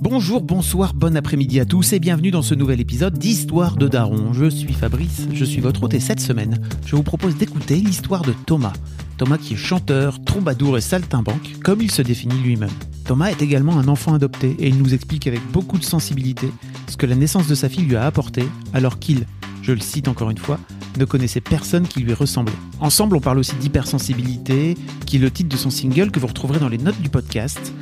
Bonjour, 0.00 0.42
bonsoir, 0.42 0.94
bon 0.94 1.16
après-midi 1.16 1.58
à 1.58 1.64
tous 1.64 1.92
et 1.92 1.98
bienvenue 1.98 2.30
dans 2.30 2.40
ce 2.40 2.54
nouvel 2.54 2.80
épisode 2.80 3.18
d'Histoire 3.18 3.76
de 3.76 3.88
Daron. 3.88 4.32
Je 4.32 4.48
suis 4.48 4.72
Fabrice, 4.72 5.26
je 5.34 5.44
suis 5.44 5.60
votre 5.60 5.82
hôte 5.82 5.94
et 5.94 5.98
cette 5.98 6.20
semaine, 6.20 6.60
je 6.86 6.94
vous 6.94 7.02
propose 7.02 7.36
d'écouter 7.36 7.74
l'histoire 7.74 8.22
de 8.22 8.32
Thomas. 8.46 8.72
Thomas 9.16 9.38
qui 9.38 9.54
est 9.54 9.56
chanteur, 9.56 10.22
troubadour 10.22 10.78
et 10.78 10.80
saltimbanque, 10.80 11.56
comme 11.64 11.82
il 11.82 11.90
se 11.90 12.02
définit 12.02 12.40
lui-même. 12.40 12.70
Thomas 13.06 13.30
est 13.30 13.42
également 13.42 13.76
un 13.76 13.88
enfant 13.88 14.14
adopté 14.14 14.54
et 14.60 14.68
il 14.68 14.78
nous 14.78 14.94
explique 14.94 15.26
avec 15.26 15.40
beaucoup 15.50 15.78
de 15.78 15.84
sensibilité 15.84 16.48
ce 16.86 16.96
que 16.96 17.06
la 17.06 17.16
naissance 17.16 17.48
de 17.48 17.56
sa 17.56 17.68
fille 17.68 17.84
lui 17.84 17.96
a 17.96 18.06
apporté 18.06 18.44
alors 18.74 19.00
qu'il, 19.00 19.26
je 19.62 19.72
le 19.72 19.80
cite 19.80 20.06
encore 20.06 20.30
une 20.30 20.38
fois, 20.38 20.60
ne 20.96 21.04
connaissait 21.06 21.40
personne 21.40 21.88
qui 21.88 22.00
lui 22.00 22.12
ressemblait. 22.12 22.54
Ensemble, 22.78 23.16
on 23.16 23.20
parle 23.20 23.38
aussi 23.38 23.56
d'hypersensibilité, 23.56 24.76
qui 25.06 25.16
est 25.16 25.20
le 25.20 25.30
titre 25.30 25.48
de 25.48 25.56
son 25.56 25.70
single 25.70 26.12
que 26.12 26.20
vous 26.20 26.28
retrouverez 26.28 26.60
dans 26.60 26.68
les 26.68 26.78
notes 26.78 27.00
du 27.00 27.08
podcast, 27.08 27.72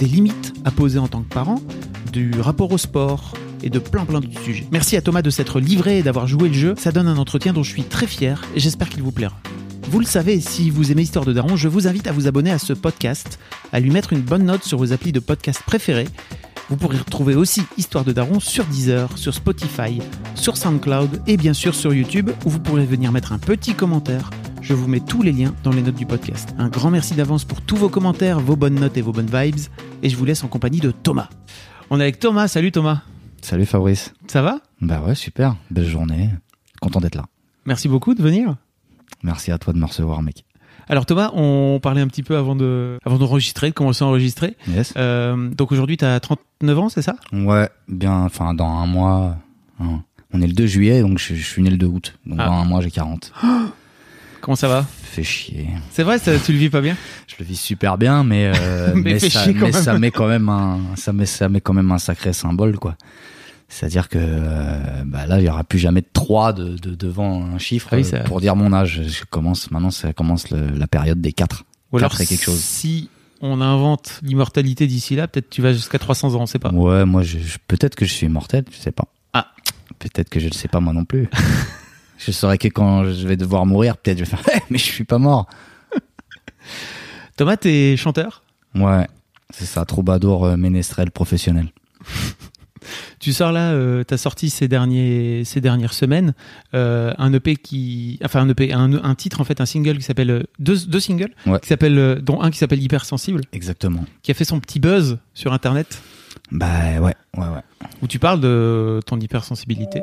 des 0.00 0.06
limites 0.06 0.54
à 0.64 0.70
poser 0.70 0.98
en 0.98 1.08
tant 1.08 1.20
que 1.20 1.28
parent, 1.28 1.60
du 2.10 2.32
rapport 2.40 2.72
au 2.72 2.78
sport 2.78 3.34
et 3.62 3.68
de 3.68 3.78
plein 3.78 4.06
plein 4.06 4.20
d'autres 4.20 4.40
sujets. 4.40 4.66
Merci 4.72 4.96
à 4.96 5.02
Thomas 5.02 5.20
de 5.20 5.28
s'être 5.28 5.60
livré 5.60 5.98
et 5.98 6.02
d'avoir 6.02 6.26
joué 6.26 6.48
le 6.48 6.54
jeu. 6.54 6.74
Ça 6.78 6.90
donne 6.90 7.06
un 7.06 7.18
entretien 7.18 7.52
dont 7.52 7.62
je 7.62 7.70
suis 7.70 7.84
très 7.84 8.06
fier 8.06 8.42
et 8.56 8.60
j'espère 8.60 8.88
qu'il 8.88 9.02
vous 9.02 9.12
plaira. 9.12 9.36
Vous 9.90 10.00
le 10.00 10.06
savez, 10.06 10.40
si 10.40 10.70
vous 10.70 10.90
aimez 10.90 11.02
Histoire 11.02 11.26
de 11.26 11.34
Daron, 11.34 11.56
je 11.56 11.68
vous 11.68 11.86
invite 11.86 12.06
à 12.06 12.12
vous 12.12 12.26
abonner 12.26 12.50
à 12.50 12.58
ce 12.58 12.72
podcast, 12.72 13.38
à 13.72 13.80
lui 13.80 13.90
mettre 13.90 14.14
une 14.14 14.22
bonne 14.22 14.44
note 14.44 14.64
sur 14.64 14.78
vos 14.78 14.92
applis 14.92 15.12
de 15.12 15.20
podcast 15.20 15.62
préférés. 15.66 16.08
Vous 16.70 16.76
pourrez 16.76 16.98
retrouver 16.98 17.34
aussi 17.34 17.62
Histoire 17.76 18.04
de 18.04 18.12
Daron 18.12 18.40
sur 18.40 18.64
Deezer, 18.64 19.18
sur 19.18 19.34
Spotify, 19.34 20.00
sur 20.34 20.56
SoundCloud 20.56 21.22
et 21.26 21.36
bien 21.36 21.52
sûr 21.52 21.74
sur 21.74 21.92
YouTube 21.92 22.30
où 22.46 22.50
vous 22.50 22.60
pourrez 22.60 22.86
venir 22.86 23.12
mettre 23.12 23.32
un 23.32 23.38
petit 23.38 23.74
commentaire 23.74 24.30
je 24.62 24.74
vous 24.74 24.88
mets 24.88 25.00
tous 25.00 25.22
les 25.22 25.32
liens 25.32 25.54
dans 25.64 25.70
les 25.72 25.82
notes 25.82 25.96
du 25.96 26.06
podcast. 26.06 26.54
Un 26.58 26.68
grand 26.68 26.90
merci 26.90 27.14
d'avance 27.14 27.44
pour 27.44 27.62
tous 27.62 27.76
vos 27.76 27.88
commentaires, 27.88 28.40
vos 28.40 28.56
bonnes 28.56 28.78
notes 28.78 28.96
et 28.96 29.02
vos 29.02 29.12
bonnes 29.12 29.30
vibes. 29.32 29.56
Et 30.02 30.08
je 30.08 30.16
vous 30.16 30.24
laisse 30.24 30.44
en 30.44 30.48
compagnie 30.48 30.80
de 30.80 30.90
Thomas. 30.90 31.28
On 31.88 31.98
est 31.98 32.02
avec 32.02 32.18
Thomas. 32.18 32.46
Salut 32.46 32.70
Thomas. 32.70 33.02
Salut 33.42 33.66
Fabrice. 33.66 34.12
Ça 34.28 34.42
va? 34.42 34.60
Bah 34.80 35.00
ouais, 35.00 35.14
super. 35.14 35.56
Belle 35.70 35.88
journée. 35.88 36.30
Content 36.80 37.00
d'être 37.00 37.14
là. 37.14 37.26
Merci 37.64 37.88
beaucoup 37.88 38.14
de 38.14 38.22
venir. 38.22 38.56
Merci 39.22 39.50
à 39.50 39.58
toi 39.58 39.72
de 39.72 39.78
me 39.78 39.86
recevoir, 39.86 40.22
mec. 40.22 40.44
Alors 40.90 41.06
Thomas, 41.06 41.30
on 41.34 41.78
parlait 41.80 42.00
un 42.02 42.08
petit 42.08 42.22
peu 42.24 42.36
avant 42.36 42.56
de 42.56 42.98
avant 43.04 43.16
d'enregistrer, 43.16 43.68
de 43.70 43.74
commencer 43.74 44.02
à 44.04 44.08
enregistrer. 44.08 44.56
Yes. 44.68 44.92
Euh, 44.96 45.48
donc 45.50 45.70
aujourd'hui, 45.72 45.96
tu 45.96 46.04
as 46.04 46.18
39 46.20 46.78
ans, 46.78 46.88
c'est 46.88 47.00
ça? 47.02 47.14
Ouais, 47.32 47.68
bien, 47.88 48.12
enfin 48.24 48.54
dans 48.54 48.66
un 48.68 48.86
mois. 48.86 49.36
hein. 49.80 50.02
On 50.32 50.42
est 50.42 50.46
le 50.46 50.52
2 50.52 50.66
juillet, 50.66 51.00
donc 51.00 51.18
je, 51.18 51.34
je 51.34 51.42
suis 51.44 51.62
né 51.62 51.70
le 51.70 51.76
2 51.76 51.86
août. 51.86 52.14
Donc 52.26 52.38
Ah. 52.42 52.46
dans 52.46 52.52
un 52.54 52.64
mois, 52.64 52.80
j'ai 52.80 52.90
40. 52.90 53.32
Comment 54.40 54.56
ça 54.56 54.68
va? 54.68 54.84
Fait 55.02 55.22
chier. 55.22 55.68
C'est 55.90 56.02
vrai, 56.02 56.18
ça, 56.18 56.32
tu 56.38 56.52
le 56.52 56.58
vis 56.58 56.70
pas 56.70 56.80
bien? 56.80 56.96
Je 57.28 57.34
le 57.38 57.44
vis 57.44 57.56
super 57.56 57.98
bien, 57.98 58.24
mais, 58.24 58.50
euh, 58.56 58.92
Mais 58.94 59.12
mais, 59.14 59.18
ça, 59.18 59.46
mais 59.52 59.72
ça 59.72 59.98
met 59.98 60.10
quand 60.10 60.26
même 60.28 60.48
un, 60.48 60.78
ça 60.96 61.12
met, 61.12 61.26
ça 61.26 61.48
met 61.48 61.60
quand 61.60 61.74
même 61.74 61.90
un 61.92 61.98
sacré 61.98 62.32
symbole, 62.32 62.78
quoi. 62.78 62.96
C'est-à-dire 63.72 64.08
que 64.08 64.18
euh, 64.20 65.04
bah 65.06 65.26
là, 65.26 65.38
il 65.40 65.44
y 65.44 65.48
aura 65.48 65.62
plus 65.62 65.78
jamais 65.78 66.00
de 66.00 66.08
3 66.12 66.52
de, 66.52 66.76
de, 66.76 66.94
devant 66.96 67.44
un 67.44 67.58
chiffre 67.58 67.88
Ah 67.92 67.96
oui, 67.96 68.02
euh, 68.02 68.04
ça- 68.04 68.18
pour 68.20 68.40
dire 68.40 68.56
mon 68.56 68.72
âge. 68.72 69.00
Je 69.06 69.22
commence 69.30 69.70
maintenant, 69.70 69.92
ça 69.92 70.12
commence 70.12 70.50
le- 70.50 70.70
la 70.70 70.88
période 70.88 71.20
des 71.20 71.32
4. 71.32 71.64
Ou 71.92 71.98
alors 71.98 72.10
Quatre 72.10 72.20
et 72.22 72.26
quelque 72.26 72.42
chose. 72.44 72.58
si 72.58 73.08
on 73.40 73.60
invente 73.60 74.18
l'immortalité 74.22 74.86
d'ici 74.88 75.14
là, 75.14 75.28
peut-être 75.28 75.48
tu 75.50 75.62
vas 75.62 75.72
jusqu'à 75.72 75.98
300 76.00 76.34
ans, 76.34 76.40
on 76.42 76.46
sait 76.46 76.58
pas. 76.58 76.70
Ouais, 76.72 77.04
moi, 77.04 77.22
je, 77.22 77.38
je- 77.38 77.58
peut-être 77.68 77.94
que 77.94 78.04
je 78.04 78.12
suis 78.12 78.26
immortel, 78.26 78.64
je 78.72 78.76
sais 78.76 78.90
pas. 78.92 79.04
Ah. 79.32 79.46
Peut-être 80.00 80.28
que 80.28 80.40
je 80.40 80.48
ne 80.48 80.52
sais 80.52 80.66
pas 80.68 80.80
moi 80.80 80.92
non 80.92 81.04
plus. 81.04 81.28
je 82.18 82.32
saurais 82.32 82.58
que 82.58 82.66
quand 82.68 83.04
je 83.04 83.26
vais 83.28 83.36
devoir 83.36 83.66
mourir, 83.66 83.96
peut-être 83.98 84.18
je 84.18 84.24
vais 84.24 84.36
faire, 84.36 84.60
mais 84.70 84.78
je 84.78 84.84
suis 84.84 85.04
pas 85.04 85.18
mort. 85.18 85.46
Thomas, 87.36 87.56
t'es 87.56 87.96
chanteur? 87.96 88.42
Ouais, 88.74 89.06
c'est 89.50 89.64
ça, 89.64 89.84
troubadour 89.84 90.44
euh, 90.44 90.56
ménestrel 90.56 91.10
professionnel. 91.12 91.68
Tu 93.18 93.32
sors 93.32 93.52
là, 93.52 93.72
euh, 93.72 94.04
t'as 94.04 94.16
sorti 94.16 94.50
ces 94.50 94.68
derniers 94.68 95.42
ces 95.44 95.60
dernières 95.60 95.92
semaines 95.94 96.34
euh, 96.74 97.12
un 97.18 97.32
EP 97.32 97.56
qui, 97.56 98.18
enfin 98.24 98.40
un 98.40 98.48
EP, 98.48 98.72
un, 98.72 98.92
un 99.04 99.14
titre 99.14 99.40
en 99.40 99.44
fait, 99.44 99.60
un 99.60 99.66
single 99.66 99.98
qui 99.98 100.02
s'appelle 100.04 100.30
euh, 100.30 100.42
deux 100.58 100.86
deux 100.86 101.00
singles 101.00 101.30
Ouais. 101.46 101.58
qui 101.60 101.68
s'appelle 101.68 101.98
euh, 101.98 102.14
dont 102.20 102.40
un 102.40 102.50
qui 102.50 102.58
s'appelle 102.58 102.82
Hypersensible, 102.82 103.42
Exactement. 103.52 104.04
qui 104.22 104.30
a 104.30 104.34
fait 104.34 104.44
son 104.44 104.60
petit 104.60 104.80
buzz 104.80 105.18
sur 105.34 105.52
internet 105.52 106.00
Bah 106.52 106.66
ouais, 107.00 107.14
ouais, 107.36 107.44
ouais. 107.46 107.86
où 108.02 108.06
tu 108.06 108.18
parles 108.18 108.40
de 108.40 109.00
ton 109.06 109.18
hypersensibilité. 109.20 110.02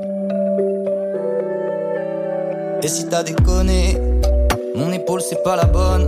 Et 2.83 2.87
si 2.87 3.07
t'as 3.09 3.23
déconné, 3.23 3.97
mon 4.75 4.91
épaule 4.91 5.21
c'est 5.21 5.41
pas 5.43 5.55
la 5.55 5.66
bonne. 5.66 6.07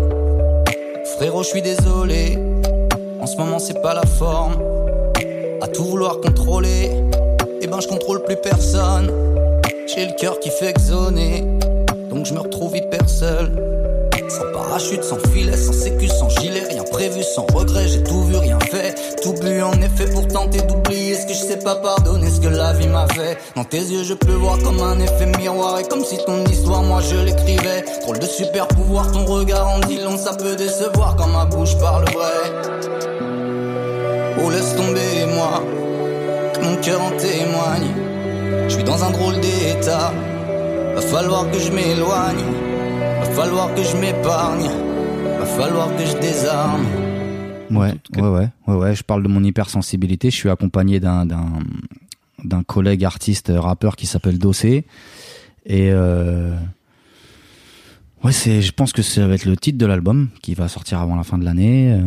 Frérot, 1.18 1.42
je 1.44 1.48
suis 1.50 1.62
désolé. 1.62 2.38
En 3.20 3.26
ce 3.26 3.36
moment 3.38 3.60
c'est 3.60 3.82
pas 3.82 3.94
la 3.94 4.06
forme. 4.06 4.54
À 5.62 5.68
tout 5.68 5.84
vouloir 5.84 6.22
contrôler, 6.22 6.92
eh 7.62 7.68
ben 7.68 7.82
je 7.82 7.88
contrôle 7.88 8.24
plus 8.24 8.38
personne. 8.38 9.12
J'ai 9.88 10.06
le 10.06 10.14
cœur 10.18 10.40
qui 10.40 10.50
fait 10.50 10.70
exoner, 10.70 11.44
donc 12.10 12.26
je 12.26 12.34
me 12.34 12.40
retrouve 12.40 12.78
hyper 12.78 13.10
seul. 13.10 13.52
Sans 14.30 14.52
parachute, 14.54 15.04
sans 15.04 15.18
filet, 15.34 15.58
sans 15.58 15.74
sécu, 15.74 16.08
sans 16.08 16.30
gilet, 16.30 16.64
rien 16.70 16.84
prévu, 16.84 17.24
sans 17.24 17.46
regret, 17.54 17.88
j'ai 17.88 18.04
tout 18.04 18.24
vu, 18.24 18.38
rien 18.38 18.60
fait. 18.60 18.96
Tout 19.22 19.34
bu 19.34 19.62
en 19.62 19.74
effet 19.82 20.06
pour 20.14 20.28
tenter 20.28 20.62
d'oublier 20.62 21.16
ce 21.16 21.26
que 21.26 21.34
je 21.34 21.40
sais 21.40 21.60
pas 21.60 21.76
pardonner, 21.76 22.30
ce 22.30 22.40
que 22.40 22.48
la 22.48 22.74
vie 22.74 22.88
m'a 22.88 23.08
fait. 23.08 23.38
Dans 23.56 23.66
tes 23.66 23.80
yeux, 23.80 24.04
je 24.04 24.14
peux 24.14 24.34
voir 24.34 24.60
comme 24.60 24.80
un 24.80 25.00
effet 25.00 25.26
miroir, 25.38 25.80
et 25.80 25.84
comme 25.84 26.06
si 26.06 26.18
ton 26.26 26.46
histoire, 26.46 26.84
moi 26.84 27.02
je 27.02 27.18
l'écrivais. 27.18 27.84
Drôle 28.04 28.20
de 28.20 28.28
super 28.28 28.68
pouvoir, 28.68 29.12
ton 29.12 29.26
regard 29.26 29.68
en 29.68 29.80
dit 29.80 30.00
long, 30.00 30.18
ça 30.18 30.36
peut 30.36 30.56
décevoir 30.56 31.16
quand 31.18 31.28
ma 31.28 31.46
bouche 31.46 31.78
parle 31.80 32.06
vrai. 32.12 33.29
Oh, 34.42 34.50
laisse 34.50 34.76
tomber, 34.76 35.26
moi, 35.34 35.64
que 36.54 36.64
mon 36.64 36.76
cœur 36.78 37.02
en 37.02 37.12
témoigne. 37.12 37.92
Je 38.68 38.74
suis 38.76 38.84
dans 38.84 39.04
un 39.04 39.12
drôle 39.12 39.36
d'état, 39.40 40.14
va 40.96 41.02
falloir 41.02 41.50
que 41.52 41.60
je 41.60 41.72
m'éloigne. 41.72 42.44
Va 43.20 43.26
falloir 43.32 43.74
que 43.76 43.84
je 43.84 43.98
m'épargne, 43.98 44.70
va 45.40 45.46
falloir 45.46 45.96
que 45.96 46.06
je 46.06 46.18
désarme. 46.18 46.86
Ouais, 47.72 47.94
ouais, 48.16 48.28
ouais, 48.28 48.50
ouais, 48.68 48.76
ouais. 48.76 48.96
Je 48.96 49.04
parle 49.04 49.24
de 49.24 49.28
mon 49.28 49.44
hypersensibilité. 49.44 50.32
Je 50.32 50.36
suis 50.36 50.50
accompagné 50.50 51.00
d'un, 51.00 51.26
d'un, 51.26 51.60
d'un 52.44 52.64
collègue 52.64 53.06
artiste 53.06 53.52
rappeur 53.56 53.96
qui 53.96 54.08
s'appelle 54.08 54.40
Dossé. 54.40 54.86
Et 55.66 55.92
euh, 55.92 56.56
ouais, 58.24 58.32
c'est, 58.32 58.62
je 58.62 58.72
pense 58.72 58.92
que 58.92 59.02
ça 59.02 59.28
va 59.28 59.36
être 59.36 59.46
le 59.46 59.56
titre 59.56 59.78
de 59.78 59.86
l'album 59.86 60.30
qui 60.42 60.54
va 60.54 60.68
sortir 60.68 61.00
avant 61.00 61.16
la 61.16 61.24
fin 61.24 61.38
de 61.38 61.46
l'année. 61.46 61.92
Euh, 61.92 62.02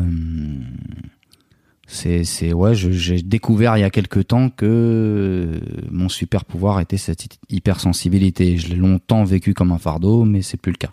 c'est, 1.93 2.25
c'est, 2.25 2.53
ouais, 2.53 2.75
j'ai 2.75 3.23
découvert 3.23 3.77
il 3.77 3.81
y 3.81 3.85
a 3.85 3.91
quelques 3.91 4.27
temps 4.29 4.49
que 4.51 5.61
mon 5.91 6.09
super 6.09 6.45
pouvoir 6.45 6.81
était 6.81 6.97
cette 6.97 7.39
hypersensibilité. 7.51 8.57
Je 8.57 8.69
l'ai 8.69 8.77
longtemps 8.77 9.25
vécu 9.25 9.55
comme 9.55 9.73
un 9.73 9.79
fardeau, 9.79 10.25
mais 10.25 10.43
c'est 10.43 10.57
plus 10.57 10.73
le 10.73 10.79
cas. 10.79 10.93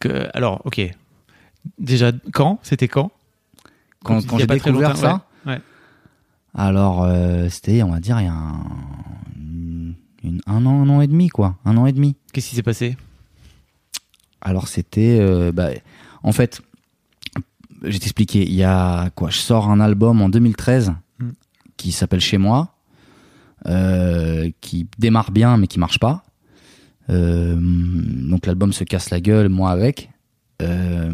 Que, 0.00 0.28
alors, 0.34 0.62
ok. 0.64 0.80
Déjà, 1.78 2.12
quand? 2.32 2.58
C'était 2.62 2.88
quand? 2.88 3.10
Quand, 4.04 4.20
j'ai 4.38 4.46
découvert 4.46 4.96
ça, 4.96 5.26
ouais. 5.44 5.54
Ouais. 5.54 5.60
Alors, 6.54 7.02
euh, 7.04 7.48
c'était, 7.48 7.82
on 7.82 7.90
va 7.90 8.00
dire, 8.00 8.20
il 8.20 8.24
y 8.24 8.28
a 8.28 8.32
un, 8.32 8.64
une- 9.36 9.94
une- 10.22 10.40
un 10.46 10.64
an, 10.66 10.82
un 10.82 10.88
an 10.88 11.00
et 11.00 11.06
demi, 11.08 11.28
quoi. 11.28 11.56
Un 11.64 11.76
an 11.76 11.86
et 11.86 11.92
demi. 11.92 12.14
Qu'est-ce 12.32 12.48
qui 12.50 12.56
s'est 12.56 12.62
passé? 12.62 12.96
Alors, 14.40 14.68
c'était. 14.68 15.18
euh, 15.20 15.52
bah, 15.52 15.70
en 16.22 16.32
fait, 16.32 16.62
je 17.82 17.88
vais 17.92 17.98
t'expliquer. 17.98 18.42
Il 18.44 18.54
y 18.54 18.64
a 18.64 19.10
quoi? 19.14 19.30
Je 19.30 19.38
sors 19.38 19.70
un 19.70 19.80
album 19.80 20.20
en 20.22 20.28
2013 20.28 20.92
Mm. 21.20 21.30
qui 21.76 21.90
s'appelle 21.92 22.20
Chez 22.20 22.38
moi, 22.38 22.74
euh, 23.66 24.50
qui 24.60 24.86
démarre 24.98 25.30
bien, 25.32 25.56
mais 25.56 25.66
qui 25.66 25.78
marche 25.78 25.98
pas. 25.98 26.24
Euh, 27.10 27.56
donc, 27.58 28.46
l'album 28.46 28.72
se 28.72 28.84
casse 28.84 29.10
la 29.10 29.20
gueule, 29.20 29.48
moi 29.48 29.70
avec. 29.70 30.10
Euh, 30.60 31.12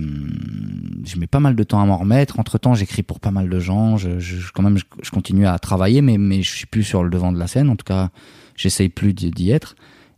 je 1.05 1.19
mets 1.19 1.27
pas 1.27 1.39
mal 1.41 1.55
de 1.55 1.63
temps 1.65 1.81
à 1.81 1.87
m'en 1.87 1.99
remettre. 1.99 2.39
Entre 2.41 2.59
temps, 2.59 2.75
j'écris 2.75 3.03
pour 3.03 3.21
pas 3.21 3.31
mal 3.31 3.49
de 3.49 3.59
gens. 3.61 3.97
Je, 3.97 4.19
je- 4.19 4.51
quand 4.53 4.63
même, 4.63 4.77
je, 4.79 4.85
je 5.03 5.11
continue 5.11 5.47
à 5.47 5.59
travailler, 5.59 6.01
mais, 6.03 6.19
mais 6.19 6.43
je 6.43 6.51
suis 6.51 6.67
plus 6.67 6.83
sur 6.83 7.05
le 7.05 7.11
devant 7.11 7.31
de 7.33 7.39
la 7.39 7.47
scène. 7.47 7.69
En 7.71 7.77
tout 7.77 7.85
cas, 7.85 8.09
j'essaye 8.57 8.89
plus 8.89 9.13
d'y 9.15 9.31
d'y 9.31 9.51
être. 9.51 9.75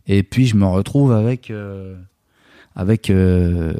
Et 0.07 0.23
puis, 0.23 0.47
je 0.47 0.55
me 0.55 0.65
retrouve 0.65 1.11
avec, 1.11 1.51
euh, 1.51 1.95
avec 2.75 3.09
euh, 3.09 3.73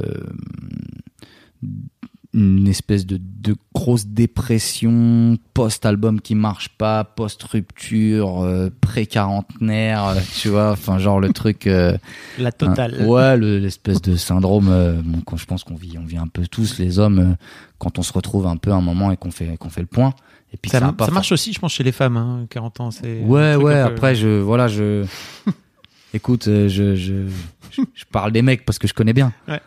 une 2.40 2.68
espèce 2.68 3.06
de, 3.06 3.20
de 3.20 3.56
grosse 3.74 4.06
dépression 4.06 5.38
post-album 5.54 6.22
qui 6.22 6.36
marche 6.36 6.70
pas, 6.70 7.04
post-rupture, 7.04 8.44
euh, 8.44 8.70
pré-quarantenaire, 8.82 10.06
euh, 10.06 10.16
tu 10.40 10.50
vois, 10.50 10.72
enfin 10.72 11.00
genre 11.00 11.20
le 11.20 11.34
truc. 11.34 11.68
euh, 11.68 11.98
La 12.40 12.52
totale. 12.52 12.96
un- 13.02 13.06
ouais, 13.06 13.38
le- 13.38 13.58
l'espèce 13.60 14.02
de 14.02 14.16
syndrome. 14.16 15.02
bon, 15.04 15.22
quand 15.26 15.38
je 15.38 15.46
pense 15.46 15.64
qu'on 15.64 15.76
vit, 15.76 15.98
on 15.98 16.06
vit 16.06 16.18
un 16.18 16.28
peu 16.28 16.46
tous 16.48 16.78
les 16.78 17.00
hommes 17.00 17.36
quand 17.80 17.98
on 18.00 18.04
se 18.04 18.14
retrouve 18.14 18.46
un 18.48 18.58
peu 18.58 18.72
à 18.72 18.76
un 18.76 18.82
moment 18.82 19.12
et 19.12 19.18
qu'on 19.18 19.32
fait 19.32 19.58
qu'on 19.58 19.70
fait 19.70 19.82
le 19.82 19.88
point. 19.88 20.14
Et 20.54 20.58
puis 20.58 20.72
ça, 20.72 20.80
ça, 20.80 21.12
marche 21.12 21.32
aussi, 21.34 21.52
je 21.54 21.60
pense, 21.60 21.74
chez 21.74 21.84
les 21.84 21.92
femmes. 21.92 22.16
Hein, 22.18 22.46
40 22.50 22.80
ans, 22.80 22.92
c'est. 22.92 23.20
Ouais, 23.22 23.56
ouais. 23.56 23.74
peu- 23.74 23.82
Après, 23.82 24.16
je, 24.16 24.40
voilà, 24.40 24.68
je. 24.68 25.06
Écoute, 26.14 26.46
je, 26.46 26.70
je, 26.70 26.96
je, 26.96 27.82
je 27.94 28.06
parle 28.12 28.32
des 28.32 28.42
mecs 28.42 28.64
parce 28.66 28.80
que 28.80 28.88
je 28.88 28.94
connais 28.94 29.14
bien. 29.14 29.34
Ouais. 29.48 29.60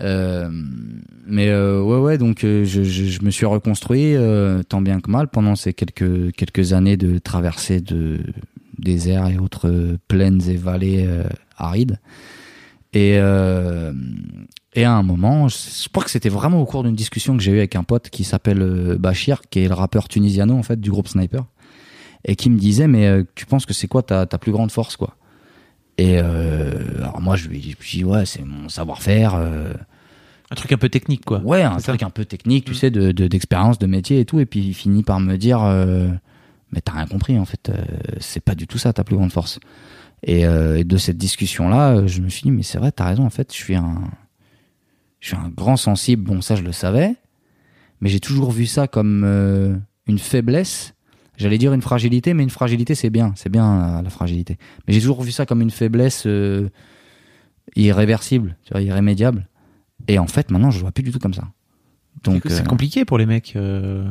Euh, 0.00 0.50
mais 1.26 1.48
euh, 1.48 1.82
ouais, 1.82 1.98
ouais. 1.98 2.18
Donc, 2.18 2.44
euh, 2.44 2.64
je, 2.64 2.82
je, 2.82 3.04
je 3.04 3.22
me 3.22 3.30
suis 3.30 3.46
reconstruit 3.46 4.14
euh, 4.14 4.62
tant 4.62 4.80
bien 4.80 5.00
que 5.00 5.10
mal 5.10 5.28
pendant 5.28 5.56
ces 5.56 5.72
quelques 5.72 6.32
quelques 6.34 6.72
années 6.72 6.96
de 6.96 7.18
traversée 7.18 7.80
de 7.80 8.20
déserts 8.78 9.26
et 9.28 9.38
autres 9.38 9.96
plaines 10.08 10.42
et 10.48 10.56
vallées 10.56 11.08
arides. 11.56 11.98
Et 12.92 13.18
et 14.78 14.84
à 14.84 14.92
un 14.92 15.02
moment, 15.02 15.48
je, 15.48 15.88
crois 15.88 16.04
que 16.04 16.10
c'était 16.10 16.28
vraiment 16.28 16.60
au 16.60 16.66
cours 16.66 16.82
d'une 16.82 16.94
discussion 16.94 17.34
que 17.34 17.42
j'ai 17.42 17.52
eue 17.52 17.58
avec 17.58 17.76
un 17.76 17.82
pote 17.82 18.10
qui 18.10 18.24
s'appelle 18.24 18.96
Bachir, 18.98 19.40
qui 19.48 19.60
est 19.60 19.68
le 19.68 19.74
rappeur 19.74 20.06
tunisiano 20.06 20.54
en 20.54 20.62
fait 20.62 20.78
du 20.78 20.90
groupe 20.90 21.08
Sniper 21.08 21.44
et 22.26 22.36
qui 22.36 22.50
me 22.50 22.58
disait 22.58 22.86
mais 22.86 23.24
tu 23.34 23.46
penses 23.46 23.64
que 23.64 23.72
c'est 23.72 23.88
quoi 23.88 24.02
ta, 24.02 24.26
ta 24.26 24.36
plus 24.36 24.52
grande 24.52 24.70
force 24.70 24.96
quoi? 24.96 25.15
Et 25.98 26.18
euh, 26.18 26.98
alors 26.98 27.20
moi 27.20 27.36
je 27.36 27.48
lui 27.48 27.58
dis 27.58 28.04
ouais 28.04 28.26
c'est 28.26 28.44
mon 28.44 28.68
savoir-faire 28.68 29.34
euh, 29.34 29.72
Un 30.50 30.54
truc 30.54 30.72
un 30.72 30.76
peu 30.78 30.88
technique, 30.88 31.24
quoi. 31.24 31.38
ouais 31.40 31.62
un 31.62 31.78
ça. 31.78 31.92
truc 31.92 32.02
un 32.02 32.10
peu 32.10 32.24
technique 32.24 32.64
tu 32.66 32.72
Mm. 32.72 32.74
sais 32.74 32.90
de 32.90 33.12
de- 33.12 33.28
d'expérience 33.28 33.78
de, 33.78 33.86
métier 33.86 34.20
et 34.20 34.24
tout 34.24 34.38
et 34.40 34.46
puis 34.46 34.60
il 34.60 34.74
finit 34.74 35.02
par 35.02 35.20
me 35.20 35.36
dire 35.36 35.62
euh, 35.62 36.08
mais 36.72 36.80
t'as 36.80 36.92
rien 36.92 37.06
compris 37.06 37.38
en 37.38 37.44
fait 37.44 37.70
euh, 37.70 37.82
c'est 38.20 38.40
pas 38.40 38.54
du 38.54 38.66
tout 38.66 38.78
ça 38.78 38.92
ta 38.92 39.04
plus 39.04 39.16
grande 39.16 39.32
force 39.32 39.58
et, 40.22 40.46
euh, 40.46 40.76
et 40.78 40.84
de 40.84 40.96
cette 40.98 41.16
discussion 41.18 41.68
là 41.68 42.06
je 42.06 42.20
me 42.20 42.28
suis 42.28 42.42
dit 42.42 42.50
mais 42.50 42.62
c'est 42.62 42.78
vrai 42.78 42.92
t'as 42.92 43.06
raison 43.06 43.24
en 43.24 43.30
fait 43.30 43.52
je 43.52 43.56
suis 43.58 43.74
un 43.76 44.02
je 45.20 45.28
suis 45.28 45.36
un 45.36 45.48
grand 45.48 45.76
sensible 45.76 46.22
bon 46.24 46.40
ça 46.42 46.56
je 46.56 46.62
le 46.62 46.72
savais 46.72 47.14
mais 48.00 48.10
j'ai 48.10 48.20
toujours 48.20 48.50
vu 48.52 48.66
ça 48.66 48.86
comme 48.88 49.22
euh, 49.24 49.74
une 50.06 50.18
faiblesse 50.18 50.92
J'allais 51.36 51.58
dire 51.58 51.72
une 51.74 51.82
fragilité, 51.82 52.32
mais 52.34 52.42
une 52.42 52.50
fragilité, 52.50 52.94
c'est 52.94 53.10
bien. 53.10 53.32
C'est 53.36 53.50
bien, 53.50 53.98
euh, 53.98 54.02
la 54.02 54.10
fragilité. 54.10 54.56
Mais 54.86 54.94
j'ai 54.94 55.00
toujours 55.00 55.22
vu 55.22 55.32
ça 55.32 55.44
comme 55.46 55.60
une 55.60 55.70
faiblesse 55.70 56.24
euh, 56.26 56.68
irréversible, 57.74 58.56
tu 58.64 58.72
vois, 58.72 58.82
irrémédiable. 58.82 59.46
Et 60.08 60.18
en 60.18 60.26
fait, 60.26 60.50
maintenant, 60.50 60.70
je 60.70 60.76
le 60.78 60.82
vois 60.82 60.92
plus 60.92 61.02
du 61.02 61.10
tout 61.12 61.18
comme 61.18 61.34
ça. 61.34 61.44
Donc, 62.24 62.42
c'est 62.46 62.60
euh, 62.62 62.64
compliqué 62.64 63.04
pour 63.04 63.18
les 63.18 63.26
mecs 63.26 63.54
euh, 63.56 64.08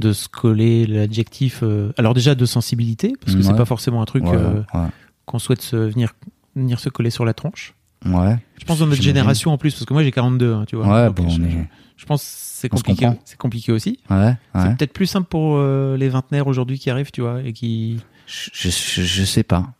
de 0.00 0.12
se 0.12 0.28
coller 0.28 0.86
l'adjectif. 0.86 1.62
Alors 1.96 2.14
déjà 2.14 2.34
de 2.34 2.44
sensibilité, 2.46 3.12
parce 3.20 3.36
que 3.36 3.42
c'est 3.42 3.50
Ouais. 3.52 3.56
pas 3.56 3.64
forcément 3.64 4.02
un 4.02 4.06
truc 4.06 4.24
ouais, 4.24 4.36
ouais, 4.36 4.80
qu'on 5.26 5.38
souhaite 5.38 5.62
se 5.62 5.76
venir 5.76 6.14
venir 6.56 6.78
se 6.80 6.88
coller 6.88 7.10
sur 7.10 7.24
la 7.24 7.34
tronche. 7.34 7.74
ouais. 8.06 8.36
Je 8.58 8.64
pense 8.64 8.78
dans 8.78 8.86
notre 8.86 9.02
génération 9.02 9.52
en 9.52 9.58
plus, 9.58 9.72
parce 9.74 9.84
que 9.84 9.92
moi 9.92 10.02
j'ai 10.02 10.12
42, 10.12 10.52
hein, 10.54 10.64
tu 10.66 10.76
vois. 10.76 10.86
Ouais, 10.86 11.06
Donc, 11.08 11.16
bon, 11.16 11.28
je, 11.28 11.40
on 11.40 11.44
est- 11.44 11.68
je- 11.96 12.06
pense 12.06 12.22
que 12.22 12.28
c'est 12.28 12.68
compliqué. 12.68 13.08
C'est 13.24 13.38
compliqué 13.38 13.72
aussi. 13.72 13.98
Ouais, 14.10 14.34
C'est 14.54 14.76
peut-être 14.76 14.92
plus 14.92 15.06
simple 15.06 15.28
pour 15.28 15.56
euh, 15.56 15.96
les 15.96 16.08
vingtenaires 16.08 16.46
aujourd'hui 16.46 16.78
qui 16.78 16.90
arrivent, 16.90 17.10
tu 17.12 17.20
vois, 17.20 17.42
et 17.42 17.52
qui. 17.52 18.00
Je, 18.26 18.50
je, 18.52 19.02
je 19.02 19.24
sais 19.24 19.42
pas. 19.42 19.72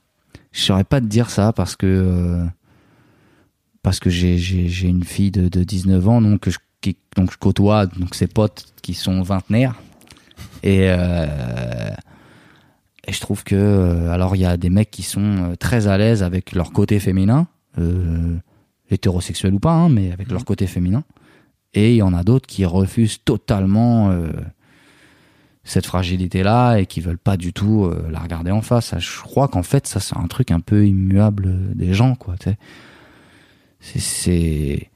Je 0.53 0.61
saurais 0.61 0.85
pas 0.85 1.01
te 1.01 1.07
dire 1.07 1.31
ça 1.31 1.53
parce 1.53 1.75
que 1.77 1.87
euh, 1.87 2.45
parce 3.83 3.99
que 4.01 4.11
j'ai 4.11 4.87
une 4.89 5.03
fille 5.05 5.31
de, 5.31 5.49
de 5.49 5.65
19 5.65 6.09
ans 6.09 6.21
donc 6.23 6.49
je 6.49 6.59
qui, 6.81 6.97
donc 7.17 7.33
je 7.33 7.39
côtoie 7.39 7.87
donc 7.87 8.15
ses 8.15 8.27
potes 8.27 8.67
qui 8.83 8.95
sont 8.95 9.23
vingtenaires 9.23 9.75
et 10.63 10.87
euh, 10.91 11.91
et 13.07 13.13
je 13.13 13.21
trouve 13.21 13.43
que 13.45 13.55
euh, 13.57 14.11
alors 14.13 14.37
il 14.37 14.43
y 14.43 14.47
a 14.47 14.57
des 14.57 14.71
mecs 14.71 14.91
qui 14.91 15.03
sont 15.03 15.57
très 15.59 15.87
à 15.89 15.99
l'aise 15.99 16.23
avec 16.23 16.53
leur 16.53 16.73
côté 16.73 17.01
féminin 17.01 17.47
hétérosexuel 18.91 19.55
ou 19.55 19.59
pas 19.59 19.73
hein, 19.73 19.89
mais 19.89 20.13
avec 20.13 20.31
leur 20.31 20.45
côté 20.45 20.67
féminin 20.67 21.03
et 21.75 21.91
il 21.93 21.97
y 21.97 22.03
en 22.03 22.15
a 22.15 22.23
d'autres 22.25 22.47
qui 22.47 22.65
refusent 22.65 23.19
totalement 23.25 24.11
euh, 24.11 24.29
cette 25.65 25.87
fragilité 25.87 26.43
là 26.43 26.77
et 26.77 26.87
qui 26.87 27.01
veulent 27.01 27.19
pas 27.19 27.37
du 27.37 27.53
tout 27.53 27.85
euh, 27.85 28.09
la 28.11 28.19
regarder 28.21 28.51
en 28.51 28.61
face. 28.63 28.95
Je 28.99 29.21
crois 29.23 29.49
qu'en 29.49 29.63
fait 29.63 29.87
ça 29.87 29.99
c'est 30.01 30.17
un 30.17 30.27
truc 30.27 30.51
un 30.51 30.61
peu 30.61 30.87
immuable 30.87 31.47
euh, 31.49 31.75
des 31.75 31.95
gens 31.95 32.15
quoi 32.17 32.35
c'est 33.81 34.91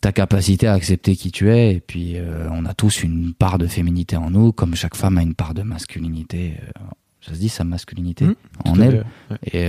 ta 0.00 0.12
capacité 0.12 0.66
à 0.66 0.74
accepter 0.74 1.16
qui 1.16 1.30
tu 1.32 1.50
es 1.50 1.74
et 1.74 1.80
puis 1.80 2.16
euh, 2.16 2.48
on 2.50 2.64
a 2.64 2.74
tous 2.74 3.02
une 3.02 3.34
part 3.34 3.58
de 3.58 3.66
féminité 3.66 4.16
en 4.16 4.30
nous 4.30 4.52
comme 4.52 4.74
chaque 4.74 4.94
femme 4.96 5.18
a 5.18 5.22
une 5.22 5.34
part 5.34 5.54
de 5.54 5.62
masculinité 5.62 6.54
ça 7.20 7.34
se 7.34 7.38
dit 7.38 7.48
sa 7.48 7.64
masculinité 7.64 8.24
Mmh, 8.26 8.34
en 8.64 8.80
elle. 8.80 9.04
ouais. 9.30 9.36
et 9.52 9.68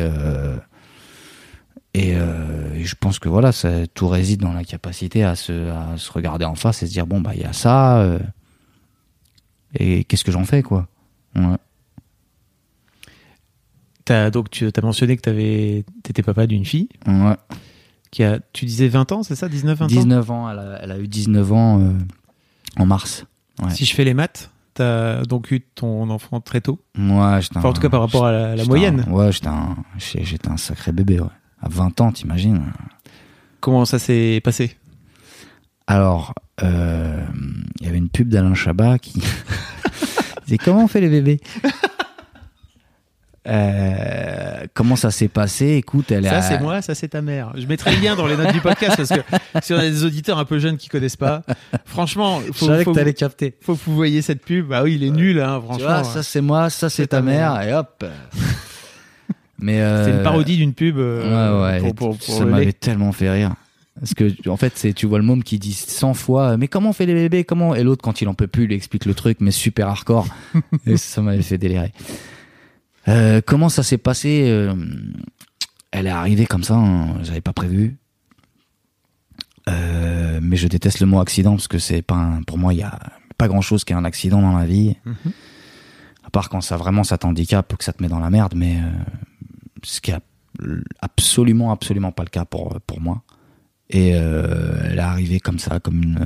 et, 1.94 2.14
euh, 2.16 2.74
et 2.76 2.84
je 2.86 2.96
pense 2.96 3.20
que 3.20 3.30
voilà 3.30 3.52
ça, 3.52 3.88
tout 3.88 4.08
réside 4.08 4.42
dans 4.42 4.54
la 4.54 4.64
capacité 4.64 5.24
à 5.24 5.36
se, 5.36 5.70
à 5.70 5.98
se 5.98 6.12
regarder 6.12 6.46
en 6.46 6.56
face 6.56 6.84
et 6.84 6.88
se 6.88 6.92
dire 6.92 7.08
bon 7.08 7.22
bah 7.22 7.31
il 7.36 7.42
y 7.42 7.46
a 7.46 7.54
ça 7.54 8.00
euh, 8.00 8.20
et 9.76 10.04
qu'est-ce 10.04 10.24
que 10.24 10.31
j'en 10.31 10.46
fais 10.46 10.62
quoi? 10.64 10.88
Ouais. 11.36 11.58
T'as- 14.06 14.30
donc 14.31 14.50
tu 14.50 14.68
as 14.76 14.81
mentionné 14.81 15.16
que 15.18 15.22
t'avais, 15.22 15.86
t'étais 16.04 16.24
papa 16.24 16.48
d'une 16.48 16.66
fille 16.66 16.90
Ouais. 17.08 17.36
qui 18.12 18.24
a, 18.24 18.40
tu 18.54 18.66
disais 18.66 18.88
20 18.88 19.12
ans, 19.12 19.24
c'est 19.24 19.36
ça, 19.36 19.48
19, 19.50 19.78
20 19.78 19.86
ans? 19.86 19.88
19 19.88 20.32
ans 20.32 20.50
elle 20.50 20.60
a, 20.60 20.80
elle 20.82 20.92
a 20.92 21.00
eu 21.00 21.08
19 21.08 21.52
ans 21.54 21.80
euh, 21.80 21.92
en 22.78 22.86
mars 22.86 23.25
ouais. 23.62 23.70
Si 23.72 23.86
je 23.86 23.94
fais 23.94 24.04
les 24.06 24.14
maths, 24.16 24.52
t'as 24.74 25.24
donc 25.25 25.52
eu 25.52 25.62
ton 25.62 26.10
enfant 26.10 26.40
très 26.42 26.62
tôt. 26.62 26.80
Ouais, 26.98 27.04
Enfin, 27.56 27.62
en 27.64 27.74
tout 27.74 27.82
cas 27.82 27.90
par 27.90 28.02
rapport 28.02 28.25
à 28.25 28.56
la, 28.56 28.66
moyenne. 28.66 29.06
un- 29.08 29.12
ouais 29.12 29.32
j'étais 29.32 29.48
un, 29.48 29.75
j'étais 29.98 30.50
un 30.50 30.58
sacré 30.58 30.92
bébé 30.92 31.20
ouais. 31.20 31.28
À 31.62 31.70
20 31.70 32.02
ans 32.02 32.12
t'imagines 32.12 32.62
Comment 33.60 33.86
ça 33.86 34.00
s'est 34.00 34.42
passé? 34.44 34.78
Alors, 35.88 36.34
euh, 36.64 37.22
il 37.80 37.86
y 37.86 37.90
avait 37.90 37.98
une 37.98 38.10
pub 38.10 38.30
d'Alain 38.30 38.54
Chabat 38.56 39.00
qui 39.00 39.22
disait 40.46 40.58
comment 40.58 40.84
on 40.84 40.88
fait 40.88 41.02
les 41.02 41.10
bébés? 41.10 41.42
Euh, 43.48 44.66
comment 44.74 44.96
ça 44.96 45.12
s'est 45.12 45.28
passé? 45.28 45.76
Écoute, 45.76 46.12
elle 46.12 46.26
Ça, 46.26 46.38
a- 46.38 46.42
c'est 46.42 46.60
moi, 46.60 46.82
ça, 46.82 46.94
c'est 46.94 47.08
ta 47.10 47.22
mère. 47.22 47.52
Je 47.58 47.66
mettrai 47.66 47.96
le 47.96 48.02
lien 48.02 48.16
dans 48.16 48.28
les 48.28 48.38
notes 48.38 48.54
du 48.54 48.62
podcast 48.62 48.96
parce 48.98 49.10
que 49.10 49.22
si 49.64 49.74
on 49.74 49.78
a 49.78 49.82
des 49.90 50.04
auditeurs 50.04 50.38
un 50.38 50.46
peu 50.46 50.60
jeunes 50.60 50.78
qui 50.78 50.88
connaissent 50.90 51.16
pas, 51.18 51.42
franchement, 51.86 52.42
faut, 52.54 52.68
faut, 52.68 52.92
que 52.92 52.94
t'allais 52.96 53.14
capter. 53.14 53.56
faut 53.62 53.76
que 53.76 53.82
vous 53.86 53.96
voyez 53.96 54.22
cette 54.22 54.44
pub. 54.46 54.68
Bah 54.68 54.84
oui, 54.84 54.96
il 54.96 55.04
est 55.04 55.10
nul, 55.10 55.42
hein, 55.42 55.58
Tu 55.60 55.66
franchement. 55.66 55.88
vois, 55.88 56.04
ça 56.04 56.22
c'est 56.24 56.42
moi, 56.42 56.70
ça 56.70 56.89
c'est 56.89 57.08
ta 57.08 57.22
mère, 57.22 57.60
et 57.62 57.74
hop. 57.74 58.06
Mais 59.62 59.82
euh, 59.82 60.06
c'est 60.06 60.12
une 60.18 60.24
parodie 60.24 60.58
d'une 60.58 60.74
pub 60.74 60.98
euh, 60.98 61.62
ouais, 61.62 61.82
ouais, 61.82 61.94
pour, 61.94 61.96
pour, 61.96 62.18
pour 62.18 62.36
ça 62.38 62.46
m'avait 62.46 62.74
tellement 62.74 63.12
fait 63.12 63.30
rire. 63.30 63.54
Parce 64.00 64.13
que 64.13 64.32
en 64.50 64.56
fait, 64.56 64.74
c'est 64.78 64.94
tu 64.94 65.06
vois 65.08 65.18
le 65.20 65.25
môme 65.25 65.44
qui 65.44 65.60
dit 65.60 65.74
100 65.74 66.13
fois 66.13 66.56
mais 66.56 66.70
comment 66.70 66.89
on 66.92 66.94
fait 66.94 67.06
les 67.06 67.13
bébés? 67.13 67.44
Comment? 67.44 67.75
Et 67.75 67.84
l'autre 67.84 68.01
quand 68.01 68.22
il 68.22 68.28
en 68.30 68.34
peut 68.34 68.48
plus 68.48 68.63
il 68.66 68.72
explique 68.72 69.06
le 69.06 69.13
truc 69.13 69.38
mais 69.42 69.51
super 69.51 69.88
hardcore 69.89 70.28
et 70.86 70.96
ça 70.96 71.22
m'avait 71.22 71.42
fait 71.42 71.58
délirer. 71.58 71.92
Euh, 73.10 73.42
comment 73.46 73.68
ça 73.70 73.84
s'est 73.84 73.98
passé 73.98 74.44
euh, 74.48 74.74
Elle 75.92 76.08
est 76.08 76.12
arrivée 76.12 76.46
comme 76.46 76.63
ça, 76.63 76.75
hein, 76.75 77.16
j'avais 77.24 77.42
pas 77.42 77.54
prévu. 77.54 77.98
Euh, 79.68 80.39
mais 80.42 80.56
je 80.56 80.68
déteste 80.68 81.00
le 81.00 81.06
mot 81.06 81.20
accident 81.20 81.51
parce 81.51 81.68
que 81.68 81.78
c'est 81.80 82.01
pas 82.01 82.16
un- 82.16 82.42
pour 82.44 82.58
moi 82.58 82.74
il 82.74 82.80
y 82.80 82.84
a 82.84 82.98
pas 83.38 83.48
grand 83.48 83.62
chose 83.62 83.84
qui 83.84 83.94
est 83.94 83.96
un 83.96 84.06
accident 84.06 84.42
dans 84.42 84.58
la 84.58 84.66
vie. 84.66 84.96
Mhm. 85.06 85.16
À 86.24 86.30
part 86.30 86.50
quand 86.50 86.62
ça 86.62 86.78
vraiment 86.78 87.04
ça 87.04 87.18
t'handicape 87.18 87.74
ou 87.74 87.78
que 87.78 87.84
ça 87.84 87.92
te 87.94 88.01
met 88.01 88.10
dans 88.10 88.20
la 88.20 88.30
merde, 88.30 88.54
mais 88.56 88.78
euh, 88.78 88.89
ce 89.83 90.01
qui 90.01 90.12
est 90.12 90.17
absolument 91.01 91.71
absolument 91.71 92.12
pas 92.12 92.24
le 92.24 92.29
cas 92.29 92.45
pour 92.45 92.79
pour 92.88 93.01
moi. 93.01 93.21
Et 93.89 94.12
euh, 94.13 94.81
elle 94.86 94.98
est 95.00 95.01
arrivée 95.01 95.39
comme 95.39 95.59
ça, 95.59 95.79
comme 95.79 96.01
une 96.03 96.25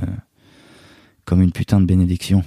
comme 1.24 1.40
une 1.42 1.52
putain 1.52 1.80
de 1.80 1.86
bénédiction. 1.86 2.42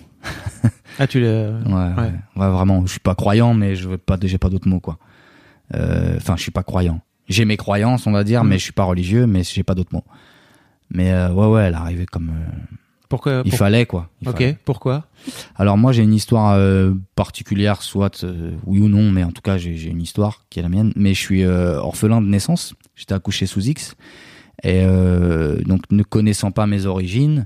Ah, 1.00 1.08
tu 1.08 1.20
l'as. 1.20 1.50
Ouais, 1.66 1.74
ouais. 1.74 2.12
ouais, 2.36 2.50
vraiment. 2.50 2.86
Je 2.86 2.92
suis 2.92 3.00
pas 3.00 3.16
croyant, 3.16 3.54
mais 3.54 3.76
je 3.76 3.88
veux 3.90 3.98
pas, 3.98 4.18
j'ai 4.22 4.38
pas 4.38 4.50
d'autres 4.50 4.68
mots 4.68 4.80
quoi. 4.80 4.98
Euh, 5.76 6.16
Enfin, 6.18 6.36
je 6.36 6.42
suis 6.44 6.52
pas 6.52 6.64
croyant. 6.64 7.02
J'ai 7.28 7.46
mes 7.46 7.58
croyances, 7.58 8.08
on 8.08 8.12
va 8.12 8.24
dire, 8.24 8.44
Mm. 8.44 8.48
mais 8.50 8.58
je 8.58 8.64
suis 8.64 8.72
pas 8.74 8.84
religieux, 8.86 9.26
mais 9.28 9.44
j'ai 9.44 9.64
pas 9.64 9.76
d'autres 9.76 9.94
mots. 9.94 10.06
Mais 10.90 11.12
euh, 11.12 11.32
ouais, 11.34 11.48
ouais, 11.48 11.64
elle 11.64 11.74
est 11.74 11.78
arrivée 11.78 12.06
comme 12.06 12.30
euh, 12.30 12.76
Pourquoi 13.10 13.42
il 13.46 13.50
pour- 13.52 13.60
fallait 13.60 13.86
quoi. 13.86 14.10
Il 14.22 14.30
Ok, 14.30 14.38
fallait. 14.38 14.58
pourquoi 14.66 15.06
Alors 15.56 15.78
moi 15.78 15.92
j'ai 15.94 16.04
une 16.04 16.14
histoire 16.14 16.54
euh, 16.58 16.94
particulière, 17.16 17.82
soit 17.82 18.24
euh, 18.24 18.52
oui 18.66 18.80
ou 18.80 18.88
non, 18.90 19.12
mais 19.12 19.24
en 19.24 19.32
tout 19.32 19.42
cas 19.42 19.58
j'ai 19.58 19.82
une 19.90 20.02
histoire 20.02 20.44
qui 20.50 20.60
est 20.60 20.64
la 20.64 20.70
mienne. 20.70 20.92
Mais 20.96 21.14
je 21.14 21.20
suis 21.22 21.44
euh, 21.44 21.80
orphelin 21.80 22.22
de 22.22 22.28
naissance. 22.28 22.74
J'étais 22.96 23.14
accouché 23.14 23.46
sous 23.46 23.62
X 23.68 23.96
et 24.64 24.84
donc 25.66 25.84
ne 25.92 26.02
connaissant 26.02 26.50
pas 26.50 26.66
mes 26.66 26.88
origines, 26.88 27.46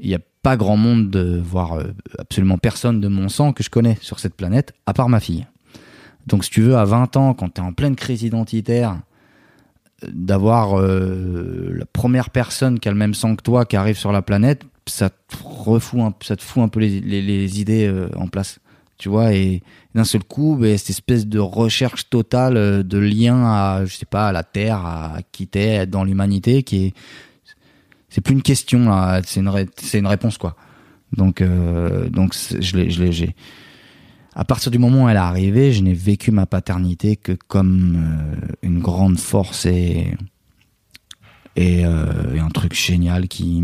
il 0.00 0.08
n'y 0.08 0.16
a 0.16 0.18
pas 0.42 0.56
grand 0.56 0.76
monde, 0.76 1.08
de, 1.08 1.40
voire 1.40 1.78
absolument 2.18 2.58
personne 2.58 3.00
de 3.00 3.06
mon 3.06 3.28
sang 3.28 3.52
que 3.52 3.62
je 3.62 3.70
connais 3.70 3.96
sur 4.00 4.18
cette 4.18 4.34
planète, 4.34 4.72
à 4.84 4.92
part 4.92 5.08
ma 5.08 5.20
fille. 5.20 5.46
Donc 6.26 6.44
si 6.44 6.50
tu 6.50 6.60
veux, 6.62 6.76
à 6.76 6.84
20 6.84 7.16
ans, 7.16 7.34
quand 7.34 7.54
tu 7.54 7.60
es 7.60 7.64
en 7.64 7.72
pleine 7.72 7.94
crise 7.94 8.24
identitaire, 8.24 9.00
d'avoir 10.08 10.80
euh, 10.80 11.72
la 11.76 11.84
première 11.86 12.30
personne 12.30 12.80
qui 12.80 12.88
a 12.88 12.90
le 12.92 12.96
même 12.98 13.14
sang 13.14 13.36
que 13.36 13.42
toi 13.42 13.64
qui 13.64 13.76
arrive 13.76 13.96
sur 13.98 14.10
la 14.12 14.22
planète, 14.22 14.64
ça 14.90 15.10
te 15.10 15.36
refout 15.42 16.00
un, 16.00 16.14
ça 16.22 16.36
te 16.36 16.42
fout 16.42 16.62
un 16.62 16.68
peu 16.68 16.80
les, 16.80 17.00
les, 17.00 17.60
idées 17.60 17.86
euh, 17.86 18.08
en 18.16 18.26
place 18.26 18.58
tu 18.98 19.08
vois 19.08 19.32
et 19.32 19.62
d'un 19.94 20.04
seul 20.04 20.22
coup 20.22 20.56
ben, 20.60 20.76
cette 20.76 20.90
espèce 20.90 21.26
de 21.26 21.38
recherche 21.38 22.10
totale 22.10 22.56
euh, 22.56 22.82
de 22.82 22.98
lien 22.98 23.44
à 23.44 23.84
je 23.86 23.96
sais 23.96 24.06
pas 24.06 24.28
à 24.28 24.32
la 24.32 24.42
terre 24.42 24.84
à 24.84 25.18
qui 25.32 25.46
t'es 25.46 25.86
dans 25.86 26.04
l'humanité 26.04 26.62
qui 26.62 26.86
est 26.86 26.94
c'est 28.08 28.20
plus 28.20 28.34
une 28.34 28.42
question 28.42 28.88
là 28.88 29.22
c'est 29.24 29.40
une 29.40 29.66
c'est 29.76 29.98
une 29.98 30.06
réponse 30.06 30.36
quoi. 30.36 30.56
Donc 31.16 31.40
euh, 31.40 32.08
donc 32.08 32.34
je 32.34 32.76
l'ai 32.76 32.90
je 32.90 33.10
j'ai 33.10 33.34
à 34.34 34.44
partir 34.44 34.70
du 34.70 34.78
moment 34.78 35.04
où 35.04 35.08
elle 35.08 35.16
est 35.16 35.20
arrivée 35.20 35.72
je 35.72 35.82
n'ai 35.82 35.94
vécu 35.94 36.30
ma 36.30 36.46
paternité 36.46 37.16
que 37.16 37.32
comme 37.32 38.36
une 38.62 38.80
grande 38.80 39.18
force 39.18 39.66
et 39.66 40.14
et, 41.56 41.84
un 41.84 42.48
truc 42.48 42.74
génial 42.74 43.28
qui 43.28 43.62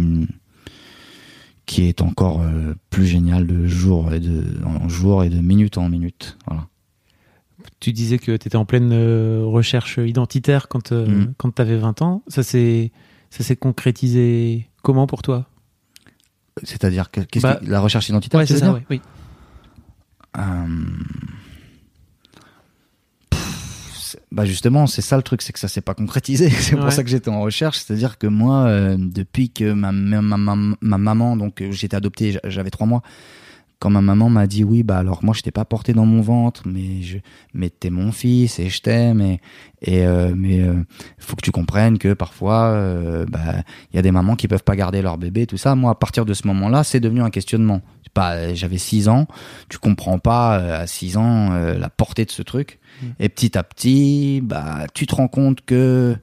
qui 1.66 1.82
est 1.88 2.00
encore 2.00 2.40
euh, 2.42 2.74
plus 2.90 3.06
génial 3.06 3.46
de 3.46 3.66
jour 3.66 4.12
et 4.14 4.20
de 4.20 4.44
en 4.64 4.88
jour 4.88 5.24
et 5.24 5.28
de 5.30 5.40
minute 5.40 5.78
en 5.78 5.88
minute 5.88 6.38
voilà 6.46 6.66
Tu 7.80 7.92
disais 7.92 8.18
que 8.18 8.36
tu 8.36 8.46
étais 8.46 8.56
en 8.56 8.64
pleine 8.64 8.92
euh, 8.92 9.42
recherche 9.44 9.98
identitaire 9.98 10.68
quand, 10.68 10.92
euh, 10.92 11.06
Mhm. 11.06 11.34
quand 11.36 11.54
tu 11.54 11.60
avais 11.62 11.76
20 11.76 12.00
ans. 12.02 12.22
Ça 12.28 12.42
s'est 12.42 12.92
ça 13.30 13.42
s'est 13.44 13.56
concrétisé 13.56 14.68
comment 14.82 15.06
pour 15.08 15.22
toi? 15.22 15.46
C'est-à-dire 16.62 17.10
que 17.10 17.20
Bah, 17.40 17.56
que- 17.56 17.68
la 17.68 17.80
recherche 17.80 18.08
identitaire 18.08 18.38
Ouais, 18.40 18.46
c'est 18.46 18.58
ça, 18.58 18.72
ouais, 18.72 18.86
oui. 18.88 19.00
Bah 24.32 24.44
justement, 24.44 24.86
c'est 24.88 25.02
ça 25.02 25.16
le 25.16 25.22
truc, 25.22 25.40
c'est 25.40 25.52
que 25.52 25.58
ça 25.58 25.68
s'est 25.68 25.80
pas 25.80 25.94
concrétisé. 25.94 26.50
C'est 26.50 26.76
pour 26.76 26.90
ça 26.92 27.04
que 27.04 27.08
j'étais 27.10 27.28
en 27.28 27.40
recherche. 27.40 27.78
C'est-à-dire 27.78 28.18
que 28.18 28.26
moi, 28.26 28.66
euh, 28.66 28.96
depuis 28.98 29.50
que 29.50 29.72
ma, 29.72 29.92
ma, 29.92 30.20
ma, 30.20 30.36
ma- 30.36 30.76
ma 30.80 30.98
maman, 30.98 31.36
donc 31.36 31.62
euh, 31.62 31.70
j'étais 31.70 31.96
adopté, 31.96 32.32
j'a- 32.32 32.40
j'avais 32.44 32.70
trois 32.70 32.86
mois. 32.88 33.02
Quand 33.78 33.90
ma 33.90 34.00
maman 34.00 34.30
m'a 34.30 34.46
dit 34.46 34.64
oui, 34.64 34.82
bah 34.82 34.98
alors 34.98 35.22
moi 35.22 35.34
je 35.34 35.42
t'ai 35.42 35.50
pas 35.50 35.66
porté 35.66 35.92
dans 35.92 36.06
mon 36.06 36.22
ventre, 36.22 36.62
mais 36.64 37.02
je, 37.02 37.18
mais 37.52 37.68
t'es 37.68 37.90
mon 37.90 38.10
fils 38.10 38.58
et 38.58 38.70
je 38.70 38.80
t'aime 38.80 39.20
et 39.20 39.40
et 39.82 40.06
euh, 40.06 40.32
mais 40.34 40.60
euh, 40.62 40.82
faut 41.18 41.36
que 41.36 41.42
tu 41.42 41.50
comprennes 41.50 41.98
que 41.98 42.14
parfois 42.14 42.68
euh, 42.68 43.26
bah 43.26 43.62
il 43.92 43.96
y 43.96 43.98
a 43.98 44.02
des 44.02 44.12
mamans 44.12 44.34
qui 44.34 44.48
peuvent 44.48 44.64
pas 44.64 44.76
garder 44.76 45.02
leur 45.02 45.18
bébé 45.18 45.46
tout 45.46 45.58
ça. 45.58 45.74
Moi 45.74 45.90
à 45.90 45.94
partir 45.94 46.24
de 46.24 46.32
ce 46.32 46.46
moment-là, 46.46 46.84
c'est 46.84 47.00
devenu 47.00 47.20
un 47.20 47.30
questionnement. 47.30 47.82
Pas, 48.14 48.54
j'avais 48.54 48.78
six 48.78 49.08
ans, 49.10 49.26
tu 49.68 49.76
comprends 49.76 50.18
pas 50.18 50.58
euh, 50.58 50.82
à 50.82 50.86
6 50.86 51.16
ans 51.16 51.52
euh, 51.52 51.78
la 51.78 51.90
portée 51.90 52.24
de 52.24 52.30
ce 52.30 52.42
truc. 52.42 52.78
Mm. 53.02 53.06
Et 53.20 53.28
petit 53.28 53.58
à 53.58 53.62
petit, 53.62 54.40
bah, 54.42 54.86
tu 54.94 55.06
te 55.06 55.14
rends 55.14 55.28
compte 55.28 55.64
que, 55.64 56.16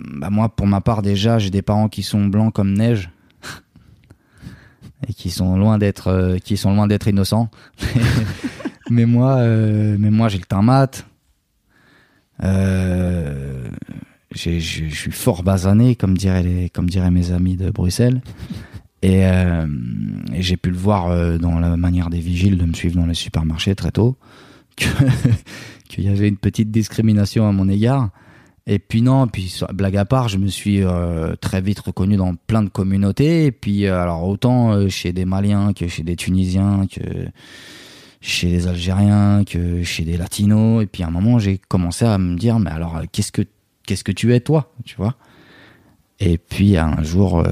bah, 0.00 0.30
moi, 0.30 0.48
pour 0.48 0.66
ma 0.66 0.80
part, 0.80 1.02
déjà, 1.02 1.38
j'ai 1.38 1.50
des 1.50 1.62
parents 1.62 1.88
qui 1.88 2.02
sont 2.02 2.26
blancs 2.26 2.52
comme 2.52 2.72
neige. 2.72 3.10
Et 5.08 5.12
qui 5.12 5.30
sont 5.30 5.56
loin 5.56 5.78
d'être, 5.78 6.08
euh, 6.08 6.38
qui 6.38 6.56
sont 6.56 6.74
loin 6.74 6.86
d'être 6.86 7.08
innocents. 7.08 7.50
mais 8.90 9.06
moi, 9.06 9.36
euh, 9.36 9.96
mais 9.98 10.10
moi, 10.10 10.28
j'ai 10.28 10.38
le 10.38 10.44
teint 10.44 10.62
mat. 10.62 11.06
Euh, 12.42 13.68
je 14.34 14.58
suis 14.58 15.10
fort 15.12 15.42
basané, 15.42 15.96
comme 15.96 16.16
diraient 16.16 16.70
comme 16.72 16.90
diraient 16.90 17.10
mes 17.10 17.32
amis 17.32 17.56
de 17.56 17.70
Bruxelles. 17.70 18.20
Et, 19.02 19.22
j'ai 20.32 20.56
pu 20.56 20.70
le 20.70 20.76
voir 20.76 21.38
dans 21.38 21.60
la 21.60 21.76
manière 21.76 22.10
des 22.10 22.18
vigiles 22.18 22.58
de 22.58 22.64
me 22.64 22.74
suivre 22.74 22.96
dans 22.96 23.06
les 23.06 23.14
supermarchés 23.14 23.74
très 23.74 23.92
tôt, 23.92 24.16
qu'il 24.76 26.04
y 26.04 26.08
avait 26.08 26.28
une 26.28 26.36
petite 26.36 26.70
discrimination 26.70 27.48
à 27.48 27.52
mon 27.52 27.68
égard. 27.68 28.10
Et 28.68 28.80
puis 28.80 29.00
non, 29.00 29.28
puis 29.28 29.60
blague 29.72 29.96
à 29.96 30.04
part, 30.04 30.28
je 30.28 30.38
me 30.38 30.48
suis 30.48 30.82
euh, 30.82 31.36
très 31.36 31.60
vite 31.60 31.78
reconnu 31.78 32.16
dans 32.16 32.34
plein 32.34 32.62
de 32.62 32.68
communautés. 32.68 33.46
Et 33.46 33.52
puis 33.52 33.86
euh, 33.86 34.00
alors 34.00 34.24
autant 34.24 34.72
euh, 34.72 34.88
chez 34.88 35.12
des 35.12 35.24
Maliens 35.24 35.72
que 35.72 35.86
chez 35.86 36.02
des 36.02 36.16
Tunisiens, 36.16 36.86
que 36.88 37.00
chez 38.20 38.48
des 38.48 38.66
Algériens, 38.66 39.44
que 39.44 39.84
chez 39.84 40.04
des 40.04 40.16
Latinos. 40.16 40.82
Et 40.82 40.86
puis 40.86 41.04
à 41.04 41.06
un 41.06 41.10
moment, 41.10 41.38
j'ai 41.38 41.58
commencé 41.58 42.04
à 42.04 42.18
me 42.18 42.36
dire, 42.36 42.58
mais 42.58 42.70
alors 42.70 43.02
qu'est-ce 43.12 43.30
que 43.30 43.42
qu'est-ce 43.84 44.02
que 44.02 44.12
tu 44.12 44.34
es 44.34 44.40
toi, 44.40 44.72
tu 44.84 44.96
vois? 44.96 45.14
Et 46.18 46.36
puis 46.38 46.76
un 46.76 47.04
jour, 47.04 47.44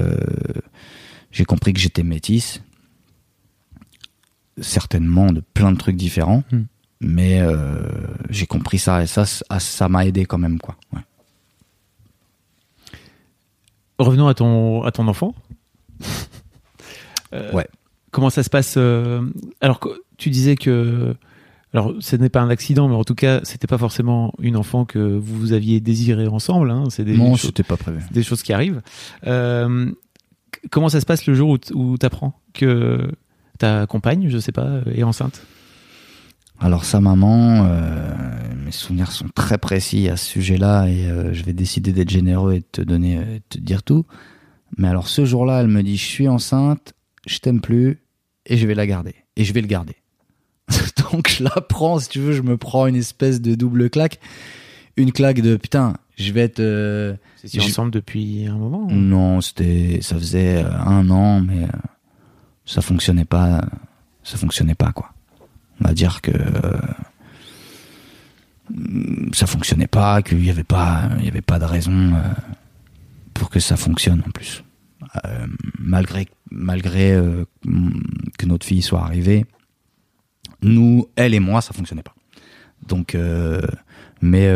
j'ai 1.31 1.45
compris 1.45 1.71
que 1.71 1.79
j'étais 1.79 2.03
métisse, 2.03 2.61
certainement 4.59 5.31
de 5.31 5.41
plein 5.53 5.71
de 5.71 5.77
trucs 5.77 5.95
différents, 5.95 6.43
Hmm. 6.51 6.63
Mais 7.05 7.39
euh, 7.39 7.87
j'ai 8.29 8.47
compris 8.47 8.79
ça 8.79 9.03
et 9.03 9.07
ça, 9.07 9.25
ça 9.25 9.59
ça 9.59 9.89
m'a 9.89 10.05
aidé 10.05 10.25
quand 10.25 10.39
même, 10.39 10.59
quoi. 10.59 10.75
Ouais. 10.91 11.01
Revenons 13.99 14.27
à 14.27 14.33
ton, 14.33 14.83
à 14.83 14.91
ton 14.91 15.07
enfant. 15.07 15.33
Euh, 17.33 17.51
Ouais. 17.51 17.67
Comment 18.11 18.29
ça 18.29 18.43
se 18.43 18.49
passe 18.49 18.75
euh, 18.77 19.21
Alors, 19.59 19.81
tu 20.17 20.29
disais 20.29 20.55
que. 20.55 21.15
Alors, 21.73 21.93
ce 21.99 22.15
n'est 22.15 22.29
pas 22.29 22.39
un 22.39 22.49
accident, 22.49 22.87
mais 22.87 22.95
en 22.95 23.03
tout 23.03 23.15
cas, 23.15 23.41
c'était 23.43 23.67
pas 23.67 23.77
forcément 23.77 24.33
une 24.39 24.55
enfant 24.55 24.85
que 24.85 24.99
vous 24.99 25.51
aviez 25.51 25.81
désiré 25.81 26.25
ensemble. 26.27 26.71
Hein, 26.71 26.85
c'est 26.89 27.03
des, 27.03 27.17
non, 27.17 27.31
choses, 27.35 27.47
c'était 27.47 27.63
pas 27.63 27.75
prévu. 27.75 28.01
des 28.11 28.23
choses 28.23 28.41
qui 28.41 28.53
arrivent. 28.53 28.81
Euh, 29.27 29.91
comment 30.71 30.87
ça 30.87 31.01
se 31.01 31.05
passe 31.05 31.25
le 31.25 31.33
jour 31.33 31.57
où, 31.73 31.97
tu 31.97 32.05
apprends 32.05 32.39
que 32.53 33.11
ta 33.59 33.85
compagne, 33.87 34.29
je 34.29 34.37
sais 34.37 34.53
pas, 34.53 34.79
est 34.93 35.03
enceinte? 35.03 35.45
Alors 36.59 36.85
sa 36.85 36.99
maman, 37.01 37.65
euh, 37.65 38.13
mes 38.63 38.71
souvenirs 38.71 39.11
sont 39.11 39.27
très 39.35 39.57
précis 39.57 40.09
à 40.09 40.17
ce 40.17 40.25
sujet-là 40.25 40.87
et 40.87 41.05
euh, 41.07 41.33
je 41.33 41.43
vais 41.43 41.53
décider 41.53 41.91
d'être 41.91 42.09
généreux 42.09 42.53
et 42.53 42.59
de 42.59 42.65
te 42.71 42.81
donner, 42.81 43.17
euh, 43.17 43.35
de 43.35 43.41
te 43.49 43.57
dire 43.59 43.83
tout. 43.83 44.05
Mais 44.77 44.87
alors 44.87 45.07
ce 45.07 45.25
jour-là, 45.25 45.61
elle 45.61 45.67
me 45.67 45.83
dit 45.83 45.97
je 45.97 46.05
suis 46.05 46.27
enceinte, 46.27 46.93
je 47.27 47.37
t'aime 47.39 47.61
plus 47.61 47.99
et 48.45 48.57
je 48.57 48.65
vais 48.67 48.73
la 48.75 48.87
garder 48.87 49.15
et 49.35 49.43
je 49.43 49.53
vais 49.53 49.61
le 49.61 49.67
garder. 49.67 49.95
Donc 51.11 51.29
je 51.29 51.43
la 51.43 51.51
prends, 51.61 51.99
si 51.99 52.09
tu 52.09 52.19
veux, 52.19 52.31
je 52.33 52.41
me 52.41 52.57
prends 52.57 52.87
une 52.87 52.95
espèce 52.95 53.41
de 53.41 53.53
double 53.55 53.89
claque, 53.89 54.19
une 54.97 55.11
claque 55.11 55.41
de 55.41 55.57
putain, 55.57 55.93
je 56.17 56.31
vais 56.31 56.41
être 56.41 56.61
euh, 56.61 57.15
Je- 57.43 57.59
ensemble 57.59 57.91
depuis 57.91 58.47
un 58.47 58.55
moment 58.57 58.87
non, 58.89 59.41
c'était, 59.41 59.99
ça 60.01 60.15
faisait 60.15 60.63
un 60.63 61.09
an, 61.09 61.41
mais 61.41 61.67
ça 62.65 62.81
fonctionnait 62.81 63.25
pas, 63.25 63.63
ça 64.23 64.37
fonctionnait 64.37 64.73
pas 64.75 64.91
quoi. 64.93 65.11
On 65.81 65.87
va 65.87 65.93
dire 65.93 66.21
que 66.21 66.31
euh, 66.31 66.77
ça 69.33 69.47
fonctionnait 69.47 69.87
pas, 69.87 70.21
qu'il 70.21 70.43
y 70.43 70.49
avait 70.49 70.63
pas, 70.63 71.09
avait 71.27 71.41
pas 71.41 71.59
de 71.59 71.65
raison 71.65 72.13
euh, 72.13 72.21
pour 73.33 73.49
que 73.49 73.59
ça 73.59 73.77
fonctionne 73.77 74.23
en 74.25 74.31
plus. 74.31 74.63
Euh, 75.25 75.47
malgré 75.79 76.27
malgré 76.51 77.19
que 78.37 78.45
notre 78.45 78.65
fille 78.65 78.81
soit 78.81 79.01
arrivée, 79.01 79.45
nous, 80.61 81.07
elle 81.15 81.33
et 81.33 81.39
moi, 81.39 81.61
ça 81.61 81.73
fonctionnait 81.73 82.03
pas. 82.03 82.15
Donc, 82.87 83.17
mais 84.21 84.49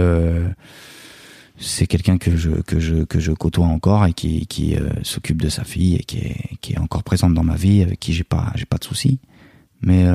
c'est 1.58 1.88
quelqu'un 1.88 2.18
que 2.18 2.38
je 2.38 2.52
que 2.52 2.80
je 2.80 3.04
que 3.04 3.20
je 3.20 3.32
côtoie 3.32 3.66
encore 3.66 4.06
et 4.06 4.14
qui 4.14 4.48
qui 4.48 4.76
s'occupe 5.04 5.42
de 5.42 5.50
sa 5.50 5.64
fille 5.66 5.96
et 5.96 6.04
qui 6.04 6.20
est 6.20 6.58
qui 6.62 6.74
est 6.74 6.80
encore 6.80 7.04
présente 7.04 7.34
dans 7.34 7.44
ma 7.44 7.56
vie 7.56 7.82
avec 7.82 8.00
qui 8.00 8.14
j'ai 8.14 8.24
pas 8.24 8.54
pas 8.70 8.78
de 8.78 8.84
soucis 8.86 9.20
mais 9.82 10.06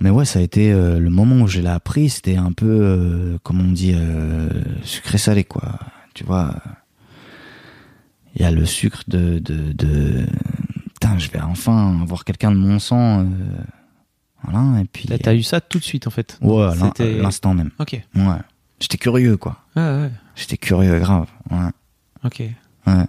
mais 0.00 0.10
ouais 0.10 0.24
ça 0.24 0.38
a 0.38 0.42
été 0.42 0.72
euh, 0.72 0.98
le 0.98 1.10
moment 1.10 1.42
où 1.42 1.46
je 1.48 1.60
l'ai 1.60 1.68
appris 1.68 2.08
c'était 2.08 2.36
un 2.36 2.52
peu 2.52 2.66
euh, 2.66 3.38
comme 3.42 3.60
on 3.60 3.72
dit 3.72 3.92
euh, 3.94 4.48
sucré 4.82 5.18
salé 5.18 5.44
quoi 5.44 5.78
tu 6.14 6.24
vois 6.24 6.54
il 8.34 8.42
y 8.42 8.44
a 8.44 8.50
le 8.50 8.64
sucre 8.64 9.02
de 9.08 9.38
de 9.38 9.72
de 9.72 10.26
putain 10.94 11.18
je 11.18 11.30
vais 11.30 11.40
enfin 11.40 12.00
avoir 12.02 12.24
quelqu'un 12.24 12.50
de 12.52 12.56
mon 12.56 12.78
sang 12.78 13.20
euh, 13.20 13.24
voilà 14.44 14.80
et 14.80 14.84
puis 14.84 15.06
T'as 15.22 15.34
eu 15.34 15.42
ça 15.42 15.60
tout 15.60 15.78
de 15.78 15.84
suite 15.84 16.06
en 16.06 16.10
fait. 16.10 16.38
ouais 16.42 16.70
l'instant 17.20 17.54
même 17.54 17.70
Ok. 17.78 18.00
ouais 18.14 18.22
j'étais 18.80 18.98
curieux 18.98 19.36
quoi 19.36 19.64
Ah 19.74 20.02
ouais. 20.02 20.10
J'étais 20.36 20.56
curieux, 20.56 21.00
grave. 21.00 21.26
Ouais. 21.50 21.70
Ok. 22.24 22.42
ouais. 22.86 23.04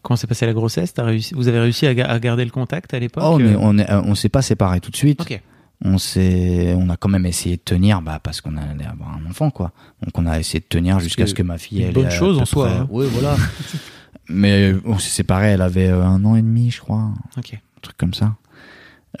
Comment 0.00 0.16
s'est 0.16 0.26
passée 0.26 0.46
la 0.46 0.54
grossesse? 0.54 0.94
T'as 0.94 1.04
réussi 1.04 1.34
Vous 1.34 1.48
avez 1.48 1.60
réussi 1.60 1.86
à, 1.86 1.94
ga- 1.94 2.06
à 2.10 2.18
garder 2.18 2.46
le 2.46 2.50
contact 2.50 2.94
à 2.94 2.98
l'époque 2.98 3.22
Oh, 3.26 3.36
mais 3.38 3.54
on 3.56 4.14
s'est 4.14 4.30
pas 4.30 4.40
séparés 4.40 4.80
tout 4.80 4.90
de 4.90 4.96
suite. 4.96 5.20
Ok. 5.20 5.38
On 5.84 5.98
s'est, 5.98 6.74
on 6.76 6.88
a 6.88 6.96
quand 6.96 7.08
même 7.08 7.26
essayé 7.26 7.56
de 7.56 7.62
tenir, 7.62 8.00
bah, 8.00 8.18
parce 8.22 8.40
qu'on 8.40 8.56
allait 8.56 8.86
avoir 8.86 9.16
un 9.16 9.28
enfant, 9.28 9.50
quoi. 9.50 9.72
Donc, 10.02 10.16
on 10.18 10.26
a 10.26 10.38
essayé 10.38 10.60
de 10.60 10.64
tenir 10.64 11.00
jusqu'à 11.00 11.26
ce 11.26 11.34
que 11.34 11.42
ma 11.42 11.58
fille, 11.58 11.80
une 11.80 11.88
elle 11.88 11.94
bonne 11.94 12.06
à 12.06 12.10
chose 12.10 12.38
en 12.38 12.46
soi, 12.46 12.70
hein. 12.70 12.86
Oui, 12.90 13.06
voilà. 13.12 13.36
mais 14.28 14.74
on 14.84 14.98
s'est 14.98 15.10
séparés, 15.10 15.48
elle 15.48 15.62
avait 15.62 15.88
euh, 15.88 16.02
un 16.02 16.24
an 16.24 16.34
et 16.34 16.42
demi, 16.42 16.70
je 16.70 16.80
crois. 16.80 17.10
Ok. 17.36 17.54
Un 17.54 17.80
truc 17.82 17.96
comme 17.98 18.14
ça. 18.14 18.36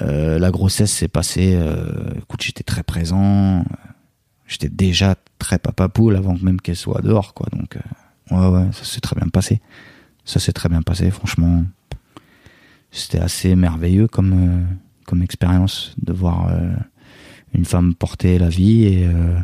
Euh, 0.02 0.38
la 0.38 0.50
grossesse 0.50 0.92
s'est 0.92 1.08
passée, 1.08 1.54
euh, 1.54 2.10
écoute, 2.18 2.42
j'étais 2.42 2.64
très 2.64 2.82
présent. 2.82 3.64
J'étais 4.46 4.68
déjà 4.68 5.16
très 5.38 5.58
papa 5.58 5.88
poule 5.88 6.16
avant 6.16 6.36
même 6.40 6.60
qu'elle 6.60 6.76
soit 6.76 7.02
dehors, 7.02 7.34
quoi. 7.34 7.48
Donc, 7.52 7.76
euh, 7.76 8.36
ouais, 8.36 8.58
ouais, 8.58 8.72
ça 8.72 8.84
s'est 8.84 9.00
très 9.00 9.16
bien 9.16 9.28
passé. 9.28 9.60
Ça 10.24 10.40
s'est 10.40 10.52
très 10.52 10.68
bien 10.68 10.82
passé, 10.82 11.10
franchement. 11.10 11.64
C'était 12.90 13.18
assez 13.18 13.56
merveilleux 13.56 14.08
comme, 14.08 14.32
euh, 14.32 14.64
comme 15.06 15.22
expérience 15.22 15.94
de 16.02 16.12
voir 16.12 16.48
euh, 16.50 16.72
une 17.54 17.64
femme 17.64 17.94
porter 17.94 18.38
la 18.38 18.48
vie 18.48 18.84
et, 18.84 19.06
euh, 19.06 19.38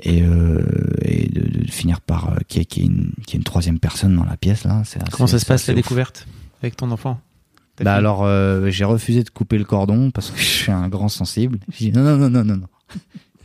et, 0.00 0.22
euh, 0.22 0.62
et 1.02 1.28
de, 1.28 1.40
de 1.64 1.70
finir 1.70 2.00
par 2.00 2.38
qu'il 2.48 2.62
y, 2.62 2.80
y 2.80 2.82
ait 2.82 2.86
une, 2.86 3.12
qu'il 3.26 3.34
y 3.34 3.36
ait 3.36 3.38
une 3.38 3.44
troisième 3.44 3.78
personne 3.78 4.14
dans 4.14 4.24
la 4.24 4.36
pièce 4.36 4.64
là. 4.64 4.78
assez- 4.80 4.98
Comment 5.12 5.26
ça 5.26 5.38
se 5.38 5.46
passe 5.46 5.66
la 5.66 5.72
ouf. 5.74 5.76
découverte 5.76 6.26
avec 6.62 6.76
ton 6.76 6.90
enfant? 6.90 7.20
Bah 7.80 7.94
alors 7.94 8.26
j'ai 8.70 8.84
refusé 8.84 9.22
de 9.22 9.30
couper 9.30 9.56
le 9.56 9.64
cordon 9.64 10.10
parce 10.10 10.30
que 10.30 10.38
je 10.40 10.44
suis 10.44 10.72
un 10.72 10.88
grand 10.88 11.08
sensible. 11.08 11.58
J'ai 11.72 11.90
dit 11.90 11.96
non 11.96 12.02
non 12.04 12.16
non 12.16 12.28
non 12.30 12.44
non 12.44 12.56
non. 12.56 12.66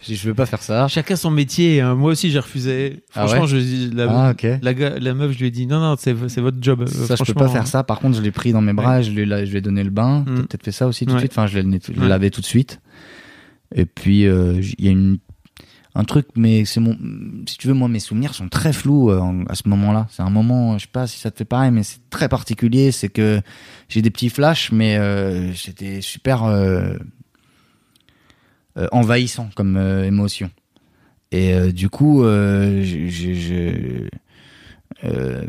J'ai 0.05 0.13
dit, 0.13 0.19
je 0.19 0.27
veux 0.27 0.33
pas 0.33 0.45
faire 0.45 0.61
ça. 0.61 0.87
Chacun 0.89 1.15
son 1.15 1.31
métier. 1.31 1.81
hein. 1.81 1.95
Moi 1.95 2.11
aussi, 2.11 2.29
j'ai 2.29 2.39
refusé. 2.39 3.03
Ah 3.15 3.25
Franchement, 3.25 3.41
ouais 3.43 3.47
je 3.47 3.57
dis 3.57 3.89
la, 3.93 4.07
Ah 4.09 4.31
ok. 4.31 4.45
la, 4.61 5.13
meuf, 5.13 5.31
je 5.31 5.39
lui 5.39 5.47
ai 5.47 5.51
dit 5.51 5.65
non, 5.65 5.79
non, 5.79 5.95
c'est 5.97 6.15
c'est 6.29 6.41
votre 6.41 6.57
job. 6.61 6.81
euh, 6.81 6.87
Ça, 6.87 6.93
je 7.01 7.07
peux 7.07 7.15
franchement, 7.15 7.33
pas 7.35 7.47
faire 7.49 7.67
ça. 7.67 7.83
Par 7.83 7.99
contre, 7.99 8.17
je 8.17 8.21
l'ai 8.21 8.31
pris 8.31 8.51
dans 8.51 8.61
mes 8.61 8.73
bras, 8.73 9.01
je, 9.01 9.11
lui, 9.11 9.21
ai- 9.21 9.45
je 9.45 9.51
lui 9.51 9.57
ai 9.57 9.61
donné 9.61 9.83
le 9.83 9.89
bain. 9.89 10.19
Mm. 10.21 10.25
T'as 10.25 10.41
peut-être 10.43 10.63
fait 10.65 10.71
ça 10.71 10.87
aussi 10.87 11.05
tout 11.05 11.11
de 11.11 11.15
Ouais. 11.15 11.19
suite. 11.21 11.31
Enfin, 11.31 11.47
je 11.47 11.57
l'ai 11.59 11.79
Ouais. 11.99 12.07
lavé 12.07 12.29
tout 12.31 12.41
de 12.41 12.45
suite. 12.45 12.81
Et 13.75 13.85
puis, 13.85 14.25
euh, 14.27 14.61
j- 14.61 14.75
il 14.77 14.85
y 14.85 14.87
a 14.89 14.91
une, 14.91 15.17
un 15.95 16.03
truc, 16.03 16.27
mais 16.35 16.65
c'est 16.65 16.79
mon, 16.79 16.97
si 17.47 17.57
tu 17.57 17.67
veux, 17.67 17.73
moi, 17.73 17.87
mes 17.87 17.99
souvenirs 17.99 18.33
sont 18.33 18.49
très 18.49 18.73
flous 18.73 19.09
euh, 19.09 19.19
en- 19.19 19.45
à 19.45 19.55
ce 19.55 19.67
moment-là. 19.69 20.07
C'est 20.11 20.21
un 20.23 20.29
moment, 20.29 20.77
je 20.77 20.83
sais 20.83 20.89
pas 20.91 21.07
si 21.07 21.19
ça 21.19 21.31
te 21.31 21.37
fait 21.37 21.45
pareil, 21.45 21.71
mais 21.71 21.83
c'est 21.83 21.99
très 22.09 22.27
particulier. 22.29 22.91
C'est 22.91 23.09
que 23.09 23.39
j'ai 23.89 24.01
des 24.01 24.09
petits 24.11 24.29
flashs, 24.29 24.71
mais 24.71 24.97
euh, 24.97 25.51
j'étais 25.53 26.01
super 26.01 26.43
euh, 26.43 26.93
envahissant 28.91 29.49
comme 29.55 29.77
euh, 29.77 30.05
émotion. 30.05 30.49
Et 31.31 31.53
euh, 31.53 31.71
du 31.71 31.89
coup, 31.89 32.23
euh, 32.23 32.83
je, 32.83 33.07
je- 33.07 33.33
je- 33.33 34.07
euh, 35.03 35.41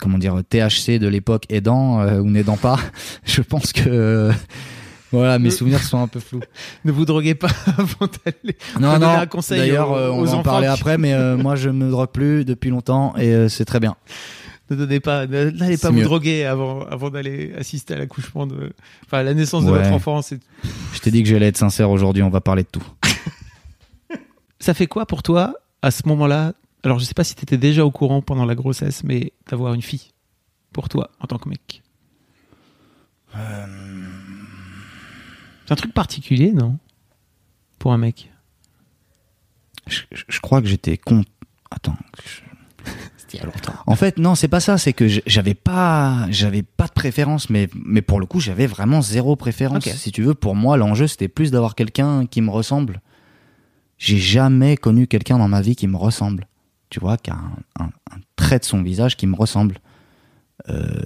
comment 0.00 0.18
dire, 0.18 0.36
THC 0.48 0.98
de 0.98 1.06
l'époque 1.08 1.44
aidant 1.50 2.00
euh, 2.00 2.18
ou 2.20 2.30
n'aidant 2.30 2.56
pas, 2.56 2.78
je 3.24 3.42
pense 3.42 3.72
que 3.72 3.82
euh, 3.88 4.32
voilà, 5.12 5.38
mes 5.38 5.48
Euh, 5.48 5.52
souvenirs 5.52 5.80
sont 5.82 6.00
un 6.02 6.08
peu 6.08 6.18
flous. 6.20 6.40
Ne 6.84 6.90
vous 6.90 7.04
droguez 7.04 7.34
pas 7.34 7.48
avant 7.78 8.08
d'aller. 8.24 8.56
Non, 8.80 8.98
non. 8.98 9.08
un 9.08 9.26
conseil 9.26 9.58
D'ailleurs, 9.58 9.92
euh, 9.92 10.10
on 10.10 10.24
va 10.24 10.36
en 10.38 10.42
parler 10.42 10.66
qui- 10.66 10.72
après, 10.72 10.98
mais 10.98 11.12
euh, 11.12 11.36
moi, 11.36 11.54
je 11.56 11.68
me 11.70 11.90
drogue 11.90 12.10
plus 12.10 12.44
depuis 12.44 12.70
longtemps 12.70 13.14
et 13.16 13.28
euh, 13.32 13.48
c'est 13.48 13.64
très 13.64 13.78
bien. 13.80 13.94
Ne 14.70 14.76
donnez 14.76 14.98
pas, 15.00 15.26
n'allez 15.26 15.76
pas 15.76 15.90
vous 15.90 15.96
mieux. 15.98 16.04
droguer 16.04 16.44
avant, 16.46 16.80
avant 16.86 17.10
d'aller 17.10 17.52
assister 17.54 17.92
à 17.94 17.98
l'accouchement 17.98 18.46
de, 18.46 18.72
enfin, 19.04 19.18
à 19.18 19.22
la 19.22 19.34
naissance 19.34 19.64
de 19.66 19.70
votre 19.70 19.90
enfant. 19.92 20.22
C'est, 20.22 20.40
Je 20.94 21.00
t'ai 21.00 21.10
dit 21.10 21.22
que 21.22 21.28
j'allais 21.28 21.48
être 21.48 21.58
sincère 21.58 21.90
aujourd'hui. 21.90 22.22
On 22.22 22.30
va 22.30 22.40
parler 22.40 22.62
de 22.62 22.68
tout. 22.68 22.86
ça 24.60 24.72
fait 24.72 24.86
quoi 24.86 25.04
pour 25.06 25.22
toi 25.22 25.54
à 25.82 25.90
ce 25.90 26.08
moment-là? 26.08 26.54
Alors, 26.82 26.98
je 26.98 27.04
sais 27.04 27.14
pas 27.14 27.24
si 27.24 27.34
tu 27.34 27.42
étais 27.42 27.58
déjà 27.58 27.84
au 27.84 27.90
courant 27.90 28.22
pendant 28.22 28.46
la 28.46 28.54
grossesse, 28.54 29.04
mais 29.04 29.32
d'avoir 29.50 29.74
une 29.74 29.82
fille 29.82 30.12
pour 30.72 30.88
toi 30.88 31.10
en 31.20 31.26
tant 31.26 31.38
que 31.38 31.48
mec. 31.48 31.82
Euh, 33.36 33.66
C'est 35.66 35.72
un 35.72 35.76
truc 35.76 35.92
particulier, 35.94 36.52
non? 36.52 36.78
Pour 37.78 37.92
un 37.92 37.98
mec. 37.98 38.30
Je, 39.86 40.00
je- 40.12 40.24
je 40.28 40.40
crois 40.40 40.62
que 40.62 40.68
j'étais 40.68 40.96
con. 40.96 41.22
Attends. 41.70 41.96
je- 42.24 42.90
il 43.34 43.38
y 43.38 43.42
a 43.42 43.44
longtemps. 43.46 43.74
En 43.86 43.96
fait, 43.96 44.18
non, 44.18 44.34
c'est 44.34 44.48
pas 44.48 44.60
ça. 44.60 44.78
C'est 44.78 44.92
que 44.92 45.06
j'avais 45.26 45.54
pas, 45.54 46.26
j'avais 46.30 46.62
pas 46.62 46.86
de 46.86 46.92
préférence, 46.92 47.50
mais 47.50 47.68
mais 47.74 48.00
pour 48.02 48.20
le 48.20 48.26
coup, 48.26 48.40
j'avais 48.40 48.66
vraiment 48.66 49.02
zéro 49.02 49.36
préférence. 49.36 49.82
Si 49.96 50.12
tu 50.12 50.22
veux, 50.22 50.34
pour 50.34 50.54
moi, 50.54 50.76
l'enjeu 50.76 51.06
c'était 51.06 51.28
plus 51.28 51.50
d'avoir 51.50 51.74
quelqu'un 51.74 52.26
qui 52.26 52.40
me 52.40 52.50
ressemble. 52.50 53.00
J'ai 53.98 54.18
jamais 54.18 54.76
connu 54.76 55.06
quelqu'un 55.06 55.38
dans 55.38 55.48
ma 55.48 55.60
vie 55.60 55.76
qui 55.76 55.86
me 55.86 55.96
ressemble. 55.96 56.46
Tu 56.90 57.00
vois, 57.00 57.16
qui 57.16 57.30
a 57.30 57.34
un, 57.34 57.84
un- 57.84 57.90
un 58.12 58.18
trait 58.36 58.58
de 58.58 58.64
son 58.64 58.82
visage 58.82 59.16
qui 59.16 59.26
me 59.26 59.34
ressemble. 59.36 59.78
Euh, 60.68 61.02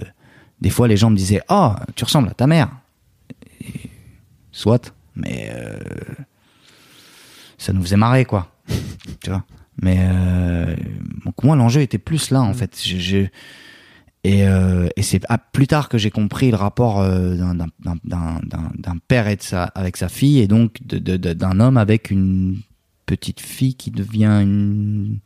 des 0.61 0.69
fois, 0.69 0.87
les 0.87 0.97
gens 0.97 1.09
me 1.09 1.15
disaient, 1.15 1.41
oh, 1.49 1.73
tu 1.95 2.03
ressembles 2.03 2.29
à 2.29 2.33
ta 2.33 2.45
mère. 2.47 2.69
Et- 3.61 3.89
soit, 4.51 4.93
mais 5.15 5.49
euh, 5.53 5.79
ça 7.57 7.73
nous 7.73 7.81
faisait 7.81 7.97
marrer, 7.97 8.25
quoi. 8.25 8.51
tu 9.23 9.29
vois? 9.29 9.43
Mais 9.81 9.97
euh, 9.99 10.75
donc 11.25 11.43
moi, 11.43 11.55
l'enjeu 11.55 11.81
était 11.81 11.97
plus 11.97 12.31
là, 12.31 12.41
en 12.41 12.53
fait. 12.53 12.79
Je- 12.83 12.97
je- 12.97 13.27
et, 14.25 14.45
euh, 14.45 14.89
et 14.97 15.01
c'est 15.01 15.21
plus 15.53 15.67
tard 15.67 15.87
que 15.87 15.97
j'ai 15.97 16.11
compris 16.11 16.51
le 16.51 16.57
rapport 16.57 16.99
euh, 16.99 17.35
d'un- 17.35 17.55
d'un- 17.55 17.67
d'un 17.79 17.95
d'un- 18.03 18.39
d'un- 18.43 18.71
d'un 18.77 18.97
père 19.07 19.27
et 19.29 19.37
de 19.37 19.41
sa, 19.41 19.63
avec 19.63 19.95
sa 19.95 20.09
fille, 20.09 20.39
et 20.39 20.47
donc 20.47 20.85
de- 20.85 20.97
de- 20.99 21.15
de- 21.17 21.33
d'un 21.33 21.59
homme 21.61 21.77
avec 21.77 22.11
une 22.11 22.57
petite 23.05 23.39
fille 23.39 23.75
qui 23.75 23.91
devient 23.91 24.39
une, 24.41 25.19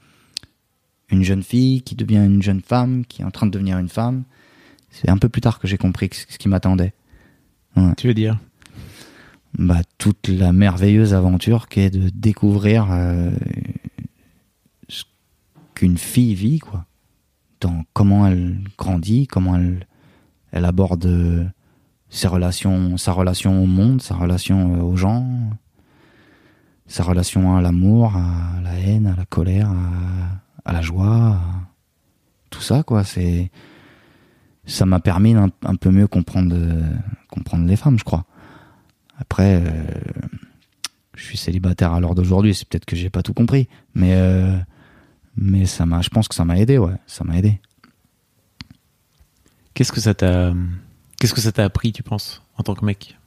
une 1.10 1.24
jeune 1.24 1.42
fille, 1.44 1.82
qui 1.82 1.96
devient 1.96 2.18
une 2.24 2.42
jeune 2.44 2.62
femme, 2.62 3.04
qui 3.08 3.24
est 3.24 3.26
en 3.26 3.32
train 3.32 3.48
de 3.48 3.52
devenir 3.52 3.80
une 3.80 3.90
femme. 3.90 4.24
C'est 4.92 5.10
un 5.10 5.18
peu 5.18 5.28
plus 5.30 5.42
tard 5.42 5.58
que 5.60 5.68
j'ai 5.68 5.78
compris 5.80 6.10
ce 6.30 6.38
qui 6.38 6.48
m'attendait. 6.48 6.94
Tu 7.98 8.08
veux 8.08 8.14
dire? 8.14 8.38
Bah, 9.58 9.82
toute 9.98 10.28
la 10.28 10.52
merveilleuse 10.54 11.16
aventure 11.16 11.68
qu'est 11.68 11.90
de 11.90 12.10
découvrir 12.10 12.88
euh, 12.92 13.32
qu'une 15.84 15.98
fille 15.98 16.34
vit, 16.34 16.60
quoi. 16.60 16.86
Dans 17.60 17.84
comment 17.92 18.26
elle 18.26 18.58
grandit, 18.78 19.28
comment 19.28 19.58
elle, 19.58 19.86
elle 20.54 20.64
aborde 20.64 21.06
euh, 21.06 21.44
ses 22.08 22.30
relations, 22.30 22.96
sa 22.96 23.12
relation 23.12 23.62
au 23.62 23.66
monde, 23.66 24.02
sa 24.02 24.16
relation 24.16 24.78
euh, 24.78 24.82
aux 24.82 24.96
gens, 24.96 25.28
sa 26.88 27.04
relation 27.04 27.58
à 27.58 27.62
l'amour, 27.62 28.16
à 28.16 28.62
la 28.64 28.80
haine, 28.80 29.08
à 29.08 29.16
la 29.18 29.26
colère, 29.26 29.70
à, 30.64 30.72
la 30.72 30.82
joie, 30.82 31.32
à 31.32 31.42
tout 32.50 32.62
ça, 32.62 32.84
quoi. 32.84 33.04
C'est 33.04 33.52
ça 34.66 34.86
m'a 34.86 35.02
permis 35.02 35.34
d'un 35.34 35.50
un 35.66 35.76
peu 35.76 35.92
mieux 35.92 36.08
comprendre 36.08 36.56
euh, 36.56 36.94
comprendre 37.28 37.68
les 37.68 37.76
femmes, 37.76 38.00
je 38.00 38.06
crois. 38.06 38.24
Après, 39.18 39.62
je 41.14 41.24
suis 41.26 41.38
célibataire 41.38 41.92
à 41.92 42.00
l'heure 42.00 42.16
d'aujourd'hui, 42.16 42.56
c'est 42.56 42.66
peut-être 42.70 42.86
que 42.86 42.96
j'ai 42.96 43.10
pas 43.10 43.22
tout 43.22 43.34
compris, 43.34 43.68
mais 43.96 44.16
mais 45.36 45.66
ça 45.66 45.86
m'a, 45.86 46.02
je 46.02 46.10
pense 46.10 46.28
que 46.28 46.36
ça 46.36 46.46
m'a 46.46 46.58
aidé, 46.58 46.78
ouais, 46.78 46.96
ça 47.08 47.24
m'a 47.24 47.38
aidé. 47.38 47.60
Qu'est-ce 49.74 49.92
que 49.92 50.02
ça 50.02 50.14
t'a, 50.14 50.54
qu'est-ce 51.20 51.34
que 51.34 51.42
ça 51.42 51.52
t'a 51.52 51.66
appris, 51.66 51.92
tu 51.92 52.04
penses, 52.04 52.42
en 52.58 52.64
tant 52.64 52.76
que 52.76 52.86
mec? 52.86 53.18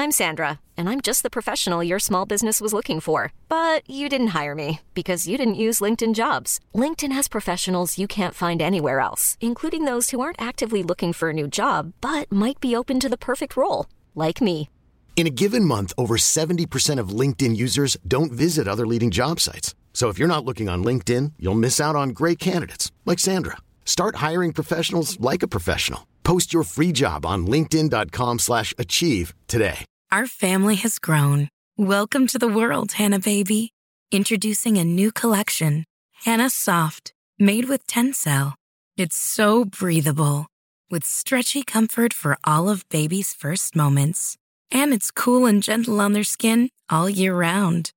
I'm 0.00 0.12
Sandra, 0.12 0.60
and 0.78 0.88
I'm 0.88 1.02
just 1.02 1.22
the 1.22 1.30
professional 1.30 1.84
your 1.84 1.98
small 1.98 2.24
business 2.24 2.58
was 2.58 2.72
looking 2.72 3.00
for. 3.00 3.34
But 3.50 3.82
you 3.86 4.08
didn't 4.08 4.28
hire 4.28 4.54
me 4.54 4.80
because 4.94 5.28
you 5.28 5.36
didn't 5.36 5.60
use 5.66 5.82
LinkedIn 5.82 6.14
jobs. 6.14 6.58
LinkedIn 6.74 7.12
has 7.12 7.28
professionals 7.28 7.98
you 7.98 8.08
can't 8.08 8.34
find 8.34 8.62
anywhere 8.62 9.00
else, 9.00 9.36
including 9.42 9.84
those 9.84 10.08
who 10.08 10.20
aren't 10.20 10.40
actively 10.40 10.82
looking 10.82 11.12
for 11.12 11.28
a 11.28 11.34
new 11.34 11.46
job 11.46 11.92
but 12.00 12.32
might 12.32 12.60
be 12.60 12.74
open 12.74 12.98
to 12.98 13.10
the 13.10 13.18
perfect 13.18 13.58
role, 13.58 13.86
like 14.14 14.40
me. 14.40 14.70
In 15.16 15.26
a 15.26 15.30
given 15.30 15.66
month, 15.66 15.92
over 15.98 16.16
70% 16.16 16.98
of 16.98 17.10
LinkedIn 17.10 17.54
users 17.54 17.98
don't 18.08 18.32
visit 18.32 18.66
other 18.66 18.86
leading 18.86 19.10
job 19.10 19.38
sites. 19.38 19.74
So 19.92 20.08
if 20.08 20.18
you're 20.18 20.34
not 20.34 20.46
looking 20.46 20.70
on 20.70 20.82
LinkedIn, 20.82 21.32
you'll 21.38 21.54
miss 21.54 21.78
out 21.78 21.94
on 21.94 22.10
great 22.10 22.38
candidates 22.38 22.90
like 23.04 23.18
Sandra. 23.18 23.58
Start 23.84 24.16
hiring 24.16 24.54
professionals 24.54 25.20
like 25.20 25.42
a 25.42 25.48
professional. 25.48 26.06
Post 26.24 26.54
your 26.54 26.62
free 26.62 26.92
job 26.92 27.26
on 27.26 27.46
linkedin.com/achieve 27.46 29.34
today. 29.46 29.84
Our 30.10 30.26
family 30.26 30.76
has 30.76 30.98
grown. 30.98 31.48
Welcome 31.76 32.26
to 32.28 32.38
the 32.38 32.48
world, 32.48 32.92
Hannah 32.92 33.20
baby. 33.20 33.72
Introducing 34.10 34.78
a 34.78 34.84
new 34.84 35.12
collection, 35.12 35.84
Hannah 36.24 36.50
Soft, 36.50 37.12
made 37.38 37.66
with 37.66 37.86
Tencel. 37.86 38.54
It's 38.96 39.16
so 39.16 39.64
breathable, 39.64 40.46
with 40.90 41.04
stretchy 41.04 41.62
comfort 41.62 42.12
for 42.12 42.36
all 42.42 42.68
of 42.68 42.88
baby's 42.88 43.32
first 43.32 43.76
moments. 43.76 44.36
And 44.72 44.92
it's 44.92 45.10
cool 45.10 45.46
and 45.46 45.62
gentle 45.62 46.00
on 46.00 46.12
their 46.12 46.24
skin 46.24 46.70
all 46.88 47.08
year 47.10 47.34
round. 47.34 47.90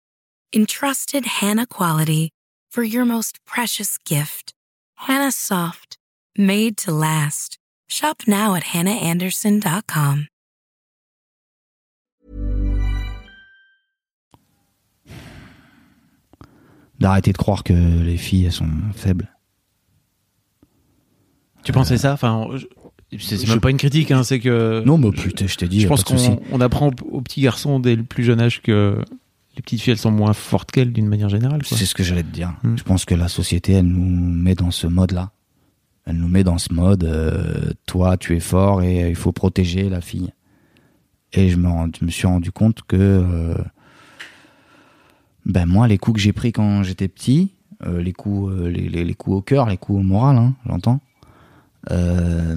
Entrusted 0.56 1.26
Hannah 1.26 1.68
quality 1.68 2.30
for 2.72 2.84
your 2.84 3.06
most 3.06 3.38
precious 3.46 3.98
gift. 4.00 4.54
Hannah 4.96 5.32
Soft, 5.32 5.98
made 6.38 6.78
to 6.78 6.92
last. 6.92 7.58
Shop 7.88 8.24
now 8.28 8.56
at 8.56 8.64
hannahanderson.com. 8.64 10.28
D'arrêter 17.00 17.34
de 17.34 17.38
croire 17.38 17.64
que 17.64 17.74
les 17.74 18.18
filles 18.18 18.46
elles 18.46 18.52
sont 18.52 18.70
faibles. 18.96 19.30
Tu 21.64 21.72
pensais 21.72 21.96
euh, 21.96 21.98
ça 21.98 22.14
Enfin, 22.14 22.48
je- 22.56 22.68
c'est 23.20 23.48
même 23.48 23.60
pas 23.60 23.70
une 23.70 23.78
critique, 23.78 24.12
hein, 24.12 24.24
c'est 24.24 24.40
que. 24.40 24.84
Non, 24.86 24.98
mais 24.98 25.12
putain, 25.12 25.48
je 25.48 25.56
t'ai 25.58 25.68
dit, 25.68 25.82
je 25.82 25.88
pense 25.88 26.04
qu'on 26.04 26.40
on 26.52 26.62
apprend 26.62 26.92
aux 27.12 27.22
petits 27.22 27.42
garçons 27.42 27.80
dès 27.80 27.96
le 27.96 28.04
plus 28.04 28.24
jeune 28.24 28.40
âge 28.42 28.62
que 28.62 28.98
les 29.56 29.62
petites 29.62 29.82
filles 29.82 29.92
elles 29.92 29.98
sont 30.00 30.12
moins 30.12 30.34
fortes 30.34 30.72
qu'elles 30.72 30.92
d'une 30.94 31.08
manière 31.08 31.30
générale. 31.30 31.62
C'est 31.66 31.86
ce 31.86 31.94
que 31.96 32.04
j'allais 32.04 32.24
te 32.24 32.34
dire. 32.34 32.54
Hmm. 32.64 32.76
Je 32.78 32.84
pense 32.84 33.06
que 33.06 33.16
la 33.16 33.28
société, 33.28 33.74
elle 33.74 33.86
nous 33.88 34.04
met 34.04 34.56
dans 34.56 34.72
ce 34.72 34.88
mode-là. 34.88 35.32
Elle 36.06 36.18
nous 36.18 36.28
met 36.28 36.44
dans 36.44 36.58
ce 36.58 36.74
mode, 36.74 37.04
euh, 37.06 37.72
toi, 37.86 38.18
tu 38.18 38.36
es 38.36 38.40
fort 38.42 38.82
et 38.84 39.04
euh, 39.04 39.10
il 39.10 39.16
faut 39.16 39.32
protéger 39.32 39.88
la 39.90 40.02
fille. 40.02 40.32
Et 41.32 41.50
je 41.50 41.56
me, 41.56 41.68
rends- 41.70 41.88
je 42.00 42.04
me 42.06 42.12
suis 42.12 42.28
rendu 42.28 42.52
compte 42.52 42.82
que, 42.88 42.98
euh, 42.98 43.54
ben 45.46 45.66
moi, 45.66 45.88
les 45.88 45.98
coups 45.98 46.16
que 46.18 46.22
j'ai 46.22 46.34
pris 46.34 46.52
quand 46.52 46.84
j'étais 46.84 47.08
petit, 47.08 47.52
euh, 47.86 48.02
les 48.02 48.14
coups, 48.14 48.54
les, 48.66 48.90
les- 48.90 49.04
les 49.04 49.14
coups 49.14 49.38
au 49.38 49.42
cœur, 49.42 49.68
les 49.70 49.78
coups 49.78 50.00
au 50.00 50.04
moral, 50.04 50.38
hein, 50.38 50.54
j'entends. 50.66 51.00
Euh, 51.92 52.56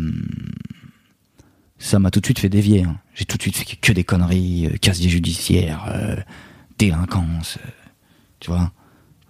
ça 1.78 1.98
m'a 1.98 2.10
tout 2.10 2.20
de 2.20 2.26
suite 2.26 2.38
fait 2.38 2.48
dévier. 2.48 2.84
hein. 2.84 2.96
J'ai 3.14 3.24
tout 3.24 3.36
de 3.36 3.42
suite 3.42 3.56
fait 3.56 3.76
que 3.76 3.92
des 3.92 4.04
conneries, 4.04 4.66
euh, 4.66 4.76
casier 4.80 5.08
judiciaire, 5.08 5.84
euh, 5.92 6.16
délinquance, 6.78 7.58
tu 8.40 8.50
vois, 8.50 8.72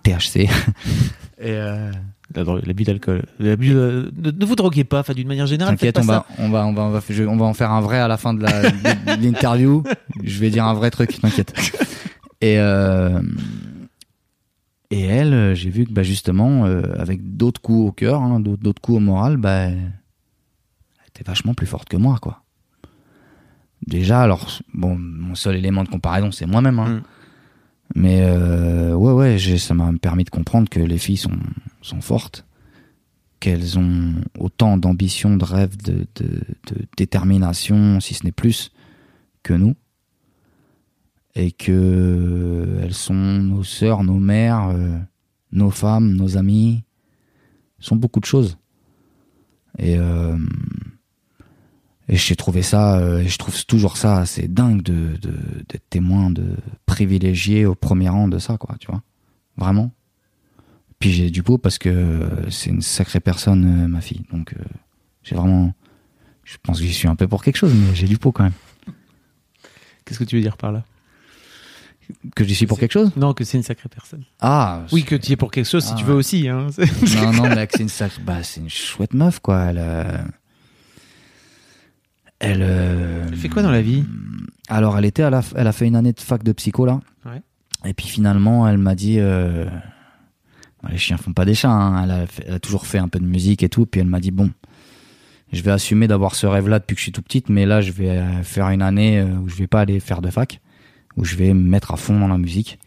THC. 0.02 0.36
Et 1.38 1.50
euh, 1.50 1.90
La 2.34 2.44
drogue- 2.44 2.64
L'abus 2.66 2.84
d'alcool. 2.84 3.24
L'abus 3.38 3.70
de- 3.70 4.10
Ne, 4.16 4.30
ne 4.30 4.44
vous 4.44 4.56
droguez 4.56 4.84
pas, 4.84 5.02
d'une 5.02 5.28
manière 5.28 5.46
générale. 5.46 5.74
T'inquiète, 5.76 5.98
on 5.98 6.02
va, 6.02 6.26
on 6.38 6.48
va, 6.50 6.66
on 6.66 6.72
va, 6.72 6.82
on 6.84 6.90
va, 6.90 7.00
je- 7.08 7.24
on 7.24 7.36
va 7.36 7.44
en 7.44 7.54
faire 7.54 7.70
un 7.72 7.80
vrai 7.80 7.98
à 7.98 8.08
la 8.08 8.16
fin 8.16 8.32
de 8.34 8.42
l'interview. 9.20 9.82
Je 10.24 10.38
vais 10.40 10.50
dire 10.50 10.64
un 10.64 10.74
vrai 10.74 10.90
truc, 10.90 11.20
t'inquiète. 11.20 11.52
Et 12.40 12.58
euh, 12.58 13.20
et 14.90 15.02
elle, 15.02 15.34
euh, 15.34 15.54
j'ai 15.54 15.70
vu 15.70 15.84
que 15.84 15.92
bah, 15.92 16.02
justement, 16.02 16.66
euh, 16.66 16.82
avec 16.98 17.36
d'autres 17.36 17.60
coups 17.60 17.88
au 17.88 17.92
cœur, 17.92 18.22
hein, 18.22 18.40
d'autres 18.40 18.80
coups 18.80 18.98
au 18.98 19.00
moral, 19.00 19.36
bah, 19.36 19.64
elle 19.64 19.92
était 21.08 21.24
vachement 21.24 21.54
plus 21.54 21.66
forte 21.66 21.88
que 21.88 21.96
moi, 21.96 22.18
quoi. 22.20 22.42
Déjà, 23.86 24.22
alors, 24.22 24.60
bon, 24.74 24.96
mon 24.96 25.34
seul 25.34 25.56
élément 25.56 25.84
de 25.84 25.88
comparaison, 25.88 26.30
c'est 26.30 26.46
moi-même. 26.46 26.78
Hein. 26.78 26.88
Mm. 26.88 27.02
Mais 27.94 28.22
euh, 28.22 28.94
ouais, 28.94 29.12
ouais, 29.12 29.58
ça 29.58 29.74
m'a 29.74 29.92
permis 30.00 30.24
de 30.24 30.30
comprendre 30.30 30.68
que 30.68 30.80
les 30.80 30.98
filles 30.98 31.16
sont, 31.16 31.38
sont 31.82 32.00
fortes, 32.00 32.44
qu'elles 33.38 33.78
ont 33.78 34.14
autant 34.38 34.76
d'ambition, 34.76 35.36
de 35.36 35.44
rêve, 35.44 35.76
de, 35.76 36.06
de, 36.16 36.26
de 36.26 36.86
détermination, 36.96 38.00
si 38.00 38.14
ce 38.14 38.24
n'est 38.24 38.32
plus, 38.32 38.72
que 39.42 39.52
nous. 39.52 39.76
Et 41.38 41.52
que 41.52 42.80
elles 42.82 42.94
sont 42.94 43.14
nos 43.14 43.62
sœurs, 43.62 44.02
nos 44.02 44.18
mères, 44.18 44.68
euh, 44.68 44.98
nos 45.52 45.70
femmes, 45.70 46.14
nos 46.14 46.36
amies, 46.36 46.82
sont 47.78 47.96
beaucoup 47.96 48.20
de 48.20 48.24
choses. 48.24 48.56
Et, 49.78 49.98
euh, 49.98 50.36
j'ai 52.08 52.36
trouvé 52.36 52.62
ça, 52.62 52.98
euh, 52.98 53.18
et 53.20 53.28
je 53.28 53.36
trouve 53.36 53.66
toujours 53.66 53.96
ça 53.96 54.18
assez 54.18 54.48
dingue 54.48 54.80
de, 54.82 55.16
d'être 55.68 55.88
témoin 55.90 56.30
de 56.30 56.56
privilégiés 56.86 57.66
au 57.66 57.74
premier 57.74 58.08
rang 58.08 58.28
de 58.28 58.38
ça, 58.38 58.56
quoi, 58.56 58.76
tu 58.78 58.86
vois. 58.86 59.02
Vraiment. 59.56 59.90
Puis 60.98 61.12
j'ai 61.12 61.30
du 61.30 61.42
pot 61.42 61.58
parce 61.58 61.78
que 61.78 61.88
euh, 61.88 62.50
c'est 62.50 62.70
une 62.70 62.80
sacrée 62.82 63.20
personne, 63.20 63.84
euh, 63.84 63.88
ma 63.88 64.00
fille. 64.00 64.22
Donc 64.32 64.54
euh, 64.54 64.64
j'ai 65.22 65.34
vraiment. 65.34 65.74
Je 66.44 66.56
pense 66.62 66.78
que 66.78 66.86
j'y 66.86 66.94
suis 66.94 67.08
un 67.08 67.16
peu 67.16 67.28
pour 67.28 67.42
quelque 67.42 67.56
chose, 67.56 67.74
mais 67.74 67.94
j'ai 67.94 68.06
du 68.06 68.18
pot 68.18 68.32
quand 68.32 68.44
même. 68.44 68.52
Qu'est-ce 70.04 70.18
que 70.18 70.24
tu 70.24 70.36
veux 70.36 70.42
dire 70.42 70.56
par 70.56 70.72
là? 70.72 70.84
Que 72.34 72.44
j'y 72.44 72.54
suis 72.54 72.66
pour 72.66 72.78
quelque 72.78 72.92
chose? 72.92 73.10
Non, 73.16 73.32
que 73.34 73.42
c'est 73.44 73.56
une 73.56 73.62
sacrée 73.62 73.88
personne. 73.88 74.22
Ah 74.40 74.82
Oui, 74.92 75.02
que 75.04 75.14
tu 75.16 75.30
y 75.30 75.32
es 75.32 75.36
pour 75.36 75.50
quelque 75.50 75.68
chose 75.68 75.84
si 75.84 75.92
Ah 75.92 75.96
tu 75.98 76.04
veux 76.04 76.14
aussi. 76.14 76.48
Hein. 76.48 76.68
Non, 77.16 77.32
non, 77.32 77.42
mais 77.54 77.68
c'est 77.70 77.82
une 77.82 77.88
sacrée. 77.88 78.22
Bah, 78.24 78.42
c'est 78.42 78.60
une 78.60 78.70
chouette 78.70 79.14
meuf, 79.14 79.40
quoi. 79.40 79.64
Elle. 79.64 79.78
euh, 79.80 80.18
Elle. 82.38 82.62
euh, 82.62 83.24
Elle 83.28 83.36
fait 83.36 83.48
quoi 83.48 83.62
dans 83.62 83.70
la 83.70 83.82
vie? 83.82 84.04
Alors, 84.68 84.98
elle 84.98 85.04
était 85.04 85.22
à 85.22 85.30
la, 85.30 85.42
elle 85.54 85.66
a 85.66 85.72
fait 85.72 85.86
une 85.86 85.96
année 85.96 86.12
de 86.12 86.20
fac 86.20 86.42
de 86.42 86.52
psycho 86.52 86.84
là. 86.86 87.00
Ouais. 87.24 87.40
Et 87.84 87.94
puis 87.94 88.06
finalement, 88.06 88.66
elle 88.68 88.78
m'a 88.78 88.94
dit, 88.94 89.16
euh, 89.18 89.64
bah, 90.82 90.88
les 90.90 90.98
chiens 90.98 91.16
font 91.16 91.32
pas 91.32 91.44
des 91.44 91.54
chats. 91.54 91.70
hein. 91.70 92.02
Elle, 92.04 92.10
a 92.10 92.26
fait- 92.26 92.44
elle 92.46 92.54
a 92.54 92.58
toujours 92.60 92.86
fait 92.86 92.98
un 92.98 93.08
peu 93.08 93.18
de 93.18 93.24
musique 93.26 93.62
et 93.62 93.68
tout. 93.68 93.86
Puis 93.86 94.00
elle 94.00 94.06
m'a 94.08 94.20
dit 94.20 94.30
bon, 94.32 94.50
je 95.52 95.62
vais 95.62 95.70
assumer 95.70 96.08
d'avoir 96.08 96.34
ce 96.34 96.46
rêve-là 96.46 96.78
depuis 96.80 96.94
que 96.94 96.98
je 97.00 97.04
suis 97.04 97.12
tout 97.12 97.22
petite, 97.22 97.48
mais 97.48 97.64
là, 97.66 97.80
je 97.80 97.92
vais 97.92 98.20
faire 98.42 98.68
une 98.70 98.82
année 98.82 99.22
où 99.22 99.48
je 99.48 99.54
vais 99.56 99.66
pas 99.68 99.80
aller 99.80 100.00
faire 100.00 100.20
de 100.20 100.30
fac, 100.30 100.60
où 101.16 101.24
je 101.24 101.36
vais 101.36 101.54
me 101.54 101.68
mettre 101.68 101.92
à 101.92 101.96
fond 101.96 102.18
dans 102.20 102.28
la 102.28 102.38
musique 102.38 102.78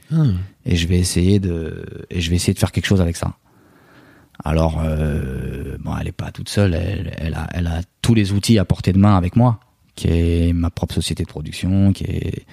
et 0.66 0.76
je 0.76 0.88
vais 0.88 0.98
essayer 1.00 1.40
de 1.40 1.86
et 2.10 2.22
je 2.22 2.30
vais 2.30 2.36
essayer 2.36 2.54
de 2.54 2.60
faire 2.60 2.72
quelque 2.72 2.86
chose 2.88 3.02
avec 3.02 3.16
ça. 3.16 3.36
Alors 4.44 4.82
euh, 4.84 5.78
bon, 5.80 5.92
elle 6.00 6.08
est 6.08 6.12
pas 6.14 6.32
toute 6.32 6.50
seule, 6.50 6.74
elle, 6.74 7.14
elle 7.18 7.34
a 7.34 7.48
elle 7.54 7.68
a 7.68 7.82
tous 8.02 8.14
les 8.14 8.32
outils 8.32 8.58
à 8.58 8.66
portée 8.66 8.94
de 8.94 8.98
main 8.98 9.18
avec 9.18 9.36
moi, 9.36 9.60
qui 9.96 10.08
est 10.08 10.54
ma 10.54 10.70
propre 10.70 10.94
société 10.96 11.24
de 11.24 11.30
production, 11.30 11.92
qui 11.92 12.06
est 12.06 12.46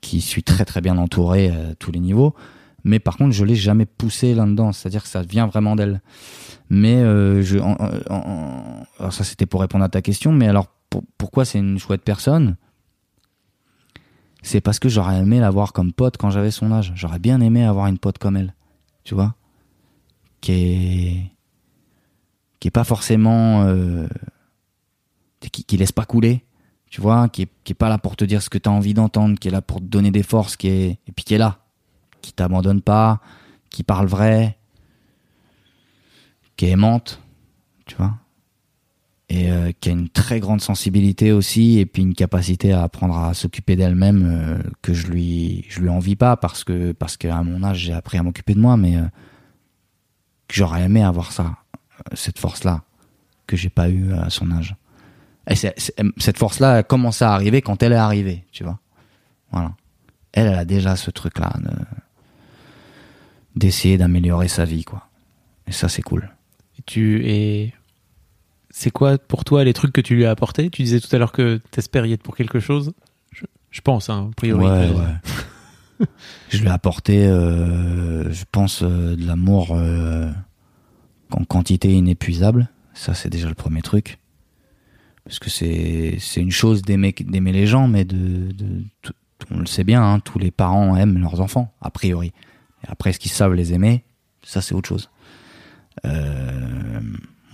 qui 0.00 0.20
suis 0.20 0.42
très 0.42 0.64
très 0.64 0.80
bien 0.80 0.96
entouré 0.98 1.48
à 1.48 1.74
tous 1.78 1.92
les 1.92 2.00
niveaux. 2.00 2.34
Mais 2.84 3.00
par 3.00 3.16
contre, 3.16 3.32
je 3.32 3.44
l'ai 3.44 3.56
jamais 3.56 3.84
poussé 3.84 4.34
là-dedans, 4.34 4.72
c'est-à-dire 4.72 5.02
que 5.02 5.08
ça 5.08 5.22
vient 5.22 5.46
vraiment 5.48 5.74
d'elle. 5.74 6.00
Mais 6.70 6.94
euh, 6.94 7.42
je, 7.42 7.58
en- 7.58 7.76
en- 8.08 8.14
en- 8.14 8.86
alors 9.00 9.12
ça 9.12 9.24
c'était 9.24 9.46
pour 9.46 9.60
répondre 9.60 9.84
à 9.84 9.88
ta 9.88 10.02
question. 10.02 10.32
Mais 10.32 10.46
alors 10.48 10.68
pour- 10.88 11.02
pourquoi 11.18 11.44
c'est 11.44 11.58
une 11.58 11.78
chouette 11.78 12.02
personne? 12.02 12.56
C'est 14.46 14.60
parce 14.60 14.78
que 14.78 14.88
j'aurais 14.88 15.18
aimé 15.18 15.40
l'avoir 15.40 15.72
comme 15.72 15.92
pote 15.92 16.18
quand 16.18 16.30
j'avais 16.30 16.52
son 16.52 16.70
âge. 16.70 16.92
J'aurais 16.94 17.18
bien 17.18 17.40
aimé 17.40 17.64
avoir 17.64 17.88
une 17.88 17.98
pote 17.98 18.18
comme 18.18 18.36
elle, 18.36 18.54
tu 19.02 19.12
vois, 19.16 19.34
qui 20.40 20.52
est 20.52 21.32
qui 22.60 22.68
est 22.68 22.70
pas 22.70 22.84
forcément 22.84 23.64
euh, 23.64 24.06
qui, 25.40 25.76
laisse 25.76 25.90
pas 25.90 26.04
couler, 26.04 26.44
tu 26.88 27.00
vois, 27.00 27.28
qui 27.28 27.42
est, 27.42 27.48
qui 27.64 27.72
est 27.72 27.74
pas 27.74 27.88
là 27.88 27.98
pour 27.98 28.14
te 28.14 28.24
dire 28.24 28.40
ce 28.40 28.48
que 28.48 28.56
tu 28.56 28.68
as 28.68 28.72
envie 28.72 28.94
d'entendre, 28.94 29.36
qui 29.36 29.48
est 29.48 29.50
là 29.50 29.62
pour 29.62 29.78
te 29.78 29.84
donner 29.84 30.12
des 30.12 30.22
forces, 30.22 30.56
qui 30.56 30.68
est 30.68 31.00
et 31.08 31.12
puis 31.12 31.24
qui 31.24 31.34
est 31.34 31.38
là, 31.38 31.58
qui 32.22 32.32
t'abandonne 32.32 32.82
pas, 32.82 33.20
qui 33.68 33.82
parle 33.82 34.06
vrai, 34.06 34.58
qui 36.56 36.66
est 36.66 36.70
aimante, 36.70 37.20
tu 37.84 37.96
vois, 37.96 38.14
et 39.28 39.50
euh, 39.50 39.72
qui 39.80 39.88
a 39.88 39.92
une 39.92 40.08
très 40.08 40.38
grande 40.40 40.60
sensibilité 40.60 41.32
aussi, 41.32 41.78
et 41.78 41.86
puis 41.86 42.02
une 42.02 42.14
capacité 42.14 42.72
à 42.72 42.82
apprendre 42.82 43.18
à 43.18 43.34
s'occuper 43.34 43.74
d'elle-même 43.74 44.24
euh, 44.24 44.58
que 44.82 44.94
je 44.94 45.08
lui 45.08 45.64
je 45.68 45.80
lui 45.80 45.88
envie 45.88 46.16
pas 46.16 46.36
parce 46.36 46.62
que 46.64 46.92
parce 46.92 47.16
qu'à 47.16 47.42
mon 47.42 47.64
âge 47.64 47.78
j'ai 47.78 47.92
appris 47.92 48.18
à 48.18 48.22
m'occuper 48.22 48.54
de 48.54 48.60
moi, 48.60 48.76
mais 48.76 48.96
euh, 48.96 49.04
j'aurais 50.50 50.82
aimé 50.82 51.02
avoir 51.02 51.32
ça, 51.32 51.56
cette 52.14 52.38
force-là 52.38 52.82
que 53.46 53.56
j'ai 53.56 53.70
pas 53.70 53.88
eu 53.88 54.12
à 54.12 54.30
son 54.30 54.50
âge. 54.52 54.76
Et 55.48 55.54
cette 55.54 56.38
force-là 56.38 56.78
a 56.78 56.82
commencé 56.82 57.24
à 57.24 57.32
arriver 57.32 57.62
quand 57.62 57.82
elle 57.82 57.92
est 57.92 57.96
arrivée, 57.96 58.44
tu 58.50 58.64
vois. 58.64 58.80
Voilà. 59.52 59.76
Elle, 60.32 60.48
elle 60.48 60.58
a 60.58 60.64
déjà 60.64 60.96
ce 60.96 61.12
truc-là 61.12 61.52
de- 61.60 61.84
d'essayer 63.54 63.96
d'améliorer 63.96 64.48
sa 64.48 64.64
vie, 64.64 64.84
quoi. 64.84 65.08
Et 65.68 65.72
ça, 65.72 65.88
c'est 65.88 66.02
cool. 66.02 66.30
Et 66.78 66.82
tu 66.82 67.24
et 67.24 67.72
c'est 68.78 68.90
quoi 68.90 69.16
pour 69.16 69.44
toi 69.44 69.64
les 69.64 69.72
trucs 69.72 69.92
que 69.94 70.02
tu 70.02 70.14
lui 70.14 70.26
as 70.26 70.30
apportés? 70.30 70.68
Tu 70.68 70.82
disais 70.82 71.00
tout 71.00 71.08
à 71.16 71.18
l'heure 71.18 71.32
que 71.32 71.62
t'espères 71.70 72.04
y 72.04 72.12
être 72.12 72.22
pour 72.22 72.36
quelque 72.36 72.60
chose. 72.60 72.92
Je, 73.32 73.44
je 73.70 73.80
pense, 73.80 74.10
hein, 74.10 74.28
a 74.30 74.34
priori. 74.34 74.66
Ouais, 74.66 74.90
ouais. 74.90 76.06
je 76.50 76.58
lui 76.58 76.66
ai 76.66 76.70
apporté, 76.70 77.26
euh, 77.26 78.30
je 78.30 78.44
pense, 78.52 78.82
euh, 78.82 79.16
de 79.16 79.26
l'amour 79.26 79.68
euh, 79.72 80.30
en 81.30 81.44
quantité 81.44 81.90
inépuisable. 81.90 82.68
Ça, 82.92 83.14
c'est 83.14 83.30
déjà 83.30 83.48
le 83.48 83.54
premier 83.54 83.80
truc. 83.80 84.18
Parce 85.24 85.38
que 85.38 85.48
c'est 85.48 86.18
c'est 86.20 86.42
une 86.42 86.50
chose 86.52 86.82
d'aimer 86.82 87.14
d'aimer 87.18 87.52
les 87.52 87.66
gens, 87.66 87.88
mais 87.88 88.04
de, 88.04 88.52
de 88.52 88.84
tout- 89.00 89.14
on 89.50 89.58
le 89.58 89.66
sait 89.66 89.84
bien, 89.84 90.02
hein, 90.02 90.20
tous 90.20 90.38
les 90.38 90.50
parents 90.50 90.96
aiment 90.96 91.18
leurs 91.18 91.40
enfants, 91.40 91.74
a 91.80 91.90
priori. 91.90 92.32
Et 92.84 92.88
après, 92.88 93.14
ce 93.14 93.18
qu'ils 93.18 93.30
savent 93.30 93.54
les 93.54 93.72
aimer, 93.72 94.04
ça 94.42 94.60
c'est 94.60 94.74
autre 94.74 94.88
chose. 94.90 95.08
Euh, 96.04 97.00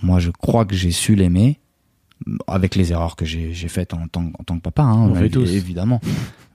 moi, 0.03 0.19
je 0.19 0.29
crois 0.29 0.65
que 0.65 0.75
j'ai 0.75 0.91
su 0.91 1.15
l'aimer 1.15 1.59
avec 2.47 2.75
les 2.75 2.91
erreurs 2.91 3.15
que 3.15 3.25
j'ai 3.25 3.53
faites 3.67 3.93
en 3.93 4.07
tant, 4.07 4.25
en 4.39 4.43
tant 4.43 4.55
que 4.57 4.61
papa, 4.61 4.83
hein, 4.83 5.09
On 5.09 5.15
fait 5.15 5.29
tous. 5.29 5.49
évidemment. 5.51 5.99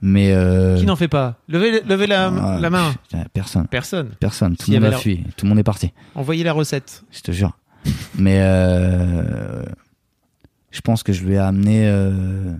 Mais 0.01 0.31
euh, 0.31 0.77
Qui 0.79 0.85
n'en 0.85 0.95
fait 0.95 1.09
pas? 1.09 1.35
Levez, 1.49 1.81
levez 1.81 2.07
la, 2.07 2.27
ah, 2.27 2.59
la 2.59 2.69
main. 2.69 2.93
Personne, 3.33 3.67
Personne. 3.67 4.09
personne. 4.19 4.55
Tout 4.55 4.71
le 4.71 4.77
monde 4.77 4.85
a 4.85 4.91
la- 4.91 4.97
fui, 4.97 5.23
tout 5.35 5.45
le 5.45 5.49
monde 5.49 5.59
est 5.59 5.63
parti. 5.63 5.91
Envoyez 6.15 6.43
la 6.45 6.53
recette. 6.53 7.03
Je 7.11 7.19
te 7.19 7.31
jure. 7.33 7.57
Mais 8.17 8.37
euh, 8.39 9.63
je 10.71 10.81
pense 10.81 11.03
que 11.03 11.11
je 11.13 11.23
lui 11.25 11.33
ai 11.33 11.37
amené. 11.37 11.87
euh, 11.87 12.53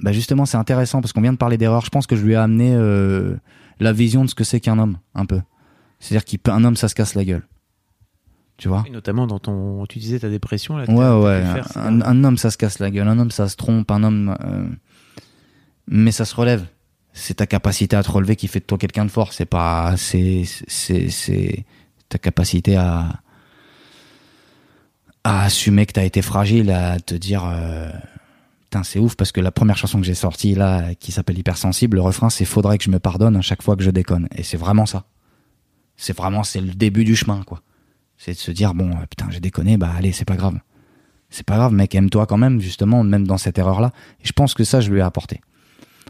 Bah 0.00 0.12
justement, 0.12 0.44
c'est 0.46 0.56
intéressant 0.58 1.00
parce 1.00 1.12
qu'on 1.12 1.20
vient 1.22 1.32
de 1.32 1.38
parler 1.38 1.58
d'erreur. 1.58 1.84
Je 1.84 1.90
pense 1.90 2.06
que 2.06 2.16
je 2.16 2.24
lui 2.24 2.32
ai 2.32 2.36
amené 2.36 2.74
euh, 2.74 3.36
la 3.80 3.92
vision 3.92 4.24
de 4.24 4.30
ce 4.30 4.34
que 4.34 4.44
c'est 4.44 4.60
qu'un 4.60 4.78
homme, 4.78 4.98
un 5.14 5.26
peu. 5.26 5.40
C'est-à-dire 6.00 6.24
qu'un 6.42 6.64
homme, 6.64 6.76
ça 6.76 6.88
se 6.88 6.94
casse 6.94 7.14
la 7.14 7.24
gueule. 7.24 7.46
Tu 8.58 8.68
vois 8.68 8.84
Et 8.86 8.90
notamment 8.90 9.26
dans 9.26 9.38
ton. 9.38 9.84
Tu 9.86 9.98
disais 9.98 10.18
ta 10.18 10.28
dépression 10.30 10.76
là. 10.78 10.84
Ouais, 10.88 11.24
ouais. 11.24 11.42
faire, 11.44 11.68
Un, 11.76 12.00
un 12.00 12.24
homme, 12.24 12.38
ça 12.38 12.50
se 12.50 12.56
casse 12.56 12.78
la 12.78 12.90
gueule. 12.90 13.06
Un 13.08 13.18
homme, 13.18 13.30
ça 13.30 13.48
se 13.48 13.56
trompe. 13.56 13.90
Un 13.90 14.02
homme. 14.02 14.36
euh, 14.44 14.66
Mais 15.86 16.10
ça 16.12 16.24
se 16.24 16.34
relève. 16.34 16.64
C'est 17.12 17.34
ta 17.34 17.46
capacité 17.46 17.96
à 17.96 18.02
te 18.02 18.10
relever 18.10 18.34
qui 18.36 18.48
fait 18.48 18.60
de 18.60 18.64
toi 18.64 18.78
quelqu'un 18.78 19.04
de 19.04 19.10
fort. 19.10 19.32
C'est 19.32 19.44
pas. 19.46 19.94
C'est. 19.96 20.44
C'est. 20.68 21.08
C'est 21.10 21.64
ta 22.08 22.18
capacité 22.18 22.76
à. 22.76 23.20
à 25.24 25.42
assumer 25.44 25.84
que 25.86 25.92
t'as 25.92 26.04
été 26.04 26.22
fragile, 26.22 26.70
à 26.70 26.98
te 27.00 27.14
dire. 27.14 27.44
euh, 27.44 27.90
c'est 28.82 28.98
ouf 28.98 29.16
parce 29.16 29.32
que 29.32 29.40
la 29.40 29.50
première 29.50 29.78
chanson 29.78 29.98
que 29.98 30.04
j'ai 30.06 30.14
sortie 30.14 30.54
là, 30.54 30.94
qui 30.96 31.10
s'appelle 31.10 31.38
Hypersensible, 31.38 31.96
le 31.96 32.02
refrain 32.02 32.28
c'est 32.28 32.44
Faudrait 32.44 32.76
que 32.76 32.84
je 32.84 32.90
me 32.90 32.98
pardonne 32.98 33.34
à 33.36 33.40
chaque 33.40 33.62
fois 33.62 33.74
que 33.74 33.82
je 33.82 33.90
déconne. 33.90 34.28
Et 34.36 34.42
c'est 34.42 34.58
vraiment 34.58 34.84
ça. 34.84 35.04
C'est 35.96 36.14
vraiment, 36.14 36.42
c'est 36.44 36.60
le 36.60 36.74
début 36.74 37.04
du 37.04 37.16
chemin, 37.16 37.42
quoi. 37.46 37.62
C'est 38.18 38.32
de 38.32 38.38
se 38.38 38.50
dire, 38.50 38.74
bon, 38.74 38.90
euh, 38.90 39.06
putain, 39.08 39.26
j'ai 39.30 39.40
déconné, 39.40 39.76
bah 39.76 39.92
allez, 39.96 40.12
c'est 40.12 40.24
pas 40.24 40.36
grave. 40.36 40.58
C'est 41.30 41.44
pas 41.44 41.56
grave, 41.56 41.72
mec, 41.72 41.94
aime-toi 41.94 42.26
quand 42.26 42.38
même, 42.38 42.60
justement, 42.60 43.02
même 43.02 43.26
dans 43.26 43.38
cette 43.38 43.58
erreur-là. 43.58 43.92
Et 44.22 44.26
je 44.26 44.32
pense 44.32 44.54
que 44.54 44.64
ça, 44.64 44.80
je 44.80 44.90
lui 44.90 45.00
ai 45.00 45.02
apporté. 45.02 45.40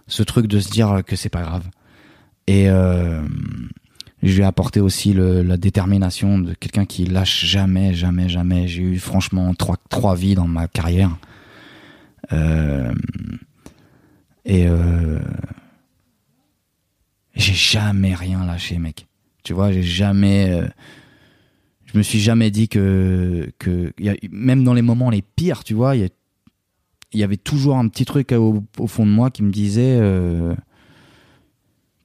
Ce 0.07 0.23
truc 0.23 0.47
de 0.47 0.61
se 0.61 0.71
dire 0.71 1.03
que 1.05 1.16
c'est 1.16 1.31
pas 1.31 1.42
grave. 1.42 1.64
Et 2.47 2.69
euh, 2.69 3.23
je 4.23 4.35
lui 4.35 4.42
ai 4.42 4.45
apporté 4.45 4.81
aussi 4.81 5.14
la 5.14 5.57
détermination 5.57 6.38
de 6.38 6.55
quelqu'un 6.55 6.85
qui 6.85 7.07
lâche 7.07 7.45
jamais, 7.45 7.95
jamais, 7.95 8.29
jamais. 8.29 8.69
J'ai 8.69 8.83
eu 8.83 8.99
franchement 8.99 9.53
trois, 9.55 9.77
trois 9.88 10.14
vies 10.14 10.35
dans 10.35 10.47
ma 10.47 10.69
carrière. 10.69 11.16
Euh, 12.33 12.92
et 14.45 14.66
euh, 14.69 15.19
j'ai 17.35 17.55
jamais 17.55 18.14
rien 18.14 18.45
lâché, 18.45 18.79
mec. 18.79 19.07
Tu 19.42 19.53
vois, 19.53 19.73
j'ai 19.73 19.83
jamais. 19.83 20.62
Je 21.96 21.98
me 21.98 22.02
suis 22.02 22.20
jamais 22.20 22.50
dit 22.50 22.68
que 22.68 23.50
que 23.59 23.90
y 23.98 24.11
a- 24.11 24.16
même 24.30 24.64
dans 24.64 24.74
les 24.74 24.82
moments 24.82 25.09
les 25.09 25.22
pires, 25.22 25.64
tu 25.64 25.72
vois, 25.72 25.96
il 25.96 26.11
y, 27.14 27.22
avait 27.22 27.38
toujours 27.38 27.78
un 27.78 27.88
petit 27.88 28.04
truc 28.04 28.32
au, 28.32 28.62
au 28.78 28.87
fond 28.87 29.06
de 29.06 29.11
moi 29.11 29.30
qui 29.30 29.42
me 29.42 29.50
disait. 29.50 29.96
euh, 29.98 30.54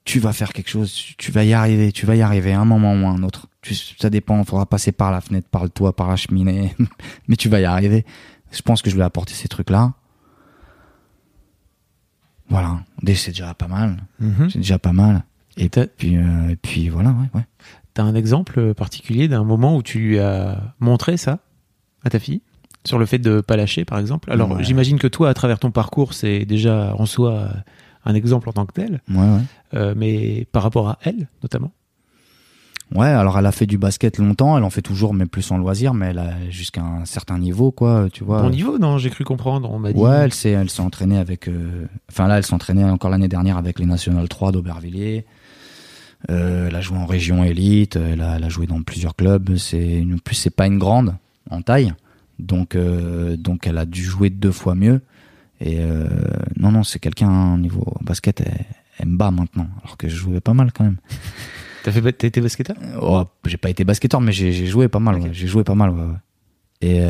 tu 0.06 0.20
vas 0.20 0.32
faire 0.32 0.54
quelque 0.54 0.70
chose, 0.70 0.94
tu 1.18 1.32
vas 1.34 1.44
y 1.44 1.52
arriver, 1.54 1.92
tu 1.92 2.06
vas 2.06 2.16
y 2.16 2.22
arriver 2.22 2.54
un 2.54 2.64
moment 2.64 2.94
ou 2.94 3.06
un 3.06 3.22
autre. 3.24 3.48
Tu- 3.62 3.76
ça 3.76 4.10
dépend, 4.10 4.40
il 4.40 4.46
faudra 4.46 4.66
passer 4.66 4.94
par 4.94 5.12
la 5.12 5.20
fenêtre, 5.20 5.50
par 5.50 5.64
le 5.64 5.70
toit, 5.70 5.94
par 5.94 6.08
la 6.08 6.16
cheminée, 6.16 6.74
mais 7.28 7.36
tu 7.36 7.50
vas 7.50 7.60
y 7.60 7.66
arriver. 7.66 8.06
Je 8.52 8.62
pense 8.62 8.82
que 8.82 8.90
je 8.90 8.96
vais 8.96 9.04
apporter 9.04 9.34
ces 9.34 9.50
trucs-là. 9.50 9.94
Voilà, 12.50 12.84
c'est 13.16 13.32
déjà 13.32 13.54
pas 13.54 13.68
mal, 13.68 13.98
Mhm. 14.20 14.50
c'est 14.50 14.60
déjà 14.60 14.80
pas 14.80 14.94
mal. 14.94 15.24
Et 15.58 15.68
t'as 15.70 15.86
Puis, 15.88 16.16
euh, 16.18 16.50
et 16.50 16.56
puis 16.56 16.88
voilà, 16.90 17.10
ouais, 17.12 17.30
ouais. 17.34 17.46
T'as 17.94 18.04
un 18.04 18.16
exemple 18.16 18.74
particulier 18.74 19.28
d'un 19.28 19.44
moment 19.44 19.76
où 19.76 19.84
tu 19.84 20.00
lui 20.00 20.20
as 20.20 20.58
montré 20.80 21.18
ça 21.18 21.40
à 22.04 22.10
ta 22.10 22.20
fille? 22.20 22.42
Sur 22.86 22.98
le 22.98 23.06
fait 23.06 23.20
de 23.20 23.42
pas 23.42 23.58
lâcher, 23.58 23.86
par 23.86 24.00
exemple? 24.00 24.32
Alors, 24.32 24.52
Ouais. 24.52 24.64
j'imagine 24.64 24.98
que 24.98 25.08
toi, 25.08 25.30
à 25.30 25.34
travers 25.36 25.60
ton 25.60 25.70
parcours, 25.72 26.14
c'est 26.14 26.46
déjà 26.46 26.96
en 26.98 27.06
soi 27.06 27.50
un 28.06 28.16
exemple 28.16 28.50
en 28.50 28.54
tant 28.54 28.66
que 28.66 28.74
tel, 28.74 29.02
Ouais, 29.10 29.18
ouais. 29.18 29.40
euh, 29.76 29.94
mais 29.96 30.48
par 30.52 30.64
rapport 30.64 30.90
à 30.90 30.98
elle, 31.04 31.28
notamment? 31.44 31.72
Ouais, 32.94 33.08
alors 33.08 33.40
elle 33.40 33.46
a 33.46 33.54
fait 33.54 33.68
du 33.68 33.78
basket 33.78 34.18
longtemps, 34.18 34.58
elle 34.58 34.66
en 34.66 34.70
fait 34.70 34.82
toujours, 34.82 35.14
mais 35.14 35.26
plus 35.26 35.50
en 35.52 35.58
loisir, 35.58 35.94
mais 35.94 36.08
elle 36.08 36.20
a 36.20 36.34
jusqu'à 36.50 36.82
un 36.82 37.06
certain 37.06 37.38
niveau, 37.38 37.72
quoi, 37.72 38.08
tu 38.12 38.26
vois. 38.26 38.42
Bon 38.42 38.50
niveau, 38.50 38.80
non? 38.80 38.98
J'ai 38.98 39.10
cru 39.10 39.24
comprendre. 39.24 39.72
On 39.72 39.80
m'a 39.80 39.94
dit. 39.94 40.00
Ouais, 40.00 40.14
elle 40.26 40.34
s'est, 40.34 40.50
elle 40.50 40.70
s'est 40.70 40.82
entraînée 40.82 41.18
avec. 41.18 41.48
euh, 41.48 41.86
Enfin 42.10 42.28
là, 42.28 42.38
elle 42.38 42.46
s'entraînait 42.46 42.84
encore 42.84 43.10
l'année 43.10 43.30
dernière 43.30 43.56
avec 43.58 43.80
les 43.80 43.86
National 43.86 44.28
3 44.28 44.52
d'Aubervilliers. 44.52 45.26
Euh, 46.30 46.68
elle 46.68 46.76
a 46.76 46.82
joué 46.82 46.98
en 46.98 47.06
région 47.06 47.44
élite. 47.44 47.96
Elle 47.96 48.22
a, 48.22 48.38
elle 48.38 48.44
a 48.44 48.50
joué 48.50 48.68
dans 48.68 48.82
plusieurs 48.84 49.16
clubs. 49.16 49.56
C'est 49.58 49.98
une, 49.98 50.20
plus 50.20 50.36
c'est 50.36 50.56
pas 50.56 50.68
une 50.68 50.78
grande 50.78 51.16
en 51.50 51.62
taille, 51.62 51.92
donc 52.40 52.76
euh, 52.76 53.36
donc 53.36 53.68
elle 53.68 53.78
a 53.78 53.86
dû 53.86 54.04
jouer 54.04 54.30
deux 54.30 54.52
fois 54.52 54.76
mieux. 54.76 55.02
Et 55.60 55.80
euh, 55.80 56.08
non 56.58 56.72
non, 56.72 56.84
c'est 56.84 57.00
quelqu'un 57.00 57.56
au 57.56 57.58
niveau 57.58 57.94
basket, 58.02 58.42
elle, 58.42 58.66
elle 59.00 59.08
me 59.08 59.18
bat 59.18 59.32
maintenant, 59.32 59.68
alors 59.84 59.98
que 59.98 60.08
je 60.08 60.16
jouais 60.16 60.40
pas 60.40 60.54
mal 60.54 60.72
quand 60.72 60.84
même. 60.84 60.98
T'as 61.84 61.92
fait, 61.92 62.14
t'as 62.14 62.28
été 62.28 62.40
basketteur? 62.40 62.78
Oh, 63.02 63.26
j'ai 63.46 63.58
pas 63.58 63.70
été 63.70 63.84
basketteur, 63.84 64.22
mais 64.22 64.32
j'ai 64.32 64.68
joué 64.68 64.88
pas 64.88 65.00
mal. 65.00 65.20
Ouais. 65.20 65.30
J'ai 65.34 65.48
joué 65.48 65.64
pas 65.64 65.76
mal. 65.76 65.90
Ouais, 65.90 66.06
ouais. 66.06 66.18
Et 66.82 67.04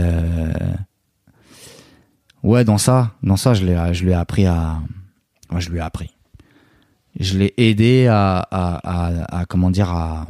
ouais, 2.42 2.64
dans 2.64 2.78
ça, 2.78 3.14
dans 3.22 3.38
ça, 3.38 3.54
je 3.54 3.66
l'ai, 3.66 3.94
je 3.94 4.04
lui 4.04 4.12
ai 4.12 4.16
appris 4.16 4.46
à, 4.46 4.80
je 5.58 5.70
lui 5.70 5.78
ai 5.78 5.82
appris. 5.82 6.12
Je 7.20 7.38
l'ai 7.38 7.54
aidé 7.58 8.08
à, 8.08 8.38
à, 8.40 8.76
à, 8.84 9.40
à- 9.42 9.46
comment 9.46 9.70
dire, 9.70 9.90
à, 9.92 10.28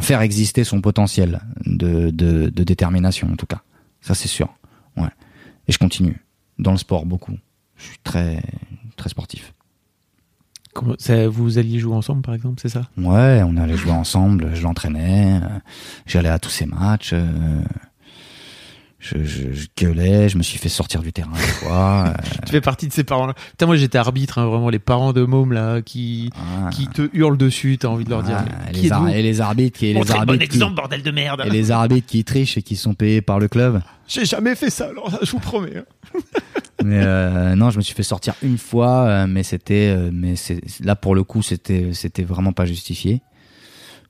faire 0.00 0.22
exister 0.22 0.64
son 0.64 0.80
potentiel 0.80 1.40
de, 1.66 2.10
de, 2.10 2.48
de 2.48 2.64
détermination, 2.64 3.30
en 3.32 3.36
tout 3.36 3.46
cas. 3.46 3.62
Ça, 4.00 4.14
c'est 4.14 4.28
sûr. 4.28 4.48
Ouais. 4.96 5.08
Et 5.68 5.72
je 5.72 5.78
continue 5.78 6.24
dans 6.58 6.72
le 6.72 6.78
sport 6.78 7.06
beaucoup. 7.06 7.34
Je 7.76 7.84
suis 7.84 7.98
très, 8.02 8.42
très 8.96 9.08
sportif. 9.10 9.52
Comment- 10.72 10.94
ça, 10.98 11.28
Vous 11.28 11.58
alliez 11.58 11.78
jouer 11.78 11.94
ensemble, 11.94 12.22
par 12.22 12.34
exemple, 12.34 12.60
c'est 12.60 12.68
ça? 12.68 12.88
Ouais, 12.96 13.42
on 13.44 13.56
allait 13.56 13.76
jouer 13.76 13.92
ensemble, 13.92 14.54
je 14.54 14.62
l'entraînais, 14.62 15.40
euh, 15.42 15.48
j'allais 16.06 16.28
à 16.28 16.38
tous 16.40 16.50
ses 16.50 16.66
matchs, 16.66 17.10
euh, 17.12 17.62
je, 19.04 19.22
je, 19.22 19.52
je 19.52 19.66
gueulais, 19.78 20.30
je 20.30 20.38
me 20.38 20.42
suis 20.42 20.58
fait 20.58 20.70
sortir 20.70 21.02
du 21.02 21.12
terrain 21.12 21.30
une 21.34 21.36
fois. 21.38 22.04
euh, 22.08 22.12
Tu 22.46 22.52
fais 22.52 22.60
partie 22.62 22.88
de 22.88 22.92
ces 22.92 23.04
parents-là. 23.04 23.34
Putain, 23.50 23.66
moi 23.66 23.76
j'étais 23.76 23.98
arbitre, 23.98 24.38
hein, 24.38 24.46
vraiment 24.46 24.70
les 24.70 24.78
parents 24.78 25.12
de 25.12 25.24
mômes 25.24 25.52
là, 25.52 25.82
qui 25.82 26.30
ah, 26.36 26.70
qui 26.70 26.86
te 26.88 27.08
hurlent 27.12 27.36
dessus. 27.36 27.76
T'as 27.78 27.88
envie 27.88 28.04
de 28.04 28.10
leur 28.10 28.22
dire. 28.22 28.38
ah, 28.38 28.72
qui 28.72 28.88
les 28.88 29.18
et 29.18 29.22
les 29.22 29.40
arbitres 29.42 29.78
qui, 29.78 29.86
et 29.88 29.92
les 29.92 30.00
bon 30.00 30.10
arbitres 30.10 30.38
qui, 30.38 30.44
exemple, 30.44 30.74
bordel 30.76 31.02
de 31.02 31.10
merde. 31.10 31.42
et 31.44 31.50
les 31.50 31.70
arbitres 31.70 32.06
qui 32.06 32.24
trichent 32.24 32.56
et 32.56 32.62
qui 32.62 32.76
sont 32.76 32.94
payés 32.94 33.20
par 33.20 33.38
le 33.38 33.48
club. 33.48 33.82
J'ai 34.08 34.24
jamais 34.24 34.54
fait 34.54 34.70
ça, 34.70 34.86
alors 34.86 35.10
je 35.22 35.30
vous 35.30 35.38
promets. 35.38 35.76
hein. 35.76 35.84
Mais 36.84 37.00
euh, 37.02 37.54
non, 37.56 37.70
je 37.70 37.78
me 37.78 37.82
suis 37.82 37.94
fait 37.94 38.02
sortir 38.02 38.34
une 38.42 38.58
fois, 38.58 39.04
euh, 39.06 39.26
mais 39.26 39.42
c'était, 39.42 39.96
mais 40.12 40.36
c'est 40.36 40.60
là 40.84 40.96
pour 40.96 41.14
le 41.14 41.22
coup, 41.24 41.40
c'était, 41.40 41.90
c'était 41.94 42.24
vraiment 42.24 42.52
pas 42.52 42.66
justifié. 42.66 43.22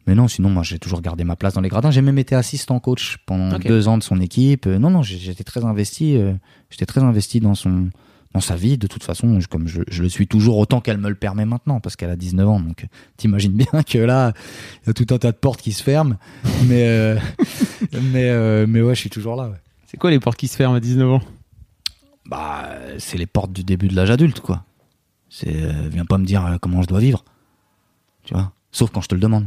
Mais 0.07 0.15
non, 0.15 0.29
sinon 0.29 0.51
moi 0.51 0.63
j'ai 0.63 0.79
toujours 0.79 1.01
gardé 1.01 1.25
ma 1.25 1.35
place 1.37 1.55
dans 1.55 1.61
les 1.61 1.69
gradins. 1.69 1.91
J'ai 1.91 2.03
même 2.03 2.19
été 2.19 2.35
assistant 2.35 2.79
coach 2.81 3.17
pendant 3.27 3.49
deux 3.69 3.89
ans 3.89 3.97
de 3.99 4.03
son 4.03 4.21
équipe. 4.21 4.67
Non, 4.67 4.91
non, 4.91 5.03
j'ai- 5.03 5.19
j'étais 5.19 5.45
très 5.45 5.65
investi. 5.65 6.17
euh, 6.17 6.35
J'étais 6.71 6.87
très 6.87 7.03
investi 7.03 7.41
dans 7.41 7.55
son, 7.55 7.89
dans 8.35 8.41
sa 8.41 8.57
vie. 8.57 8.77
De 8.79 8.87
toute 8.87 9.03
façon, 9.05 9.39
je- 9.41 9.47
comme 9.49 9.67
je, 9.69 9.81
je 9.89 10.03
le 10.03 10.09
suis 10.09 10.27
toujours 10.27 10.59
autant 10.59 10.81
qu'elle 10.81 10.99
me 10.99 11.09
le 11.09 11.15
permet 11.15 11.45
maintenant, 11.47 11.81
parce 11.81 11.95
qu'elle 11.97 12.11
a 12.11 12.17
19 12.17 12.49
ans. 12.49 12.61
Donc, 12.61 12.85
t'imagines 13.17 13.53
bien 13.53 13.83
que 13.83 13.99
là, 13.99 14.33
il 14.83 14.89
y 14.89 14.91
a 14.91 14.93
tout 14.93 15.07
un 15.15 15.19
tas 15.19 15.33
de 15.33 15.37
portes 15.37 15.63
qui 15.63 15.73
se 15.73 15.83
ferment. 15.83 16.17
Mais, 16.67 16.85
euh, 16.87 17.19
mais, 18.13 18.29
euh, 18.31 18.67
mais 18.69 18.83
ouais, 18.83 18.95
je 18.95 19.01
suis 19.01 19.11
toujours 19.11 19.37
là. 19.37 19.49
ouais. 19.49 19.57
C'est 19.87 19.97
quoi 19.97 20.11
les 20.11 20.19
portes 20.21 20.37
qui 20.39 20.49
se 20.49 20.57
ferment 20.57 20.75
à 20.75 20.81
19 20.81 21.09
ans? 21.09 21.21
Bah, 22.27 22.69
c'est 22.99 23.19
les 23.19 23.27
portes 23.27 23.53
du 23.53 23.65
début 23.65 23.89
de 23.89 23.95
l'âge 23.95 24.11
adulte, 24.11 24.41
quoi. 24.41 24.65
C'est, 25.29 25.55
euh, 25.55 25.89
viens 25.91 26.05
pas 26.05 26.19
me 26.19 26.25
dire 26.25 26.59
comment 26.61 26.83
je 26.83 26.87
dois 26.89 27.01
vivre. 27.01 27.25
Tu 28.25 28.35
vois? 28.35 28.53
Sauf 28.73 28.91
quand 28.91 29.01
je 29.01 29.09
te 29.09 29.15
le 29.15 29.21
demande. 29.21 29.47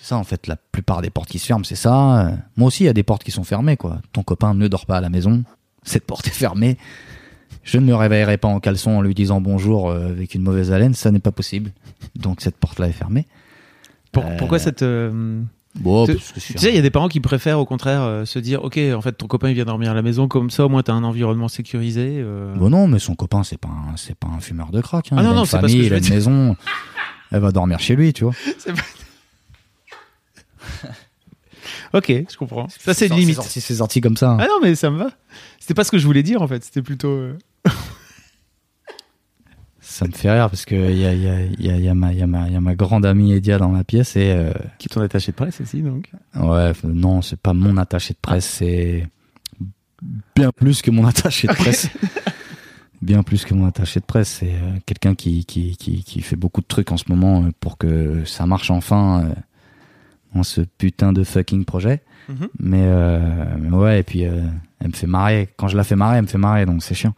C'est 0.00 0.08
ça, 0.08 0.16
en 0.16 0.24
fait, 0.24 0.46
la 0.46 0.56
plupart 0.56 1.02
des 1.02 1.10
portes 1.10 1.28
qui 1.28 1.38
se 1.38 1.46
ferment, 1.46 1.64
c'est 1.64 1.74
ça. 1.74 2.32
Moi 2.56 2.68
aussi, 2.68 2.84
il 2.84 2.86
y 2.86 2.90
a 2.90 2.92
des 2.92 3.02
portes 3.02 3.24
qui 3.24 3.30
sont 3.30 3.44
fermées, 3.44 3.76
quoi. 3.76 3.98
Ton 4.12 4.22
copain 4.22 4.54
ne 4.54 4.68
dort 4.68 4.86
pas 4.86 4.96
à 4.98 5.00
la 5.00 5.08
maison. 5.10 5.42
Cette 5.82 6.06
porte 6.06 6.26
est 6.26 6.30
fermée. 6.30 6.76
Je 7.64 7.78
ne 7.78 7.84
me 7.86 7.94
réveillerai 7.94 8.36
pas 8.38 8.48
en 8.48 8.60
caleçon 8.60 8.92
en 8.92 9.02
lui 9.02 9.14
disant 9.14 9.40
bonjour 9.40 9.90
euh, 9.90 10.08
avec 10.08 10.34
une 10.34 10.42
mauvaise 10.42 10.70
haleine. 10.72 10.94
Ça 10.94 11.10
n'est 11.10 11.18
pas 11.18 11.32
possible. 11.32 11.72
Donc, 12.14 12.40
cette 12.40 12.56
porte-là 12.56 12.88
est 12.88 12.92
fermée. 12.92 13.26
Pour- 14.12 14.24
Euh, 14.24 14.36
Pourquoi 14.38 14.58
cette 14.58 14.82
euh, 14.82 15.42
Bon, 15.74 16.06
Tu- 16.06 16.14
parce 16.14 16.28
que 16.32 16.34
je 16.36 16.44
suis 16.44 16.54
Tu 16.54 16.60
sais, 16.60 16.70
il 16.70 16.76
y 16.76 16.78
a 16.78 16.82
des 16.82 16.90
parents 16.90 17.08
qui 17.08 17.20
préfèrent 17.20 17.58
au 17.58 17.66
contraire 17.66 18.02
euh, 18.02 18.24
se 18.24 18.38
dire, 18.38 18.64
ok, 18.64 18.78
en 18.94 19.00
fait, 19.02 19.12
ton 19.12 19.26
copain 19.26 19.48
il 19.50 19.54
vient 19.54 19.64
dormir 19.66 19.90
à 19.90 19.94
la 19.94 20.02
maison, 20.02 20.26
comme 20.28 20.50
ça, 20.50 20.64
au 20.64 20.68
moins 20.68 20.82
t'as 20.82 20.94
un 20.94 21.04
environnement 21.04 21.48
sécurisé. 21.48 22.16
euh. 22.20 22.54
Bon 22.56 22.70
non, 22.70 22.86
mais 22.88 22.98
son 22.98 23.14
copain 23.14 23.42
c'est 23.44 23.58
pas 23.58 23.68
un, 23.68 23.96
c'est 23.96 24.14
pas 24.16 24.28
un 24.28 24.40
fumeur 24.40 24.70
de 24.70 24.80
crack. 24.80 25.08
Hein. 25.12 25.16
Ah 25.18 25.22
il 25.22 25.24
non, 25.24 25.30
a 25.32 25.34
non, 25.34 25.40
une 25.42 25.46
famille, 25.46 25.84
il 25.86 25.92
a 25.92 25.98
une 25.98 26.08
maison. 26.08 26.56
Elle 27.30 27.40
va 27.40 27.52
dormir 27.52 27.78
chez 27.80 27.96
lui, 27.96 28.12
tu 28.14 28.24
vois. 28.24 28.32
C'est 28.58 28.72
pas- 28.72 28.80
ok, 31.92 32.06
je 32.30 32.36
comprends. 32.36 32.68
Ça 32.68 32.94
c'est 32.94 33.06
une 33.08 33.14
limite. 33.14 33.28
C'est 33.36 33.42
sorti, 33.42 33.60
c'est 33.60 33.74
sorti 33.76 34.00
comme 34.00 34.16
ça. 34.16 34.30
hein. 34.32 34.36
Ah 34.40 34.46
non, 34.48 34.58
mais 34.62 34.74
ça 34.74 34.90
me 34.90 34.98
va. 34.98 35.10
C'était 35.58 35.74
pas 35.74 35.84
ce 35.84 35.90
que 35.90 35.98
je 35.98 36.06
voulais 36.06 36.22
dire 36.22 36.42
en 36.42 36.48
fait. 36.48 36.64
C'était 36.64 36.82
plutôt. 36.82 37.08
euh, 37.10 37.38
Ça 39.80 40.06
me 40.06 40.12
fait 40.12 40.30
rire 40.30 40.50
parce 40.50 40.64
que 40.64 40.74
il 40.74 40.98
y 40.98 41.06
a, 41.06 41.14
il 41.14 41.22
y, 41.22 41.28
a, 41.28 41.40
il 41.42 41.64
y, 41.66 41.70
a, 41.70 41.76
il 41.76 41.84
y, 41.84 41.88
a 41.88 41.94
ma- 41.94 42.12
il 42.12 42.18
y, 42.18 42.22
a 42.22 42.26
ma- 42.26 42.46
il 42.46 42.52
y 42.52 42.56
a 42.56 42.60
ma 42.60 42.74
grande 42.74 43.06
amie 43.06 43.32
Edia 43.32 43.58
dans 43.58 43.72
la 43.72 43.84
pièce 43.84 44.16
et 44.16 44.32
euh, 44.32 44.52
Qui 44.78 44.88
t'en 44.88 45.00
attaché 45.00 45.32
de 45.32 45.36
presse 45.36 45.60
aussi 45.60 45.80
donc. 45.82 46.10
ouais, 46.34 46.72
f- 46.72 46.84
non, 46.84 47.22
c'est 47.22 47.40
pas 47.40 47.54
mon 47.54 47.76
attaché 47.78 48.12
de 48.12 48.18
presse, 48.20 48.44
c'est 48.46 49.08
bien 50.36 50.50
plus 50.52 50.82
que 50.82 50.90
mon 50.90 51.06
attaché 51.06 51.48
de 51.48 51.54
presse. 51.54 51.88
bien 53.00 53.22
plus 53.22 53.44
que 53.44 53.54
mon 53.54 53.66
attaché 53.66 54.00
de 54.00 54.04
presse, 54.04 54.28
c'est 54.40 54.52
euh, 54.52 54.76
quelqu'un 54.84 55.14
qui, 55.14 55.44
qui, 55.46 55.76
qui, 55.76 56.02
qui 56.04 56.20
fait 56.20 56.36
beaucoup 56.36 56.60
de 56.60 56.66
trucs 56.66 56.92
en 56.92 56.96
ce 56.96 57.04
moment 57.08 57.44
euh, 57.44 57.50
pour 57.60 57.78
que 57.78 58.24
ça 58.26 58.44
marche 58.46 58.70
enfin 58.70 59.24
euh, 59.24 59.34
dans 60.34 60.42
ce 60.42 60.60
putain 60.62 61.12
de 61.12 61.24
fucking 61.24 61.64
projet. 61.64 62.02
Mhm. 62.28 62.48
Mais, 62.58 62.82
euh, 62.84 63.44
mais 63.58 63.70
ouais, 63.76 64.00
et 64.00 64.02
puis 64.02 64.24
euh, 64.24 64.42
elle 64.80 64.88
me 64.88 64.92
fait 64.92 65.06
marrer. 65.06 65.48
Quand 65.56 65.68
je 65.68 65.76
la 65.76 65.84
fais 65.84 65.96
marrer, 65.96 66.16
elle 66.18 66.22
me 66.22 66.28
fait 66.28 66.38
marrer, 66.38 66.66
donc 66.66 66.82
c'est 66.82 66.94
chiant. 66.94 67.14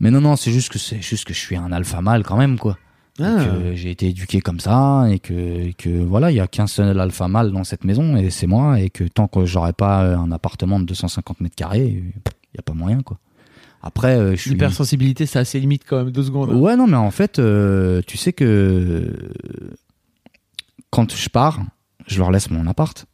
Mais 0.00 0.10
non, 0.10 0.20
non, 0.20 0.36
c'est 0.36 0.50
juste 0.52 0.70
que 0.70 0.78
c'est 0.78 1.00
juste 1.02 1.24
que 1.24 1.34
je 1.34 1.38
suis 1.38 1.56
un 1.56 1.72
alpha 1.72 2.00
mâle 2.00 2.22
quand 2.24 2.36
même, 2.36 2.58
quoi. 2.58 2.78
Ah. 3.20 3.44
que 3.44 3.74
j'ai 3.76 3.92
été 3.92 4.08
éduqué 4.08 4.40
comme 4.40 4.58
ça 4.58 5.04
et 5.08 5.20
que, 5.20 5.70
que 5.78 5.88
voilà, 6.02 6.32
il 6.32 6.34
y 6.34 6.40
a 6.40 6.48
qu'un 6.48 6.66
seul 6.66 6.98
alpha 6.98 7.28
mâle 7.28 7.52
dans 7.52 7.62
cette 7.62 7.84
maison 7.84 8.16
et 8.16 8.28
c'est 8.30 8.48
moi 8.48 8.80
et 8.80 8.90
que 8.90 9.04
tant 9.04 9.28
que 9.28 9.46
j'aurai 9.46 9.72
pas 9.72 10.16
un 10.16 10.32
appartement 10.32 10.80
de 10.80 10.84
250 10.84 11.40
mètres 11.40 11.54
carrés, 11.54 11.86
il 11.86 12.56
y 12.56 12.58
a 12.58 12.62
pas 12.62 12.72
moyen, 12.72 13.02
quoi. 13.02 13.18
Après, 13.82 14.16
euh, 14.16 14.30
je 14.34 14.40
suis 14.40 14.50
L'hypersensibilité, 14.52 15.26
c'est 15.26 15.38
assez 15.38 15.60
limite 15.60 15.82
quand 15.86 15.98
même. 15.98 16.10
Deux 16.10 16.24
secondes. 16.24 16.50
hein. 16.50 16.56
Ouais, 16.56 16.74
non, 16.74 16.86
mais 16.88 16.96
en 16.96 17.10
fait, 17.12 17.38
euh, 17.38 18.00
tu 18.06 18.16
sais 18.16 18.32
que 18.32 19.12
quand 20.90 21.14
je 21.14 21.28
pars, 21.28 21.60
je 22.06 22.18
leur 22.18 22.30
laisse 22.30 22.50
mon 22.50 22.66
appart 22.66 23.06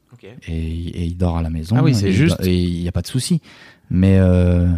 et, 0.47 0.53
et 0.53 1.05
il 1.05 1.17
dort 1.17 1.39
à 1.39 1.43
la 1.43 1.51
maison. 1.51 1.77
Ah 1.79 1.83
oui, 1.83 1.95
c'est 1.95 2.13
juste. 2.13 2.39
Et 2.45 2.55
il 2.63 2.81
n'y 2.83 2.89
a 2.89 2.93
pas 2.93 3.03
de 3.03 3.07
souci. 3.07 3.41
Mais, 3.91 4.19
euh, 4.19 4.69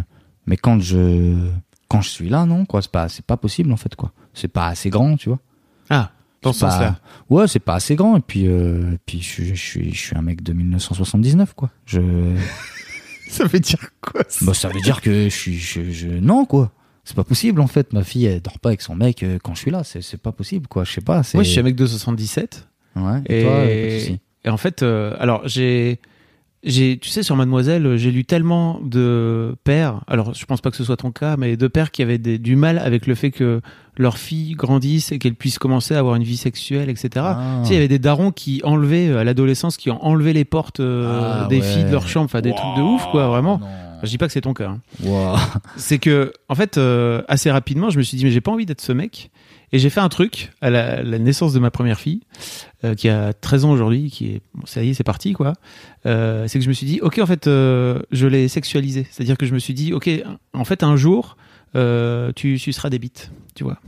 mais 0.47 0.57
quand 0.57 0.79
je 0.81 1.35
quand 1.89 2.01
je 2.01 2.09
suis 2.09 2.29
là, 2.29 2.45
non, 2.45 2.65
quoi, 2.65 2.81
c'est 2.81 2.89
pas, 2.91 3.07
pas 3.27 3.37
possible 3.37 3.71
en 3.71 3.77
fait, 3.77 3.95
quoi. 3.95 4.11
C'est 4.33 4.47
pas 4.47 4.67
assez 4.67 4.89
grand, 4.89 5.15
tu 5.17 5.29
vois. 5.29 5.39
Ah, 5.89 6.11
dans 6.41 6.51
ce 6.53 6.59
C'est 6.59 6.65
pas- 6.65 6.71
sens-là. 6.71 6.99
Ouais, 7.29 7.47
c'est 7.47 7.59
pas 7.59 7.75
assez 7.75 7.95
grand. 7.95 8.17
Et 8.17 8.21
puis, 8.21 8.47
euh, 8.47 8.97
puis 9.05 9.21
je, 9.21 9.27
suis- 9.29 9.55
je 9.55 9.61
suis, 9.61 9.93
je 9.93 9.99
suis 9.99 10.17
un 10.17 10.21
mec 10.21 10.41
de 10.41 10.53
1979, 10.53 11.53
quoi. 11.53 11.69
Je, 11.85 11.99
Ça 13.29 13.45
veut 13.45 13.59
dire 13.59 13.79
quoi 14.01 14.21
ça? 14.27 14.45
Bah, 14.45 14.53
ça 14.53 14.69
veut 14.69 14.81
dire 14.81 15.01
que 15.01 15.25
je 15.25 15.35
suis, 15.35 15.57
je, 15.57 15.91
je- 15.91 16.07
non, 16.07 16.45
quoi. 16.45 16.71
C'est 17.03 17.15
pas 17.15 17.23
possible 17.23 17.59
en 17.61 17.67
fait. 17.67 17.91
Ma 17.93 18.03
fille, 18.03 18.25
elle 18.25 18.41
dort 18.41 18.59
pas 18.59 18.69
avec 18.69 18.81
son 18.81 18.95
mec 18.95 19.23
euh, 19.23 19.37
quand 19.43 19.53
je 19.55 19.59
suis 19.59 19.71
là. 19.71 19.83
C'est, 19.83 20.17
pas 20.21 20.31
possible, 20.31 20.67
quoi. 20.67 20.83
Je 20.85 20.93
sais 20.93 21.01
pas. 21.01 21.21
Moi, 21.33 21.43
je 21.43 21.49
suis 21.49 21.59
un 21.59 21.63
mec 21.63 21.75
de 21.75 21.85
77. 21.85 22.67
Ouais. 22.95 23.19
Et, 23.27 23.39
Et, 23.41 23.43
toi, 23.43 23.65
et 24.45 24.49
en 24.49 24.57
fait, 24.57 24.83
euh, 24.83 25.15
alors 25.19 25.41
j'ai 25.47 25.99
j'ai, 26.65 26.97
tu 26.97 27.09
sais, 27.09 27.23
sur 27.23 27.35
Mademoiselle, 27.35 27.97
j'ai 27.97 28.09
lu 28.09 28.23
tellement 28.23 28.79
de 28.81 29.53
pères. 29.65 29.99
Alors, 30.07 30.33
je 30.33 30.45
pense 30.45 30.61
pas 30.61 30.71
que 30.71 30.77
ce 30.77 30.85
soit 30.85 30.95
ton 30.95 31.11
cas, 31.11 31.35
mais 31.35 31.57
de 31.57 31.67
pères 31.67 31.91
qui 31.91 32.01
avaient 32.01 32.17
des- 32.17 32.37
du 32.39 32.55
mal 32.55 32.77
avec 32.79 33.05
le 33.05 33.15
fait 33.15 33.31
que 33.31 33.59
leur 33.97 34.17
fille 34.17 34.53
grandisse 34.53 35.11
et 35.11 35.19
qu'elle 35.19 35.35
puisse 35.35 35.59
commencer 35.59 35.93
à 35.93 35.99
avoir 35.99 36.15
une 36.15 36.23
vie 36.23 36.37
sexuelle, 36.37 36.89
etc. 36.89 37.09
Ah. 37.17 37.57
Tu 37.63 37.67
sais, 37.67 37.73
il 37.73 37.75
y 37.75 37.79
avait 37.79 37.89
des 37.89 37.99
darons 37.99 38.31
qui 38.31 38.61
enlevaient 38.63 39.09
euh, 39.09 39.17
à 39.19 39.25
l'adolescence, 39.25 39.75
qui 39.75 39.91
ont 39.91 40.01
enlevé 40.05 40.31
les 40.31 40.45
portes 40.45 40.79
euh, 40.79 41.41
Ah, 41.43 41.47
des 41.49 41.59
ouais. 41.59 41.67
filles 41.67 41.83
de 41.83 41.91
leur 41.91 42.07
chambre, 42.07 42.25
enfin 42.25 42.39
des 42.39 42.51
trucs 42.55 42.77
de 42.77 42.81
ouf, 42.81 43.05
quoi, 43.11 43.27
vraiment. 43.27 43.57
Non. 43.57 43.67
Je 44.03 44.07
dis 44.07 44.17
pas 44.17 44.27
que 44.27 44.33
c'est 44.33 44.39
ton 44.41 44.53
cas. 44.53 44.69
hein. 44.69 44.79
Wow. 45.03 45.35
C'est 45.75 45.97
que, 45.99 46.31
en 46.47 46.55
fait, 46.55 46.77
euh, 46.77 47.23
assez 47.27 47.51
rapidement, 47.51 47.89
je 47.89 47.97
me 47.97 48.03
suis 48.03 48.15
dit, 48.17 48.23
mais 48.23 48.31
j'ai 48.31 48.39
pas 48.41 48.51
envie 48.51 48.65
d'être 48.65 48.79
ce 48.81 48.93
mec. 48.93 49.31
Et 49.75 49.79
j'ai 49.79 49.89
fait 49.89 49.99
un 49.99 50.07
truc 50.07 50.51
à 50.61 50.69
la, 50.69 51.01
la 51.03 51.17
naissance 51.19 51.51
de 51.51 51.59
ma 51.59 51.71
première 51.71 51.99
fille, 51.99 52.21
euh, 52.85 52.93
qui 52.95 53.09
a 53.09 53.33
13 53.33 53.65
ans 53.65 53.71
aujourd'hui, 53.71 54.09
qui 54.11 54.27
est, 54.27 54.41
bon, 54.53 54.65
ça 54.65 54.83
y 54.83 54.91
est, 54.91 54.93
c'est 54.93 55.03
parti, 55.03 55.33
quoi. 55.33 55.53
Euh, 56.05 56.47
c'est 56.47 56.59
que 56.59 56.63
je 56.63 56.69
me 56.69 56.73
suis 56.73 56.85
dit, 56.85 56.99
ok, 57.01 57.17
en 57.19 57.25
fait, 57.25 57.47
euh, 57.47 57.99
je 58.11 58.27
l'ai 58.27 58.47
sexualisé. 58.47 59.07
C'est-à-dire 59.09 59.35
que 59.35 59.45
je 59.47 59.53
me 59.53 59.59
suis 59.59 59.73
dit, 59.73 59.91
ok, 59.91 60.09
en 60.53 60.63
fait, 60.63 60.83
un 60.83 60.95
jour, 60.95 61.37
tu 62.35 62.59
suceras 62.59 62.89
des 62.91 62.99
bites, 62.99 63.31
tu 63.55 63.63
vois. 63.63 63.79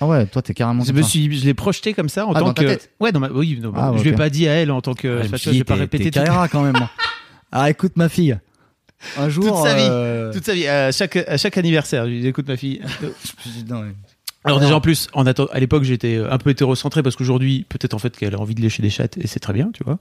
Ah 0.00 0.06
ouais, 0.06 0.26
toi 0.26 0.42
t'es 0.42 0.52
carrément. 0.52 0.84
Je 0.84 0.92
me 0.92 1.00
suis, 1.02 1.38
je 1.38 1.44
l'ai 1.46 1.54
projeté 1.54 1.94
comme 1.94 2.08
ça 2.10 2.26
en 2.26 2.32
Ah, 2.32 2.40
tant 2.40 2.46
dans 2.46 2.52
ta 2.54 2.62
que, 2.64 2.68
tête 2.68 2.90
ouais, 3.00 3.12
dans 3.12 3.20
ma, 3.20 3.30
oui, 3.30 3.58
non, 3.62 3.72
Ah, 3.74 3.92
je 3.94 3.98
ok. 3.98 4.04
lui 4.04 4.10
ai 4.10 4.14
pas 4.14 4.28
dit 4.28 4.46
à 4.46 4.52
elle 4.52 4.70
en 4.70 4.82
tant 4.82 4.92
que, 4.94 5.20
Ah, 5.22 5.22
je 5.22 5.36
je 5.36 5.50
vais 5.58 5.64
pas 5.64 5.76
toute- 5.86 6.10
Kaira 6.10 6.48
quand 6.48 6.62
même. 6.62 6.76
moi. 6.76 6.90
Ah 7.52 7.70
écoute 7.70 7.92
ma 7.96 8.08
fille. 8.10 8.36
Un 9.16 9.28
jour. 9.30 9.44
Toute 9.44 9.56
sa 9.66 9.74
vie. 9.74 10.32
toute 10.34 10.44
sa 10.44 10.52
vie, 10.54 10.66
à 10.66 10.90
chaque, 10.92 11.16
à 11.16 11.36
chaque 11.38 11.56
anniversaire. 11.56 12.04
Je 12.06 12.10
lui 12.10 12.20
dis, 12.20 12.26
écoute, 12.26 12.46
ma 12.48 12.56
fille, 12.58 12.80
je 13.00 13.72
non, 13.72 13.82
mais- 13.82 13.92
Alors 14.46 14.60
déjà 14.60 14.76
en 14.76 14.80
plus, 14.80 15.08
en 15.12 15.26
à 15.26 15.60
l'époque 15.60 15.82
j'étais 15.84 16.16
euh, 16.16 16.32
un 16.32 16.38
peu 16.38 16.50
hétérocentré 16.50 17.02
parce 17.02 17.16
qu'aujourd'hui 17.16 17.66
peut-être 17.68 17.94
en 17.94 17.98
fait 17.98 18.16
qu'elle 18.16 18.34
a 18.34 18.38
envie 18.38 18.54
de 18.54 18.60
lécher 18.62 18.82
des 18.82 18.90
chattes 18.90 19.18
et 19.18 19.26
c'est 19.26 19.40
très 19.40 19.52
bien, 19.52 19.70
tu 19.74 19.82
vois, 19.84 19.98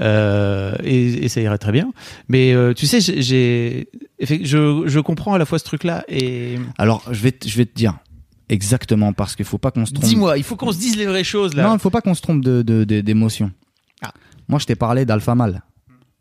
euh, 0.00 0.74
et, 0.84 1.24
et 1.24 1.28
ça 1.28 1.40
irait 1.40 1.58
très 1.58 1.72
bien. 1.72 1.92
Mais 2.28 2.52
euh, 2.52 2.72
tu 2.74 2.86
sais, 2.86 3.00
j'ai- 3.00 3.88
je, 4.20 4.82
je 4.86 5.00
comprends 5.00 5.34
à 5.34 5.38
la 5.38 5.44
fois 5.44 5.58
ce 5.58 5.64
truc-là 5.64 6.04
et 6.08 6.58
Alors 6.78 7.02
je 7.10 7.20
vais 7.22 7.32
te- 7.32 7.48
je 7.48 7.56
vais 7.56 7.66
te 7.66 7.74
dire 7.74 7.98
exactement 8.48 9.12
parce 9.12 9.36
qu'il 9.36 9.44
faut 9.44 9.58
pas 9.58 9.70
qu'on 9.70 9.84
se 9.86 9.92
trompe. 9.92 10.04
dis-moi, 10.08 10.38
il 10.38 10.44
faut 10.44 10.56
qu'on 10.56 10.72
se 10.72 10.78
dise 10.78 10.96
les 10.96 11.06
vraies 11.06 11.24
choses 11.24 11.54
là. 11.54 11.64
Non, 11.68 11.74
il 11.74 11.78
faut 11.80 11.90
pas 11.90 12.00
qu'on 12.00 12.14
se 12.14 12.22
trompe 12.22 12.42
de 12.44 12.62
de-. 12.62 13.02
Ah. 14.02 14.12
Moi 14.48 14.58
je 14.58 14.66
t'ai 14.66 14.76
parlé 14.76 15.04
d'alpha 15.04 15.34
mâle. 15.34 15.62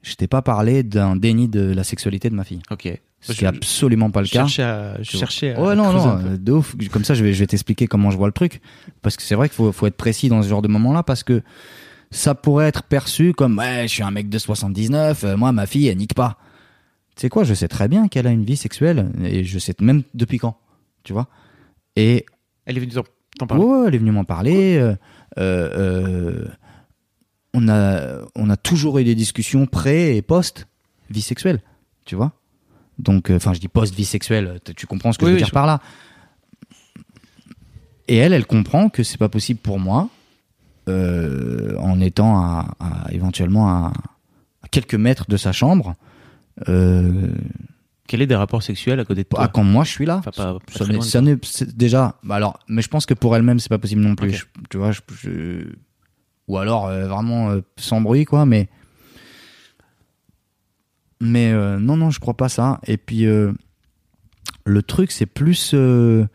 Je 0.01 0.15
t'ai 0.15 0.27
pas 0.27 0.41
parlé 0.41 0.83
d'un 0.83 1.15
déni 1.15 1.47
de 1.47 1.61
la 1.73 1.83
sexualité 1.83 2.29
de 2.29 2.35
ma 2.35 2.43
fille. 2.43 2.61
ok. 2.71 2.99
Ce 3.19 3.33
qui 3.33 3.43
est 3.45 3.47
absolument 3.47 4.11
pas 4.11 4.21
le 4.21 4.27
je 4.27 4.33
cas. 4.33 4.41
cherchais 4.47 4.63
à, 4.63 5.01
je 5.01 5.17
cherchais 5.17 5.53
à 5.55 5.61
Ouais, 5.61 5.75
non, 5.75 5.89
creuser 5.89 6.07
non, 6.07 6.19
euh, 6.33 6.37
de 6.37 6.51
ouf. 6.51 6.75
Comme 6.91 7.03
ça, 7.03 7.13
je 7.15 7.23
vais, 7.23 7.33
je 7.33 7.39
vais 7.39 7.47
t'expliquer 7.47 7.87
comment 7.87 8.11
je 8.11 8.17
vois 8.17 8.27
le 8.27 8.33
truc. 8.33 8.61
Parce 9.01 9.17
que 9.17 9.23
c'est 9.23 9.35
vrai 9.35 9.49
qu'il 9.49 9.55
faut, 9.55 9.71
faut 9.71 9.87
être 9.87 9.97
précis 9.97 10.29
dans 10.29 10.41
ce 10.43 10.47
genre 10.47 10.61
de 10.61 10.67
moment-là 10.67 11.03
parce 11.03 11.23
que 11.23 11.41
ça 12.11 12.35
pourrait 12.35 12.67
être 12.67 12.83
perçu 12.83 13.33
comme, 13.33 13.57
ouais, 13.57 13.83
je 13.83 13.87
suis 13.93 14.03
un 14.03 14.11
mec 14.11 14.29
de 14.29 14.37
79, 14.37 15.23
euh, 15.23 15.35
moi, 15.37 15.51
ma 15.51 15.65
fille, 15.65 15.87
elle 15.87 15.97
nique 15.97 16.13
pas. 16.13 16.37
Tu 17.15 17.21
sais 17.21 17.29
quoi, 17.29 17.43
je 17.43 17.53
sais 17.55 17.67
très 17.67 17.87
bien 17.87 18.07
qu'elle 18.07 18.27
a 18.27 18.31
une 18.31 18.45
vie 18.45 18.55
sexuelle 18.55 19.11
et 19.23 19.43
je 19.43 19.57
sais 19.59 19.73
même 19.81 20.03
depuis 20.13 20.37
quand, 20.37 20.57
tu 21.03 21.11
vois. 21.13 21.27
Et 21.95 22.25
Elle 22.65 22.77
est 22.77 22.79
venue 22.81 22.91
t'en- 23.39 23.47
parler. 23.47 23.63
ouais, 23.63 23.87
elle 23.87 23.95
est 23.95 23.97
venue 23.97 24.11
m'en 24.11 24.23
parler. 24.23 24.77
euh, 24.77 24.95
euh, 25.39 26.45
on 27.53 27.67
a, 27.67 28.19
on 28.35 28.49
a 28.49 28.57
toujours 28.57 28.99
eu 28.99 29.03
des 29.03 29.15
discussions 29.15 29.65
pré 29.65 30.15
et 30.15 30.21
post 30.21 30.67
vie 31.09 31.21
sexuelle, 31.21 31.61
tu 32.05 32.15
vois. 32.15 32.33
Donc, 32.99 33.29
euh, 33.29 33.35
enfin, 33.35 33.53
je 33.53 33.59
dis 33.59 33.67
post 33.67 33.93
vie 33.93 34.05
sexuelle. 34.05 34.59
t- 34.63 34.73
Tu 34.73 34.87
comprends 34.87 35.11
ce 35.11 35.17
que 35.17 35.25
Oui, 35.25 35.29
je 35.29 35.33
veux 35.33 35.37
oui, 35.37 35.41
dire 35.41 35.47
je- 35.47 35.53
par 35.53 35.65
là. 35.67 35.79
Et 38.07 38.17
elle, 38.17 38.33
elle 38.33 38.45
comprend 38.45 38.89
que 38.89 39.03
c'est 39.03 39.17
pas 39.17 39.29
possible 39.29 39.59
pour 39.59 39.79
moi, 39.79 40.09
euh, 40.87 41.75
en 41.77 41.99
étant 41.99 42.37
à, 42.39 42.75
à- 42.79 43.11
éventuellement 43.11 43.67
à, 43.69 43.93
à 44.63 44.67
quelques 44.69 44.95
mètres 44.95 45.25
de 45.27 45.37
sa 45.37 45.51
chambre, 45.51 45.95
euh, 46.69 47.27
Quel 48.07 48.21
est 48.21 48.27
des 48.27 48.35
rapports 48.35 48.63
sexuels 48.63 48.99
à 49.01 49.05
côté 49.05 49.23
de 49.23 49.27
toi 49.27 49.39
ah, 49.43 49.47
quand 49.49 49.63
moi 49.65 49.83
je 49.83 49.91
suis 49.91 50.05
là, 50.05 50.17
Enfin, 50.17 50.31
pas- 50.31 50.53
pas 50.53 50.59
ça 51.01 51.19
c'est 51.43 51.75
déjà. 51.77 52.15
bah 52.23 52.35
alors, 52.35 52.57
mais 52.69 52.81
je 52.81 52.87
pense 52.87 53.05
que 53.05 53.13
pour 53.13 53.35
elle-même, 53.35 53.59
c'est 53.59 53.67
pas 53.69 53.77
possible 53.79 54.01
non 54.01 54.15
plus. 54.15 54.31
Je- 54.33 54.45
tu 54.69 54.77
vois, 54.77 54.91
je, 54.93 55.01
je- 55.21 55.73
ou 56.47 56.57
alors 56.57 56.87
euh, 56.87 57.07
vraiment 57.07 57.49
euh, 57.49 57.59
sans 57.75 57.99
bruit, 57.99 58.23
quoi. 58.23 58.45
Mais, 58.45 58.69
mais 61.19 61.51
euh, 61.51 61.79
non, 61.79 61.97
non, 61.97 62.09
je 62.09 62.19
crois 62.19 62.35
pas 62.35 62.49
ça. 62.49 62.79
Et 62.85 62.97
puis 62.97 63.25
euh, 63.25 63.51
le 64.65 64.83
truc, 64.83 65.11
c'est 65.11 65.25
plus, 65.25 65.71
euh, 65.73 66.25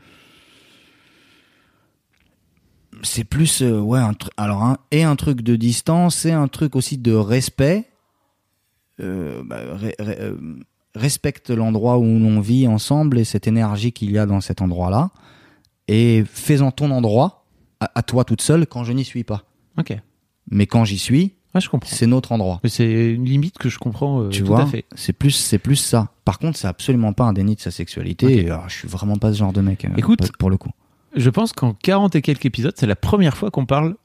c'est 3.02 3.24
plus, 3.24 3.62
ouais, 3.62 4.00
un 4.00 4.14
alors 4.36 4.62
un, 4.62 4.78
et 4.90 5.04
un 5.04 5.16
truc 5.16 5.42
de 5.42 5.56
distance, 5.56 6.24
et 6.24 6.32
un 6.32 6.48
truc 6.48 6.76
aussi 6.76 6.98
de 6.98 7.12
respect. 7.12 7.88
Bah, 8.98 9.58
respecte 10.94 11.50
l'endroit 11.50 11.98
où 11.98 12.04
l'on 12.04 12.38
vit 12.38 12.68
ensemble 12.68 13.18
et 13.18 13.24
cette 13.24 13.48
énergie 13.48 13.90
qu'il 13.90 14.12
y 14.12 14.18
a 14.18 14.26
dans 14.26 14.40
cet 14.40 14.62
endroit-là 14.62 15.10
et 15.88 16.22
fais-en 16.30 16.70
ton 16.70 16.92
endroit 16.92 17.46
à, 17.80 17.90
à 17.96 18.02
toi 18.02 18.24
toute 18.24 18.42
seule 18.42 18.66
quand 18.66 18.84
je 18.84 18.92
n'y 18.92 19.04
suis 19.04 19.24
pas. 19.24 19.44
Ok. 19.76 19.96
Mais 20.50 20.66
quand 20.66 20.84
j'y 20.84 20.98
suis, 20.98 21.34
Ouais, 21.54 21.60
je 21.60 21.68
comprends. 21.68 21.90
c'est 21.94 22.06
notre 22.06 22.32
endroit. 22.32 22.60
Mais 22.64 22.70
c'est 22.70 23.12
une 23.12 23.24
limite 23.26 23.58
que 23.58 23.68
je 23.68 23.78
comprends 23.78 24.22
euh, 24.22 24.28
tu 24.30 24.40
tout 24.40 24.46
vois, 24.46 24.62
à 24.62 24.66
fait. 24.66 24.84
c'est 24.94 25.12
plus 25.12 25.32
c'est 25.32 25.58
plus 25.58 25.76
ça. 25.76 26.08
Par 26.24 26.38
contre, 26.38 26.56
c'est 26.58 26.66
absolument 26.68 27.12
pas 27.12 27.24
un 27.24 27.32
déni 27.34 27.56
de 27.56 27.60
sa 27.60 27.70
sexualité. 27.70 28.38
Et, 28.44 28.46
alors, 28.50 28.68
je 28.68 28.74
suis 28.74 28.88
vraiment 28.88 29.16
pas 29.16 29.32
ce 29.32 29.38
genre 29.38 29.52
de 29.52 29.60
mec. 29.60 29.84
euh, 29.84 29.88
Écoute, 29.96 30.32
pour- 30.38 30.50
le 30.50 30.56
coup. 30.56 30.70
Je 31.14 31.28
pense 31.28 31.52
qu'en 31.52 31.74
40 31.74 32.16
et 32.16 32.22
quelques 32.22 32.46
épisodes, 32.46 32.72
c'est 32.74 32.86
la 32.86 32.96
première 32.96 33.36
fois 33.36 33.50
qu'on 33.50 33.66
parle 33.66 33.96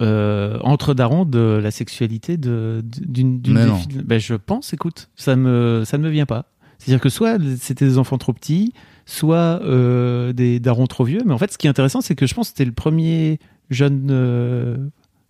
euh, 0.00 0.58
entre 0.62 0.94
darons 0.94 1.24
de 1.24 1.60
la 1.62 1.70
sexualité 1.70 2.36
de 2.38 2.82
d'une 2.84 3.42
filles. 3.44 4.02
Ben, 4.04 4.18
je 4.18 4.34
pense, 4.34 4.72
écoute, 4.72 5.10
ça 5.16 5.36
me 5.36 5.82
ça 5.84 5.98
ne 5.98 6.04
me 6.04 6.08
vient 6.08 6.24
pas. 6.26 6.46
C'est-à-dire 6.78 7.00
que 7.02 7.10
soit 7.10 7.36
c'était 7.58 7.84
des 7.84 7.98
enfants 7.98 8.16
trop 8.16 8.32
petits, 8.32 8.72
soit 9.04 9.60
euh, 9.62 10.32
des 10.32 10.60
darons 10.60 10.86
trop 10.86 11.04
vieux. 11.04 11.20
Mais 11.26 11.34
en 11.34 11.38
fait, 11.38 11.52
ce 11.52 11.58
qui 11.58 11.66
est 11.66 11.70
intéressant, 11.70 12.00
c'est 12.00 12.14
que 12.14 12.26
je 12.26 12.34
pense 12.34 12.46
que 12.46 12.56
c'était 12.56 12.64
le 12.64 12.72
premier 12.72 13.38
jeune 13.68 14.08
euh, 14.10 14.78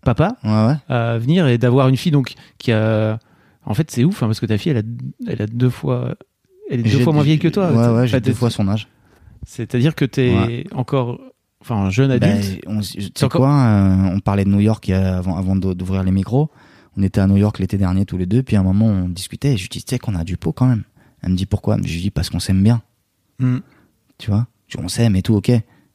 papa 0.03 0.37
Ouais, 0.45 0.75
à 0.89 1.19
venir 1.19 1.47
et 1.47 1.59
d'avoir 1.59 1.89
une 1.89 1.97
fille 1.97 2.13
donc 2.13 2.35
qui 2.59 2.73
a. 2.73 3.19
En 3.67 3.75
fait, 3.75 3.91
c'est 3.91 4.05
ouf 4.05 4.23
hein, 4.23 4.27
parce 4.27 4.41
que 4.41 4.47
ta 4.47 4.57
fille, 4.59 4.73
elle 4.73 4.79
a, 4.79 4.83
elle 5.29 5.43
a 5.43 5.47
deux 5.47 5.69
fois, 5.71 6.15
elle 6.71 6.81
est 6.81 6.91
deux 6.91 7.01
fois 7.01 7.13
moins 7.13 7.23
vieille 7.23 7.39
que 7.39 7.49
toi. 7.49 7.71
Ouais, 7.73 7.89
ouais, 8.01 8.07
j'ai 8.09 8.21
deux 8.21 8.33
fois 8.33 8.51
son 8.51 8.67
âge. 8.69 8.89
C'est-à-dire 9.47 9.95
que 9.95 10.05
t'es 10.05 10.35
Ouais. 10.35 10.65
encore, 10.73 11.21
enfin, 11.61 11.91
jeune 11.91 12.17
Ben, 12.19 12.39
adulte. 12.39 12.65
on, 12.67 12.81
tu 12.81 13.01
sais 13.15 13.29
quoi, 13.29 13.51
euh, 13.53 14.11
on 14.15 14.21
parlait 14.21 14.45
de 14.45 14.51
New 14.51 14.61
York 14.61 14.89
avant, 14.91 15.37
avant 15.37 15.57
d'o- 15.57 15.75
d'ouvrir 15.75 16.03
les 16.05 16.11
micros. 16.11 16.51
On 16.97 17.03
était 17.03 17.21
à 17.21 17.27
New 17.27 17.37
York 17.37 17.59
l'été 17.59 17.77
dernier 17.79 18.05
tous 18.05 18.17
les 18.19 18.27
deux, 18.27 18.43
puis 18.43 18.57
à 18.57 18.61
un 18.61 18.65
moment 18.65 18.87
on 18.87 19.09
discutait 19.09 19.53
et 19.53 19.57
je 19.57 19.63
lui 19.63 19.69
dis, 19.69 19.83
tu 19.85 19.91
sais 19.91 19.99
qu'on 19.99 20.15
a 20.15 20.25
du 20.25 20.37
pot 20.37 20.53
quand 20.53 20.67
même. 20.67 20.83
Elle 21.23 21.31
me 21.33 21.37
dit 21.37 21.47
pourquoi? 21.47 21.77
Je 21.85 21.93
lui 21.95 22.01
dis 22.01 22.11
parce 22.11 22.31
qu'on 22.31 22.41
s'aime 22.41 22.63
bien, 22.63 22.83
Hmm. 23.39 23.59
tu 24.19 24.31
vois? 24.31 24.47
On 24.79 24.89
s'aime 24.89 25.17
et 25.17 25.23
tout, 25.23 25.35
ok. 25.35 25.51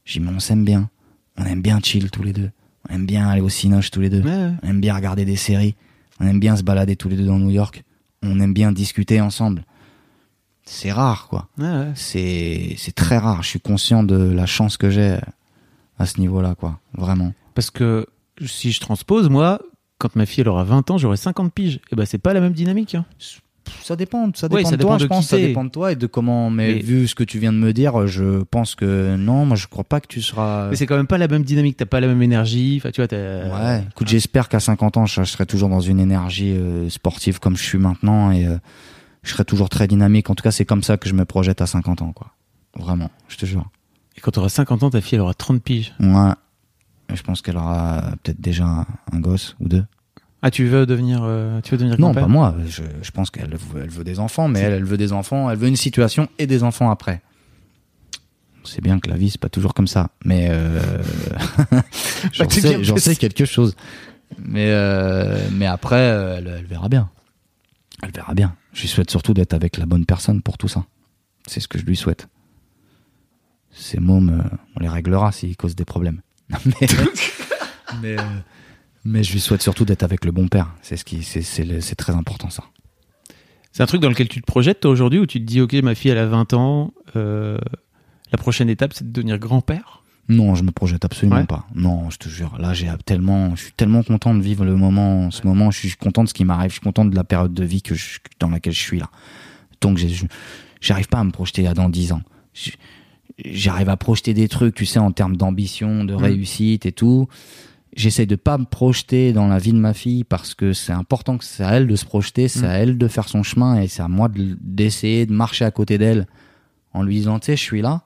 Je 0.06 0.14
dis, 0.14 0.20
mais 0.20 0.32
on 0.36 0.40
s'aime 0.40 0.64
bien. 0.66 0.90
On 1.38 1.46
aime 1.46 1.62
bien 1.62 1.80
chill 1.84 2.10
tous 2.12 2.24
les 2.24 2.34
deux. 2.34 2.52
On 2.90 2.94
aime 2.96 3.06
bien 3.06 3.28
aller 3.28 3.42
au 3.42 3.50
cinoche 3.50 3.92
tous 3.92 4.02
les 4.02 4.10
deux. 4.10 4.22
Ouais, 4.22 4.30
ouais. 4.30 4.52
On 4.64 4.68
aime 4.70 4.82
bien 4.82 4.96
regarder 4.96 5.26
des 5.26 5.36
séries. 5.36 5.76
On 6.20 6.28
aime 6.28 6.40
bien 6.40 6.56
se 6.56 6.64
balader 6.64 6.96
tous 6.96 7.10
les 7.10 7.16
deux 7.18 7.26
dans 7.26 7.40
New 7.40 7.50
York. 7.50 7.84
On 8.24 8.40
aime 8.40 8.54
bien 8.54 8.72
discuter 8.72 9.20
ensemble. 9.22 9.66
C'est 10.66 10.92
rare, 10.92 11.28
quoi. 11.28 11.48
Ouais. 11.58 11.92
C'est 11.96 12.76
c'est 12.78 12.94
très 12.96 13.18
rare. 13.18 13.44
Je 13.44 13.50
suis 13.50 13.60
conscient 13.60 14.04
de 14.04 14.16
la 14.16 14.46
chance 14.46 14.78
que 14.78 14.90
j'ai 14.90 15.18
à 16.00 16.06
ce 16.06 16.20
niveau-là, 16.20 16.56
quoi. 16.56 16.80
Vraiment. 16.94 17.34
Parce 17.54 17.70
que 17.70 18.08
si 18.46 18.72
je 18.72 18.80
transpose, 18.80 19.30
moi, 19.30 19.60
quand 19.98 20.16
ma 20.16 20.26
fille 20.26 20.42
elle 20.42 20.50
aura 20.50 20.64
20 20.64 20.92
ans, 20.92 20.98
j'aurai 20.98 21.18
50 21.18 21.54
piges. 21.54 21.80
Et 21.92 21.96
ben 21.96 22.06
c'est 22.06 22.18
pas 22.18 22.34
la 22.34 22.42
même 22.42 22.54
dynamique. 22.54 22.96
hein. 22.96 23.06
Ça 23.84 23.96
dépend, 23.96 24.30
ça 24.36 24.48
Oui, 24.52 24.58
dépend 24.58 24.70
ça 24.70 24.78
de 24.78 24.82
toi, 24.82 24.92
dépend 24.92 24.98
de 24.98 25.02
je 25.02 25.08
pense. 25.08 25.20
qui 25.26 25.30
Ça 25.30 25.38
dépend 25.38 25.64
de 25.66 25.70
toi 25.70 25.92
et 25.92 25.96
de 25.96 26.08
comment. 26.08 26.50
Mais, 26.50 26.76
Mais- 26.76 26.80
vu 26.82 27.08
ce 27.08 27.16
que 27.16 27.24
tu 27.24 27.40
viens 27.40 27.54
de 27.54 27.58
me 27.58 27.74
dire, 27.74 28.08
je 28.08 28.44
pense 28.44 28.76
que 28.76 29.16
non, 29.16 29.46
moi 29.46 29.56
je 29.58 29.68
crois 29.68 29.84
pas 29.84 30.00
que 30.02 30.08
tu 30.08 30.22
seras. 30.22 30.70
Mais 30.70 30.76
c'est 30.76 30.86
quand 30.86 30.98
même 30.98 31.08
pas 31.08 31.18
la 31.18 31.28
même 31.28 31.44
dynamique. 31.44 31.78
T'as 31.78 31.86
pas 31.86 32.00
la 32.00 32.08
même 32.08 32.22
énergie. 32.22 32.76
Enfin, 32.80 32.92
tu 32.92 33.02
vois, 33.02 33.08
t'as. 33.08 33.18
Ouais. 33.78 33.84
Écoute, 33.92 34.08
j'espère 34.08 34.50
qu'à 34.50 34.60
50 34.60 34.98
ans, 34.98 35.06
je 35.06 35.24
je 35.24 35.30
serai 35.30 35.46
toujours 35.46 35.70
dans 35.70 35.82
une 35.82 36.00
énergie 36.00 36.52
euh, 36.56 36.90
sportive 36.90 37.40
comme 37.40 37.56
je 37.58 37.64
suis 37.64 37.78
maintenant 37.78 38.32
et 38.32 38.46
euh, 38.46 38.58
je 39.24 39.32
serai 39.32 39.46
toujours 39.46 39.70
très 39.70 39.88
dynamique. 39.88 40.30
En 40.30 40.36
tout 40.36 40.44
cas, 40.44 40.52
c'est 40.52 40.66
comme 40.66 40.84
ça 40.84 40.98
que 40.98 41.10
je 41.10 41.14
me 41.14 41.26
projette 41.26 41.62
à 41.62 41.66
50 41.68 42.02
ans, 42.02 42.12
quoi. 42.14 42.32
Vraiment, 42.78 43.10
je 43.28 43.38
te 43.38 43.46
jure. 43.46 43.66
Et 44.18 44.22
quand 44.22 44.32
t'auras 44.32 44.50
50 44.50 44.84
ans, 44.84 44.90
ta 44.90 45.02
fille 45.02 45.16
elle 45.16 45.22
aura 45.22 45.34
30 45.34 45.62
piges. 45.64 45.94
Ouais. 46.00 46.32
Je 47.14 47.22
pense 47.22 47.42
qu'elle 47.42 47.58
aura 47.58 48.04
peut-être 48.24 48.42
déjà 48.42 48.66
un, 48.66 48.86
un 49.12 49.20
gosse 49.20 49.56
ou 49.60 49.68
deux. 49.68 49.84
Ah, 50.42 50.52
tu 50.52 50.66
veux 50.68 50.86
devenir, 50.86 51.22
euh, 51.24 51.60
tu 51.62 51.72
veux 51.72 51.78
devenir 51.78 52.00
Non, 52.00 52.14
pas 52.14 52.28
moi. 52.28 52.56
Je, 52.68 52.84
je 53.02 53.12
pense 53.12 53.32
qu'elle 53.32 53.56
veut, 53.56 53.82
elle 53.82 53.90
veut 53.90 54.04
des 54.04 54.20
enfants, 54.20 54.48
mais 54.48 54.60
elle, 54.60 54.74
elle 54.74 54.84
veut 54.84 54.98
des 54.98 55.12
enfants. 55.12 55.50
Elle 55.50 55.58
veut 55.58 55.68
une 55.68 55.76
situation 55.76 56.28
et 56.38 56.46
des 56.46 56.64
enfants 56.64 56.92
après. 56.92 57.22
C'est 58.64 58.82
bien 58.82 59.00
que 59.00 59.10
la 59.10 59.16
vie, 59.16 59.30
c'est 59.30 59.42
pas 59.42 59.50
toujours 59.50 59.74
comme 59.74 59.88
ça. 59.88 60.10
Mais 60.24 60.48
euh... 60.50 60.80
j'en 62.32 62.50
sais, 62.50 63.00
sais 63.00 63.16
quelque 63.16 63.46
chose. 63.46 63.76
Mais, 64.40 64.68
euh, 64.70 65.48
mais 65.52 65.66
après, 65.66 66.10
euh, 66.10 66.38
elle, 66.38 66.48
elle 66.60 66.66
verra 66.66 66.90
bien. 66.90 67.10
Elle 68.04 68.12
verra 68.12 68.34
bien. 68.34 68.56
Je 68.74 68.82
lui 68.82 68.88
souhaite 68.88 69.10
surtout 69.10 69.34
d'être 69.34 69.54
avec 69.54 69.78
la 69.78 69.86
bonne 69.86 70.06
personne 70.06 70.42
pour 70.42 70.58
tout 70.58 70.68
ça. 70.68 70.86
C'est 71.48 71.60
ce 71.60 71.68
que 71.68 71.78
je 71.78 71.86
lui 71.86 71.96
souhaite. 71.96 72.28
Ces 73.72 74.00
mômes, 74.00 74.42
euh, 74.42 74.58
on 74.76 74.80
les 74.80 74.90
réglera 74.90 75.32
s'ils 75.32 75.56
causent 75.56 75.76
des 75.76 75.86
problèmes. 75.86 76.22
mais, 76.66 76.88
mais, 78.02 78.16
Mais 79.06 79.24
je 79.24 79.32
lui 79.32 79.40
souhaite 79.40 79.62
surtout 79.62 79.86
d'être 79.86 80.04
avec 80.04 80.26
le 80.26 80.32
bon 80.32 80.48
père. 80.48 80.74
C'est 80.82 80.98
ce 80.98 81.06
qui, 81.06 81.24
c'est, 81.24 81.96
très 81.96 82.14
important 82.14 82.50
ça. 82.50 82.64
C'est 83.72 83.84
un 83.84 83.86
truc 83.86 84.02
dans 84.02 84.10
lequel 84.10 84.28
tu 84.28 84.42
te 84.42 84.46
projettes 84.46 84.80
toi 84.80 84.92
aujourd'hui 84.92 85.20
où 85.20 85.26
tu 85.26 85.40
te 85.40 85.46
dis 85.46 85.62
ok 85.62 85.74
ma 85.76 85.96
fille 85.96 86.12
elle 86.12 86.18
a 86.18 86.26
20 86.26 86.54
ans, 86.54 86.94
euh, 87.16 87.58
la 88.32 88.38
prochaine 88.38 88.70
étape 88.70 88.94
c'est 88.94 89.06
de 89.06 89.12
devenir 89.12 89.38
grand-père? 89.38 90.02
Non, 90.28 90.56
je 90.56 90.64
me 90.64 90.72
projette 90.72 91.06
absolument 91.06 91.38
Ouais. 91.38 91.46
pas. 91.46 91.68
Non, 91.76 92.10
je 92.10 92.18
te 92.18 92.30
jure. 92.30 92.58
Là, 92.58 92.74
j'ai 92.74 92.90
tellement, 93.06 93.56
je 93.56 93.66
suis 93.66 93.74
tellement 93.74 94.02
content 94.02 94.34
de 94.34 94.42
vivre 94.42 94.66
le 94.66 94.76
moment. 94.76 95.26
En 95.28 95.32
ce 95.32 95.46
moment, 95.46 95.70
je 95.70 95.78
suis 95.78 95.92
content 95.92 96.24
de 96.24 96.30
ce 96.30 96.34
qui 96.34 96.46
m'arrive. 96.46 96.70
Je 96.70 96.76
suis 96.76 96.82
content 96.82 97.06
de 97.06 97.16
la 97.16 97.24
période 97.24 97.54
de 97.54 97.64
vie 97.64 97.84
que 97.84 97.94
je, 97.94 98.18
dans 98.40 98.50
laquelle 98.50 98.74
je 98.74 98.80
suis 98.80 98.98
là. 98.98 99.12
Donc, 99.82 100.04
j'arrive 100.82 101.08
pas 101.10 101.20
à 101.20 101.24
me 101.24 101.30
projeter 101.30 101.68
à 101.68 101.76
dans 101.76 101.90
10 101.90 102.14
ans. 102.14 102.24
J'arrive 103.46 103.90
à 103.90 103.98
projeter 103.98 104.34
des 104.34 104.48
trucs, 104.48 104.74
tu 104.74 104.88
sais, 104.88 104.98
en 104.98 105.12
termes 105.12 105.38
d'ambition, 105.38 106.06
de 106.06 106.16
réussite 106.16 106.88
et 106.88 106.92
tout. 106.92 107.28
J'essaie 107.96 108.26
de 108.26 108.36
pas 108.36 108.58
me 108.58 108.66
projeter 108.66 109.32
dans 109.34 109.48
la 109.48 109.58
vie 109.58 109.72
de 109.72 109.78
ma 109.78 109.94
fille 109.94 110.24
parce 110.26 110.54
que 110.54 110.74
c'est 110.74 110.92
important 110.92 111.38
que 111.38 111.46
c'est 111.46 111.64
à 111.64 111.72
elle 111.72 111.88
de 111.88 111.96
se 111.96 112.04
projeter, 112.06 112.48
c'est 112.50 112.62
Mm. 112.64 112.66
à 112.70 112.74
elle 112.74 112.98
de 112.98 113.08
faire 113.08 113.28
son 113.30 113.42
chemin 113.42 113.80
et 113.82 113.88
c'est 113.88 114.02
à 114.02 114.08
moi 114.10 114.28
de- 114.28 114.58
d'essayer 114.62 115.26
de 115.26 115.32
marcher 115.34 115.64
à 115.66 115.72
côté 115.72 115.98
d'elle 115.98 116.28
en 116.94 117.04
lui 117.04 117.16
disant, 117.16 117.40
tu 117.40 117.48
sais, 117.48 117.56
je 117.56 117.62
suis 117.62 117.82
là 117.82 118.04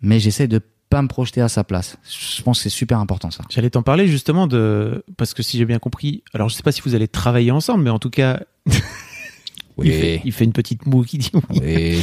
mais 0.00 0.20
j'essaie 0.20 0.46
de 0.48 0.60
pas 0.90 1.02
me 1.02 1.08
projeter 1.08 1.40
à 1.40 1.48
sa 1.48 1.64
place. 1.64 1.96
Je 2.08 2.40
pense 2.42 2.58
que 2.58 2.62
c'est 2.62 2.68
super 2.70 2.98
important 2.98 3.30
ça. 3.30 3.44
J'allais 3.50 3.68
t'en 3.70 3.82
parler 3.82 4.06
justement 4.08 4.46
de 4.46 5.04
parce 5.16 5.34
que 5.34 5.42
si 5.42 5.58
j'ai 5.58 5.64
bien 5.64 5.78
compris, 5.78 6.22
alors 6.34 6.48
je 6.48 6.54
sais 6.54 6.62
pas 6.62 6.72
si 6.72 6.80
vous 6.82 6.94
allez 6.94 7.08
travailler 7.08 7.50
ensemble, 7.50 7.84
mais 7.84 7.90
en 7.90 7.98
tout 7.98 8.10
cas 8.10 8.40
il, 9.82 9.92
fait, 9.92 10.20
il 10.24 10.32
fait 10.32 10.44
une 10.44 10.52
petite 10.52 10.86
moue 10.86 11.02
qui 11.02 11.18
dit 11.18 11.30
oui. 11.50 11.60
oui. 11.62 12.02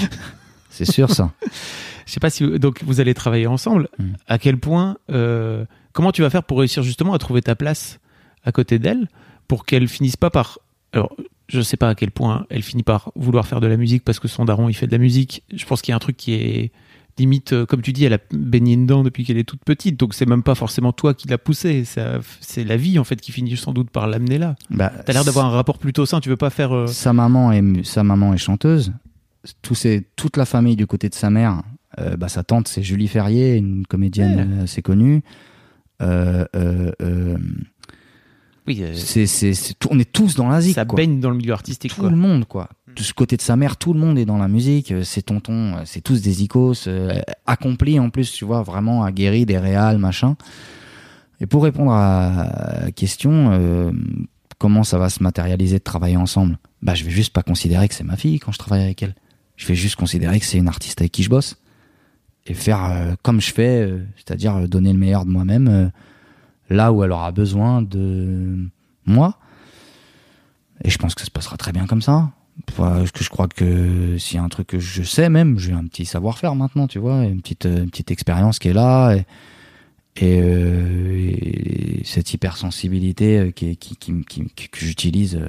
C'est 0.69 0.89
sûr 0.89 1.09
ça. 1.11 1.31
Je 2.05 2.11
sais 2.13 2.19
pas 2.19 2.29
si 2.29 2.43
vous- 2.43 2.59
donc 2.59 2.83
vous 2.83 2.99
allez 2.99 3.13
travailler 3.15 3.47
ensemble. 3.47 3.89
Mm. 3.97 4.03
À 4.27 4.37
quel 4.37 4.57
point, 4.59 4.97
euh, 5.09 5.65
comment 5.95 6.11
tu 6.11 6.21
vas 6.21 6.29
faire 6.29 6.43
pour 6.43 6.59
réussir 6.59 6.83
justement 6.83 7.13
à 7.13 7.17
trouver 7.17 7.41
ta 7.41 7.55
place 7.55 7.99
à 8.43 8.51
côté 8.51 8.77
d'elle 8.77 9.07
pour 9.47 9.65
qu'elle 9.65 9.87
finisse 9.87 10.17
pas 10.17 10.29
par. 10.29 10.59
Alors, 10.93 11.15
je 11.49 11.61
sais 11.61 11.77
pas 11.77 11.89
à 11.89 11.95
quel 11.95 12.11
point 12.11 12.45
elle 12.49 12.61
finit 12.63 12.83
par 12.83 13.11
vouloir 13.15 13.47
faire 13.47 13.61
de 13.61 13.67
la 13.67 13.77
musique 13.77 14.03
parce 14.03 14.19
que 14.19 14.27
son 14.27 14.45
daron 14.45 14.69
il 14.69 14.73
fait 14.73 14.87
de 14.87 14.91
la 14.91 14.97
musique. 14.97 15.43
Je 15.53 15.65
pense 15.65 15.81
qu'il 15.81 15.91
y 15.91 15.93
a 15.93 15.95
un 15.95 15.99
truc 15.99 16.17
qui 16.17 16.33
est 16.33 16.71
limite, 17.17 17.53
euh, 17.53 17.65
comme 17.65 17.81
tu 17.81 17.93
dis, 17.93 18.03
elle 18.03 18.13
a 18.13 18.17
baigné 18.31 18.75
dedans 18.75 19.01
depuis 19.03 19.23
qu'elle 19.23 19.37
est 19.37 19.45
toute 19.45 19.63
petite, 19.63 19.97
donc 19.97 20.13
c'est 20.13 20.25
même 20.25 20.43
pas 20.43 20.53
forcément 20.55 20.91
toi 20.91 21.13
qui 21.13 21.27
l'as 21.29 21.37
poussée. 21.37 21.85
C'est 22.41 22.63
la 22.65 22.75
vie 22.77 22.99
en 22.99 23.03
fait 23.05 23.15
qui 23.21 23.31
finit 23.31 23.55
sans 23.55 23.71
doute 23.71 23.89
par 23.89 24.07
l'amener 24.07 24.37
là. 24.37 24.55
Bah, 24.69 24.91
T'as 25.05 25.13
l'air 25.13 25.23
d'avoir 25.23 25.45
un 25.45 25.49
rapport 25.51 25.77
plutôt 25.77 26.05
sain. 26.05 26.19
Tu 26.19 26.27
veux 26.29 26.35
pas 26.37 26.49
faire. 26.49 26.75
euh, 26.75 26.87
sa 26.87 27.13
maman 27.13 27.51
est 27.53 27.83
sa 27.85 28.03
maman 28.03 28.33
est 28.33 28.37
chanteuse. 28.37 28.91
Tous 29.61 29.75
ces- 29.75 30.05
toute 30.15 30.37
la 30.37 30.45
famille 30.45 30.75
du 30.75 30.87
côté 30.87 31.07
de 31.07 31.13
sa 31.15 31.29
mère, 31.29 31.61
euh, 31.99 32.17
bah, 32.17 32.27
sa 32.27 32.43
tante 32.43 32.67
c'est 32.67 32.81
Julie 32.83 33.07
Ferrier, 33.07 33.55
une 33.55 33.85
comédienne 33.85 34.55
Ouais. 34.57 34.63
assez 34.63 34.81
connue. 34.81 35.21
Euh, 36.01 36.45
euh, 36.55 36.91
euh, 37.01 37.37
Oui, 38.67 38.83
c'est, 38.95 39.27
c'est, 39.27 39.53
c'est 39.53 39.75
on 39.89 39.99
est 39.99 40.11
tous 40.11 40.35
dans 40.35 40.49
la 40.49 40.59
zik, 40.61 40.75
ça 40.75 40.85
quoi. 40.85 40.97
baigne 40.97 41.19
dans 41.19 41.29
le 41.29 41.37
milieu 41.37 41.53
artistique. 41.53 41.93
tout 41.93 42.01
Quoi. 42.01 42.09
le 42.09 42.15
monde 42.15 42.45
quoi 42.45 42.69
de 42.95 43.01
ce 43.03 43.13
côté 43.13 43.35
de 43.35 43.41
sa 43.41 43.57
mère 43.57 43.75
tout 43.75 43.91
le 43.93 43.99
monde 43.99 44.17
est 44.17 44.23
dans 44.23 44.37
la 44.37 44.47
musique 44.47 44.93
ses 45.03 45.21
tontons 45.21 45.73
euh, 45.75 45.81
c'est 45.83 45.99
tous 45.99 46.21
des 46.21 46.43
icos 46.43 46.85
euh, 46.87 47.19
accomplis 47.45 47.99
en 47.99 48.09
plus 48.09 48.31
tu 48.31 48.45
vois 48.45 48.63
vraiment 48.63 49.03
aguerris 49.03 49.45
des 49.45 49.57
réals 49.57 49.97
machin 49.97 50.37
et 51.41 51.45
pour 51.45 51.63
répondre 51.65 51.91
à 51.91 52.81
la 52.85 52.91
question 52.91 53.51
euh, 53.51 53.91
comment 54.59 54.85
ça 54.85 54.97
va 54.97 55.09
se 55.09 55.21
matérialiser 55.21 55.79
de 55.79 55.83
travailler 55.83 56.15
ensemble? 56.15 56.57
Bah 56.81 56.95
je 56.95 57.03
vais 57.03 57.11
juste 57.11 57.33
pas 57.33 57.43
considérer 57.43 57.89
que 57.89 57.93
c'est 57.95 58.05
ma 58.05 58.15
fille 58.15 58.39
quand 58.39 58.53
je 58.53 58.59
travaille 58.59 58.83
avec 58.83 59.03
elle 59.03 59.13
je 59.57 59.67
vais 59.67 59.75
juste 59.75 59.97
considérer 59.97 60.39
que 60.39 60.45
c'est 60.45 60.57
une 60.57 60.69
artiste 60.69 61.01
avec 61.01 61.11
qui 61.11 61.23
je 61.23 61.29
bosse 61.29 61.57
et 62.45 62.53
faire 62.53 62.83
euh, 62.85 63.13
comme 63.23 63.41
je 63.41 63.51
fais 63.53 63.81
euh, 63.81 64.05
c'est-à-dire 64.15 64.55
euh, 64.55 64.67
donner 64.67 64.93
le 64.93 64.99
meilleur 64.99 65.25
de 65.25 65.31
moi-même 65.31 65.91
là 66.69 66.91
où 66.91 67.03
elle 67.03 67.11
aura 67.11 67.31
besoin 67.31 67.81
de 67.81 68.67
moi 69.05 69.37
et 70.83 70.89
je 70.89 70.97
pense 70.97 71.15
que 71.15 71.21
ça 71.21 71.25
se 71.25 71.31
passera 71.31 71.57
très 71.57 71.71
bien 71.71 71.85
comme 71.85 72.01
ça. 72.01 72.31
Parce 72.77 73.11
que 73.11 73.23
je 73.23 73.29
crois 73.29 73.47
que 73.47 74.17
s'il 74.17 74.37
y 74.37 74.39
a 74.39 74.43
un 74.43 74.49
truc 74.49 74.67
que 74.67 74.79
je 74.79 75.03
sais 75.03 75.29
même, 75.29 75.59
j'ai 75.59 75.73
un 75.73 75.85
petit 75.85 76.05
savoir-faire 76.05 76.55
maintenant, 76.55 76.87
tu 76.87 76.99
vois, 76.99 77.25
une 77.25 77.41
petite, 77.41 77.65
une 77.65 77.89
petite 77.89 78.11
expérience 78.11 78.59
qui 78.59 78.69
est 78.69 78.73
là, 78.73 79.13
et, 79.13 79.25
et, 80.15 81.99
et 81.99 82.03
cette 82.05 82.33
hypersensibilité 82.33 83.51
qui, 83.53 83.75
qui, 83.77 83.97
que 83.97 84.79
j'utilise, 84.79 85.41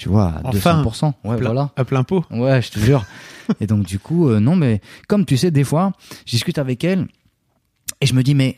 tu 0.00 0.08
vois, 0.08 0.28
à 0.42 0.48
Enfin, 0.48 0.82
200%. 0.82 1.12
Ouais, 1.24 1.36
Plein- 1.36 1.46
voilà. 1.46 1.70
À 1.76 1.84
plein 1.84 2.02
pot. 2.04 2.24
Ouais, 2.30 2.62
je 2.62 2.70
te 2.70 2.78
jure. 2.88 3.04
et 3.60 3.66
donc, 3.66 3.84
du 3.84 3.98
coup, 3.98 4.28
euh, 4.30 4.40
non, 4.40 4.56
mais 4.56 4.80
comme 5.08 5.26
tu 5.26 5.36
sais, 5.36 5.50
des 5.50 5.62
fois, 5.64 5.92
je 6.24 6.30
discute 6.32 6.56
avec 6.58 6.82
elle 6.84 7.06
et 8.00 8.06
je 8.06 8.14
me 8.14 8.22
dis, 8.22 8.34
mais 8.34 8.56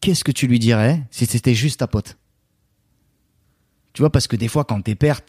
qu'est-ce 0.00 0.22
que 0.22 0.30
tu 0.32 0.46
lui 0.46 0.60
dirais 0.60 1.02
si 1.10 1.26
c'était 1.26 1.54
juste 1.54 1.80
ta 1.80 1.88
pote? 1.88 2.16
Tu 3.92 4.02
vois, 4.02 4.10
parce 4.10 4.28
que 4.28 4.36
des 4.36 4.46
fois, 4.46 4.62
quand 4.64 4.80
t'es 4.82 4.94
père, 4.94 5.20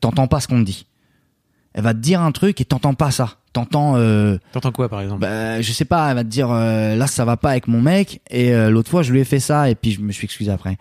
t'entends 0.00 0.26
pas 0.26 0.40
ce 0.40 0.48
qu'on 0.48 0.58
te 0.60 0.66
dit. 0.66 0.86
Elle 1.74 1.84
va 1.84 1.94
te 1.94 2.00
dire 2.00 2.20
un 2.20 2.32
truc 2.32 2.60
et 2.60 2.64
t'entends 2.64 2.94
pas 2.94 3.10
ça. 3.12 3.36
T'entends, 3.52 3.96
euh, 3.96 4.36
T'entends 4.52 4.72
quoi 4.72 4.88
par 4.88 5.00
exemple? 5.00 5.20
bah, 5.20 5.62
je 5.62 5.72
sais 5.72 5.84
pas, 5.84 6.08
elle 6.10 6.16
va 6.16 6.24
te 6.24 6.28
dire, 6.28 6.50
euh, 6.50 6.96
là, 6.96 7.06
ça 7.06 7.24
va 7.24 7.36
pas 7.36 7.50
avec 7.50 7.68
mon 7.68 7.80
mec 7.80 8.20
et 8.30 8.52
euh, 8.52 8.68
l'autre 8.68 8.90
fois, 8.90 9.02
je 9.02 9.12
lui 9.12 9.20
ai 9.20 9.24
fait 9.24 9.40
ça 9.40 9.70
et 9.70 9.74
puis 9.74 9.92
je 9.92 10.00
me 10.00 10.10
suis 10.10 10.24
excusé 10.24 10.50
après. 10.50 10.76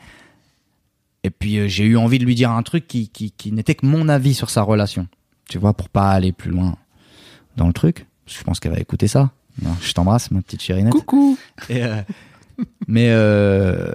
Et 1.23 1.29
puis 1.29 1.57
euh, 1.57 1.67
j'ai 1.67 1.85
eu 1.85 1.97
envie 1.97 2.19
de 2.19 2.25
lui 2.25 2.35
dire 2.35 2.51
un 2.51 2.63
truc 2.63 2.87
qui, 2.87 3.09
qui, 3.09 3.31
qui 3.31 3.51
n'était 3.51 3.75
que 3.75 3.85
mon 3.85 4.09
avis 4.09 4.33
sur 4.33 4.49
sa 4.49 4.61
relation. 4.63 5.07
Tu 5.49 5.57
vois, 5.57 5.73
pour 5.73 5.89
pas 5.89 6.11
aller 6.11 6.31
plus 6.31 6.51
loin 6.51 6.77
dans 7.57 7.67
le 7.67 7.73
truc. 7.73 8.07
Parce 8.25 8.35
que 8.35 8.39
Je 8.39 8.43
pense 8.45 8.59
qu'elle 8.59 8.71
va 8.71 8.79
écouter 8.79 9.07
ça. 9.07 9.31
Non, 9.61 9.75
je 9.81 9.91
t'embrasse, 9.93 10.31
ma 10.31 10.41
petite 10.41 10.61
chérinette. 10.61 10.93
Coucou. 10.93 11.37
Et, 11.69 11.83
euh, 11.83 12.01
mais 12.87 13.07
euh, 13.09 13.91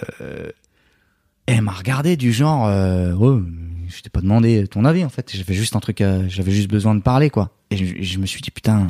elle 1.46 1.62
m'a 1.62 1.72
regardé 1.72 2.16
du 2.16 2.32
genre, 2.32 2.66
ouais, 2.66 3.42
je 3.88 4.02
t'ai 4.02 4.10
pas 4.10 4.20
demandé 4.20 4.66
ton 4.68 4.84
avis 4.84 5.04
en 5.04 5.08
fait. 5.08 5.34
J'avais 5.34 5.54
juste 5.54 5.74
un 5.76 5.80
truc, 5.80 6.04
j'avais 6.28 6.52
juste 6.52 6.68
besoin 6.70 6.94
de 6.94 7.00
parler 7.00 7.30
quoi. 7.30 7.50
Et 7.70 7.76
je, 7.76 8.02
je 8.02 8.18
me 8.18 8.26
suis 8.26 8.42
dit 8.42 8.50
putain, 8.50 8.86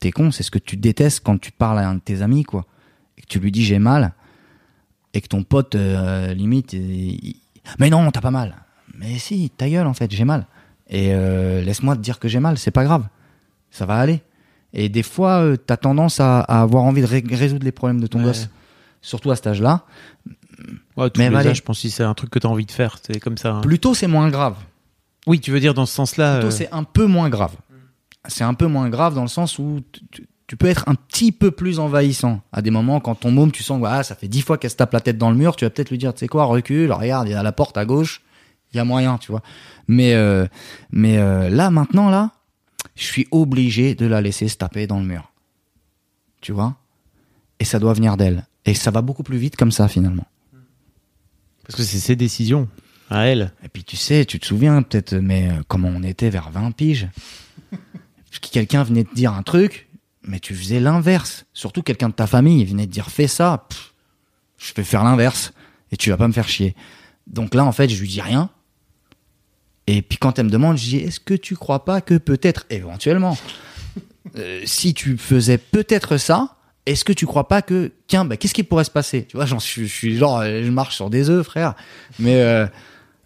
t'es 0.00 0.10
con, 0.10 0.30
c'est 0.30 0.42
ce 0.42 0.50
que 0.50 0.58
tu 0.58 0.76
détestes 0.76 1.20
quand 1.20 1.40
tu 1.40 1.52
parles 1.52 1.78
à 1.78 1.88
un 1.88 1.94
de 1.94 2.00
tes 2.00 2.20
amis 2.20 2.42
quoi, 2.42 2.66
et 3.16 3.22
que 3.22 3.26
tu 3.26 3.38
lui 3.38 3.52
dis 3.52 3.64
j'ai 3.64 3.78
mal, 3.78 4.12
et 5.14 5.20
que 5.22 5.28
ton 5.28 5.42
pote 5.42 5.74
euh, 5.74 6.34
limite, 6.34 6.74
il- 6.74 7.14
il- 7.14 7.36
mais 7.78 7.88
non 7.88 8.10
t'as 8.10 8.20
pas 8.20 8.30
mal. 8.30 8.54
Mais 8.98 9.18
si, 9.18 9.48
ta 9.50 9.68
gueule 9.70 9.86
en 9.86 9.94
fait, 9.94 10.10
j'ai 10.10 10.24
mal. 10.26 10.46
Et 10.90 11.14
euh, 11.14 11.62
laisse-moi 11.62 11.96
te 11.96 12.00
dire 12.02 12.18
que 12.18 12.28
j'ai 12.28 12.40
mal, 12.40 12.58
c'est 12.58 12.70
pas 12.70 12.84
grave, 12.84 13.06
ça 13.70 13.86
va 13.86 13.96
aller. 13.96 14.20
Et 14.74 14.88
des 14.90 15.02
fois, 15.02 15.38
euh, 15.40 15.56
t'as 15.56 15.76
tendance 15.78 16.20
à, 16.20 16.40
à 16.40 16.60
avoir 16.60 16.82
envie 16.84 17.00
de 17.00 17.06
ré- 17.06 17.24
résoudre 17.26 17.64
les 17.64 17.72
problèmes 17.72 18.00
de 18.00 18.06
ton 18.06 18.18
Ouais. 18.18 18.24
gosse, 18.26 18.48
surtout 19.00 19.30
à 19.30 19.36
cet 19.36 19.46
âge-là. 19.46 19.84
Ouais, 20.96 21.10
tous 21.10 21.20
Mais 21.20 21.30
les 21.30 21.36
âges, 21.36 21.56
je 21.58 21.62
pense 21.62 21.78
que 21.78 21.80
si 21.82 21.90
c'est 21.90 22.02
un 22.04 22.14
truc 22.14 22.30
que 22.30 22.38
t'as 22.38 22.48
envie 22.48 22.66
de 22.66 22.70
faire, 22.72 22.98
c'est 23.04 23.18
comme 23.20 23.38
ça. 23.38 23.54
hein. 23.54 23.60
Plutôt, 23.62 23.94
c'est 23.94 24.06
moins 24.06 24.28
grave. 24.30 24.56
Oui, 25.26 25.40
tu 25.40 25.50
veux 25.52 25.60
dire 25.60 25.74
dans 25.74 25.86
ce 25.86 25.94
sens-là. 25.94 26.34
Plutôt, 26.34 26.48
euh, 26.48 26.50
c'est 26.56 26.70
un 26.72 26.84
peu 26.84 27.06
moins 27.06 27.28
grave. 27.30 27.52
C'est 28.28 28.44
un 28.44 28.54
peu 28.54 28.66
moins 28.66 28.88
grave 28.90 29.14
dans 29.14 29.22
le 29.22 29.28
sens 29.28 29.58
où 29.58 29.80
tu- 30.46 30.56
peux 30.56 30.66
être 30.66 30.84
un 30.88 30.94
petit 30.94 31.32
peu 31.32 31.50
plus 31.50 31.78
envahissant. 31.78 32.40
À 32.52 32.62
des 32.62 32.70
moments, 32.70 33.00
quand 33.00 33.14
ton 33.14 33.30
môme, 33.30 33.50
tu 33.52 33.62
sens 33.62 33.80
que 33.80 33.86
ah, 33.86 34.02
ça 34.02 34.14
fait 34.14 34.28
dix 34.28 34.42
fois 34.42 34.58
qu'elle 34.58 34.70
se 34.70 34.76
tape 34.76 34.92
la 34.92 35.00
tête 35.00 35.18
dans 35.18 35.30
le 35.30 35.36
mur, 35.36 35.56
tu 35.56 35.64
vas 35.64 35.70
peut-être 35.70 35.90
lui 35.90 35.98
dire, 35.98 36.12
tu 36.14 36.20
sais 36.20 36.28
quoi, 36.28 36.44
recule, 36.44 36.92
regarde, 36.92 37.28
il 37.28 37.32
y 37.32 37.34
a 37.34 37.42
la 37.42 37.52
porte 37.52 37.76
à 37.76 37.84
gauche, 37.84 38.22
il 38.72 38.76
y 38.76 38.80
a 38.80 38.84
moyen, 38.84 39.18
tu 39.18 39.30
vois. 39.30 39.42
Mais, 39.88 40.14
euh, 40.14 40.46
mais 40.90 41.18
euh, 41.18 41.48
là, 41.50 41.70
maintenant, 41.70 42.10
là, 42.10 42.32
je 42.96 43.04
suis 43.04 43.26
obligé 43.30 43.94
de 43.94 44.06
la 44.06 44.20
laisser 44.20 44.48
se 44.48 44.56
taper 44.56 44.86
dans 44.86 44.98
le 45.00 45.06
mur. 45.06 45.30
Tu 46.40 46.52
vois? 46.52 46.76
Et 47.58 47.64
ça 47.64 47.78
doit 47.78 47.94
venir 47.94 48.16
d'elle. 48.16 48.46
Et 48.66 48.74
ça 48.74 48.90
va 48.90 49.02
beaucoup 49.02 49.22
plus 49.22 49.38
vite 49.38 49.56
comme 49.56 49.72
ça, 49.72 49.88
finalement. 49.88 50.26
Parce 51.66 51.76
que 51.76 51.82
c'est 51.82 51.98
ses 51.98 52.16
décisions 52.16 52.68
à 53.10 53.26
elle. 53.26 53.52
Et 53.64 53.68
puis 53.68 53.84
tu 53.84 53.96
sais, 53.96 54.24
tu 54.24 54.38
te 54.38 54.46
souviens 54.46 54.82
peut-être, 54.82 55.14
mais 55.14 55.50
euh, 55.50 55.62
comment 55.68 55.88
on 55.94 56.02
était 56.02 56.30
vers 56.30 56.50
20 56.50 56.72
piges? 56.72 57.08
Quelqu'un 58.40 58.82
venait 58.82 59.04
te 59.04 59.14
dire 59.14 59.32
un 59.32 59.42
truc, 59.42 59.88
mais 60.24 60.40
tu 60.40 60.54
faisais 60.54 60.80
l'inverse. 60.80 61.44
Surtout 61.52 61.82
quelqu'un 61.82 62.08
de 62.08 62.14
ta 62.14 62.26
famille 62.26 62.60
il 62.60 62.66
venait 62.66 62.86
te 62.86 62.92
dire 62.92 63.10
fais 63.10 63.28
ça, 63.28 63.66
je 64.58 64.72
vais 64.74 64.84
faire 64.84 65.04
l'inverse 65.04 65.52
et 65.92 65.96
tu 65.96 66.10
vas 66.10 66.16
pas 66.16 66.28
me 66.28 66.32
faire 66.32 66.48
chier. 66.48 66.74
Donc 67.26 67.54
là 67.54 67.64
en 67.64 67.72
fait 67.72 67.88
je 67.88 68.00
lui 68.00 68.08
dis 68.08 68.20
rien. 68.20 68.50
Et 69.86 70.02
puis 70.02 70.18
quand 70.18 70.38
elle 70.38 70.46
me 70.46 70.50
demande, 70.50 70.78
je 70.78 70.84
dis 70.84 70.96
est-ce 70.96 71.20
que 71.20 71.34
tu 71.34 71.56
crois 71.56 71.84
pas 71.84 72.00
que 72.00 72.14
peut-être 72.14 72.64
éventuellement, 72.70 73.36
euh, 74.36 74.62
si 74.64 74.94
tu 74.94 75.18
faisais 75.18 75.58
peut-être 75.58 76.16
ça, 76.16 76.56
est-ce 76.86 77.04
que 77.04 77.12
tu 77.12 77.26
crois 77.26 77.48
pas 77.48 77.62
que 77.62 77.92
tiens 78.06 78.24
bah, 78.24 78.36
qu'est-ce 78.36 78.54
qui 78.54 78.62
pourrait 78.62 78.84
se 78.84 78.90
passer? 78.90 79.24
Tu 79.24 79.36
vois, 79.36 79.46
je 79.46 79.56
suis 79.58 80.16
genre 80.16 80.42
je 80.42 80.70
marche 80.70 80.96
sur 80.96 81.10
des 81.10 81.28
œufs 81.28 81.44
frère, 81.44 81.74
mais 82.18 82.36
euh, 82.36 82.66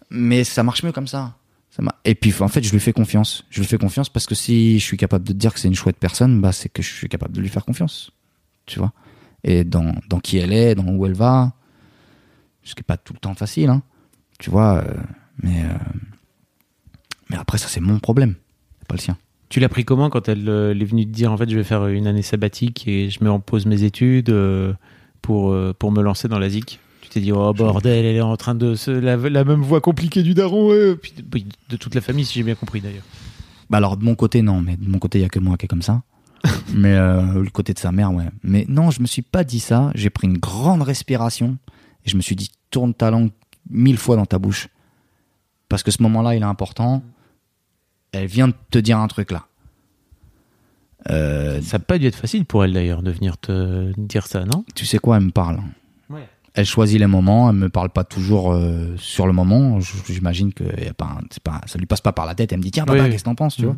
mais 0.09 0.43
ça 0.43 0.63
marche 0.63 0.83
mieux 0.83 0.91
comme 0.91 1.07
ça. 1.07 1.35
Et 2.05 2.15
puis 2.15 2.33
en 2.39 2.47
fait, 2.47 2.63
je 2.63 2.71
lui 2.71 2.79
fais 2.79 2.93
confiance. 2.93 3.45
Je 3.49 3.61
lui 3.61 3.67
fais 3.67 3.77
confiance 3.77 4.09
parce 4.09 4.25
que 4.25 4.35
si 4.35 4.79
je 4.79 4.83
suis 4.83 4.97
capable 4.97 5.27
de 5.27 5.33
dire 5.33 5.53
que 5.53 5.59
c'est 5.59 5.67
une 5.67 5.75
chouette 5.75 5.97
personne, 5.97 6.41
bah 6.41 6.51
c'est 6.51 6.69
que 6.69 6.81
je 6.81 6.91
suis 6.91 7.09
capable 7.09 7.33
de 7.33 7.41
lui 7.41 7.49
faire 7.49 7.65
confiance. 7.65 8.11
Tu 8.65 8.79
vois? 8.79 8.93
Et 9.43 9.63
dans, 9.63 9.93
dans 10.09 10.19
qui 10.19 10.37
elle 10.37 10.51
est, 10.51 10.75
dans 10.75 10.87
où 10.87 11.05
elle 11.05 11.13
va. 11.13 11.53
Ce 12.63 12.75
qui 12.75 12.81
est 12.81 12.83
pas 12.83 12.97
tout 12.97 13.13
le 13.13 13.19
temps 13.19 13.33
facile, 13.33 13.69
hein. 13.69 13.81
Tu 14.37 14.49
vois 14.49 14.83
euh, 14.83 14.93
Mais 15.43 15.63
euh, 15.63 15.77
mais 17.29 17.37
après 17.37 17.57
ça 17.57 17.67
c'est 17.67 17.79
mon 17.79 17.99
problème, 17.99 18.35
pas 18.87 18.95
le 18.95 19.01
sien. 19.01 19.17
Tu 19.49 19.59
l'as 19.59 19.69
pris 19.69 19.83
comment 19.85 20.09
quand 20.09 20.29
elle, 20.29 20.47
euh, 20.47 20.71
est 20.71 20.85
venue 20.85 21.05
te 21.05 21.11
dire 21.11 21.31
en 21.31 21.37
fait 21.37 21.49
je 21.49 21.55
vais 21.55 21.63
faire 21.63 21.87
une 21.87 22.07
année 22.07 22.21
sabbatique 22.21 22.87
et 22.87 23.09
je 23.09 23.23
mets 23.23 23.29
en 23.29 23.39
pause 23.39 23.65
mes 23.65 23.83
études 23.83 24.33
pour, 25.21 25.55
pour 25.75 25.91
me 25.91 26.01
lancer 26.01 26.27
dans 26.27 26.39
la 26.39 26.49
ZIC 26.49 26.79
Tu 27.09 27.15
t'es 27.15 27.19
dit, 27.21 27.31
oh 27.31 27.53
bordel, 27.53 28.05
elle 28.05 28.15
est 28.15 28.21
en 28.21 28.37
train 28.37 28.53
de 28.55 28.75
se. 28.75 28.91
La, 28.91 29.17
la 29.17 29.43
même 29.43 29.61
voix 29.61 29.81
compliquée 29.81 30.21
du 30.21 30.33
daron, 30.35 30.69
ouais. 30.69 30.95
Puis, 30.95 31.13
de 31.69 31.75
toute 31.75 31.95
la 31.95 32.01
famille, 32.01 32.25
si 32.25 32.35
j'ai 32.35 32.43
bien 32.43 32.55
compris 32.55 32.81
d'ailleurs. 32.81 33.03
Bah 33.69 33.77
alors 33.77 33.97
de 33.97 34.03
mon 34.03 34.15
côté 34.15 34.41
non, 34.41 34.61
mais 34.61 34.77
de 34.77 34.89
mon 34.89 34.97
côté 34.97 35.19
il 35.19 35.21
y 35.21 35.25
a 35.25 35.29
que 35.29 35.39
moi 35.39 35.55
qui 35.57 35.65
est 35.65 35.67
comme 35.67 35.81
ça. 35.83 36.01
mais 36.73 36.93
euh, 36.93 37.43
le 37.43 37.49
côté 37.49 37.73
de 37.73 37.79
sa 37.79 37.91
mère 37.91 38.11
ouais. 38.13 38.25
Mais 38.43 38.65
non, 38.67 38.89
je 38.89 39.01
me 39.01 39.05
suis 39.07 39.21
pas 39.21 39.43
dit 39.43 39.59
ça. 39.59 39.91
J'ai 39.93 40.09
pris 40.09 40.27
une 40.27 40.37
grande 40.37 40.81
respiration 40.81 41.57
et 42.05 42.09
je 42.09 42.15
me 42.17 42.21
suis 42.21 42.35
dit 42.35 42.49
tourne 42.71 42.93
ta 42.93 43.11
langue 43.11 43.29
mille 43.69 43.97
fois 43.97 44.15
dans 44.15 44.25
ta 44.25 44.39
bouche 44.39 44.69
parce 45.67 45.83
que 45.83 45.91
ce 45.91 46.01
moment-là 46.01 46.35
il 46.35 46.41
est 46.41 46.45
important. 46.45 47.03
Elle 48.11 48.25
vient 48.25 48.47
de 48.47 48.55
te 48.71 48.79
dire 48.79 48.97
un 48.97 49.07
truc 49.07 49.29
là. 49.31 49.45
Euh, 51.11 51.61
Ça 51.61 51.77
n'a 51.77 51.83
pas 51.83 51.99
dû 51.99 52.07
être 52.07 52.15
facile 52.15 52.45
pour 52.45 52.63
elle 52.63 52.73
d'ailleurs 52.73 53.03
de 53.03 53.11
venir 53.11 53.37
te 53.37 53.93
dire 53.97 54.25
ça, 54.25 54.45
non? 54.45 54.65
Tu 54.73 54.85
sais 54.85 54.97
quoi, 54.97 55.17
elle 55.17 55.25
me 55.25 55.31
parle. 55.31 55.59
Elle 56.55 56.65
choisit 56.65 56.99
les 56.99 57.07
moments, 57.07 57.49
elle 57.49 57.55
me 57.55 57.69
parle 57.69 57.89
pas 57.89 58.03
toujours 58.03 58.51
euh, 58.53 58.95
sur 58.97 59.27
le 59.27 59.33
moment. 59.33 59.79
J'imagine 60.07 60.51
que 60.53 60.63
y 60.83 60.87
a 60.87 60.93
pas, 60.93 61.05
un- 61.05 61.23
c'est 61.29 61.43
pas, 61.43 61.61
ça 61.67 61.77
lui 61.77 61.85
passe 61.85 62.01
pas 62.01 62.11
par 62.11 62.25
la 62.25 62.35
tête. 62.35 62.51
Elle 62.51 62.57
me 62.59 62.63
dit 62.63 62.71
tiens 62.71 62.85
papa, 62.85 63.03
Oui, 63.03 63.09
qu'est-ce 63.11 63.23
que 63.23 63.29
t'en 63.29 63.35
penses, 63.35 63.55
tu 63.55 63.61
Mhm. 63.61 63.67
vois? 63.67 63.77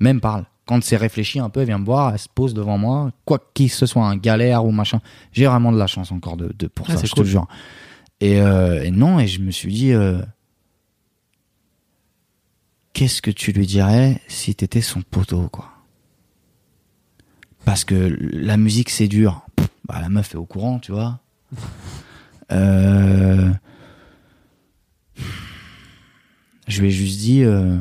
Mais 0.00 0.10
elle 0.10 0.16
me 0.16 0.20
parle. 0.20 0.44
Quand 0.66 0.82
c'est 0.82 0.96
réfléchi 0.96 1.38
un 1.38 1.48
peu, 1.48 1.60
elle 1.60 1.66
vient 1.66 1.78
me 1.78 1.84
voir, 1.84 2.12
elle 2.12 2.18
se 2.18 2.28
pose 2.34 2.52
devant 2.52 2.76
moi, 2.78 3.12
quoi 3.24 3.38
qu'il 3.54 3.70
ce 3.70 3.86
soit, 3.86 4.04
un 4.06 4.16
galère 4.16 4.64
ou 4.64 4.72
machin. 4.72 5.00
J'ai 5.32 5.46
vraiment 5.46 5.70
de 5.72 5.78
la 5.78 5.86
chance 5.86 6.10
encore 6.10 6.36
de, 6.36 6.52
de 6.58 6.66
pour 6.66 6.86
Ah, 6.90 6.96
ça, 6.96 7.06
je 7.06 7.12
cool. 7.12 7.24
te 7.24 7.28
jure. 7.28 7.46
Et, 8.20 8.40
euh, 8.40 8.82
et 8.82 8.90
non, 8.90 9.20
et 9.20 9.26
je 9.28 9.40
me 9.40 9.50
suis 9.52 9.72
dit, 9.72 9.92
euh, 9.92 10.20
qu'est-ce 12.94 13.22
que 13.22 13.30
tu 13.30 13.52
lui 13.52 13.66
dirais 13.66 14.20
si 14.26 14.54
t'étais 14.54 14.80
son 14.80 15.02
poteau, 15.02 15.48
quoi? 15.52 15.70
Parce 17.64 17.84
que 17.84 18.16
la 18.20 18.56
musique, 18.56 18.90
c'est 18.90 19.08
dur. 19.08 19.46
Bah, 19.86 20.00
la 20.00 20.08
meuf 20.08 20.32
est 20.34 20.38
au 20.38 20.46
courant, 20.46 20.78
tu 20.78 20.92
vois. 20.92 21.20
Euh, 22.52 23.52
Je 26.68 26.80
lui 26.80 26.88
ai 26.88 26.90
juste 26.90 27.18
dit, 27.20 27.44
euh, 27.44 27.78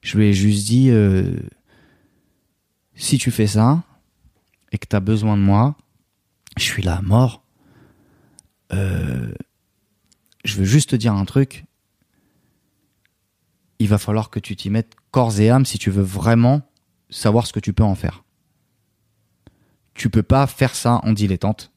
je 0.00 0.16
lui 0.16 0.26
ai 0.26 0.32
juste 0.32 0.66
dit, 0.66 0.90
euh, 0.90 1.36
si 2.94 3.18
tu 3.18 3.30
fais 3.30 3.48
ça 3.48 3.82
et 4.70 4.78
que 4.78 4.86
t'as 4.86 5.00
besoin 5.00 5.36
de 5.36 5.42
moi, 5.42 5.76
je 6.56 6.62
suis 6.62 6.82
là 6.82 6.96
à 6.96 7.02
mort. 7.02 7.42
Je 10.44 10.56
veux 10.56 10.64
juste 10.64 10.90
te 10.90 10.96
dire 10.96 11.14
un 11.14 11.24
truc. 11.24 11.64
Il 13.78 13.88
va 13.88 13.98
falloir 13.98 14.30
que 14.30 14.38
tu 14.40 14.56
t'y 14.56 14.70
mettes 14.70 14.94
corps 15.10 15.38
et 15.40 15.50
âme 15.50 15.66
si 15.66 15.78
tu 15.78 15.90
veux 15.90 16.02
vraiment 16.02 16.62
savoir 17.10 17.46
ce 17.46 17.52
que 17.52 17.60
tu 17.60 17.72
peux 17.72 17.84
en 17.84 17.94
faire. 17.94 18.24
Tu 19.94 20.08
peux 20.08 20.22
pas 20.22 20.46
faire 20.46 20.74
ça 20.74 21.00
en 21.04 21.12
dilettante. 21.12 21.71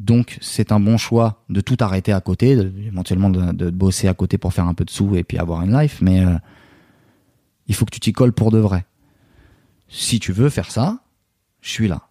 Donc, 0.00 0.38
c'est 0.40 0.72
un 0.72 0.80
bon 0.80 0.96
choix 0.96 1.44
de 1.50 1.60
tout 1.60 1.76
arrêter 1.80 2.10
à 2.10 2.22
côté, 2.22 2.52
éventuellement 2.86 3.28
de, 3.28 3.68
bosser 3.68 4.08
à 4.08 4.14
côté 4.14 4.38
pour 4.38 4.54
faire 4.54 4.64
un 4.64 4.72
peu 4.72 4.86
de 4.86 4.90
sous 4.90 5.14
et 5.14 5.24
puis 5.24 5.36
avoir 5.36 5.60
une 5.60 5.78
life, 5.78 6.00
mais 6.00 6.24
euh, 6.24 6.38
il 7.66 7.74
faut 7.74 7.84
que 7.84 7.90
tu 7.90 8.00
t'y 8.00 8.12
colles 8.14 8.32
pour 8.32 8.50
de 8.50 8.56
vrai. 8.56 8.86
Si 9.88 10.18
tu 10.18 10.32
veux 10.32 10.48
faire 10.48 10.70
ça, 10.70 11.00
je 11.60 11.68
suis 11.68 11.86
là. 11.86 12.08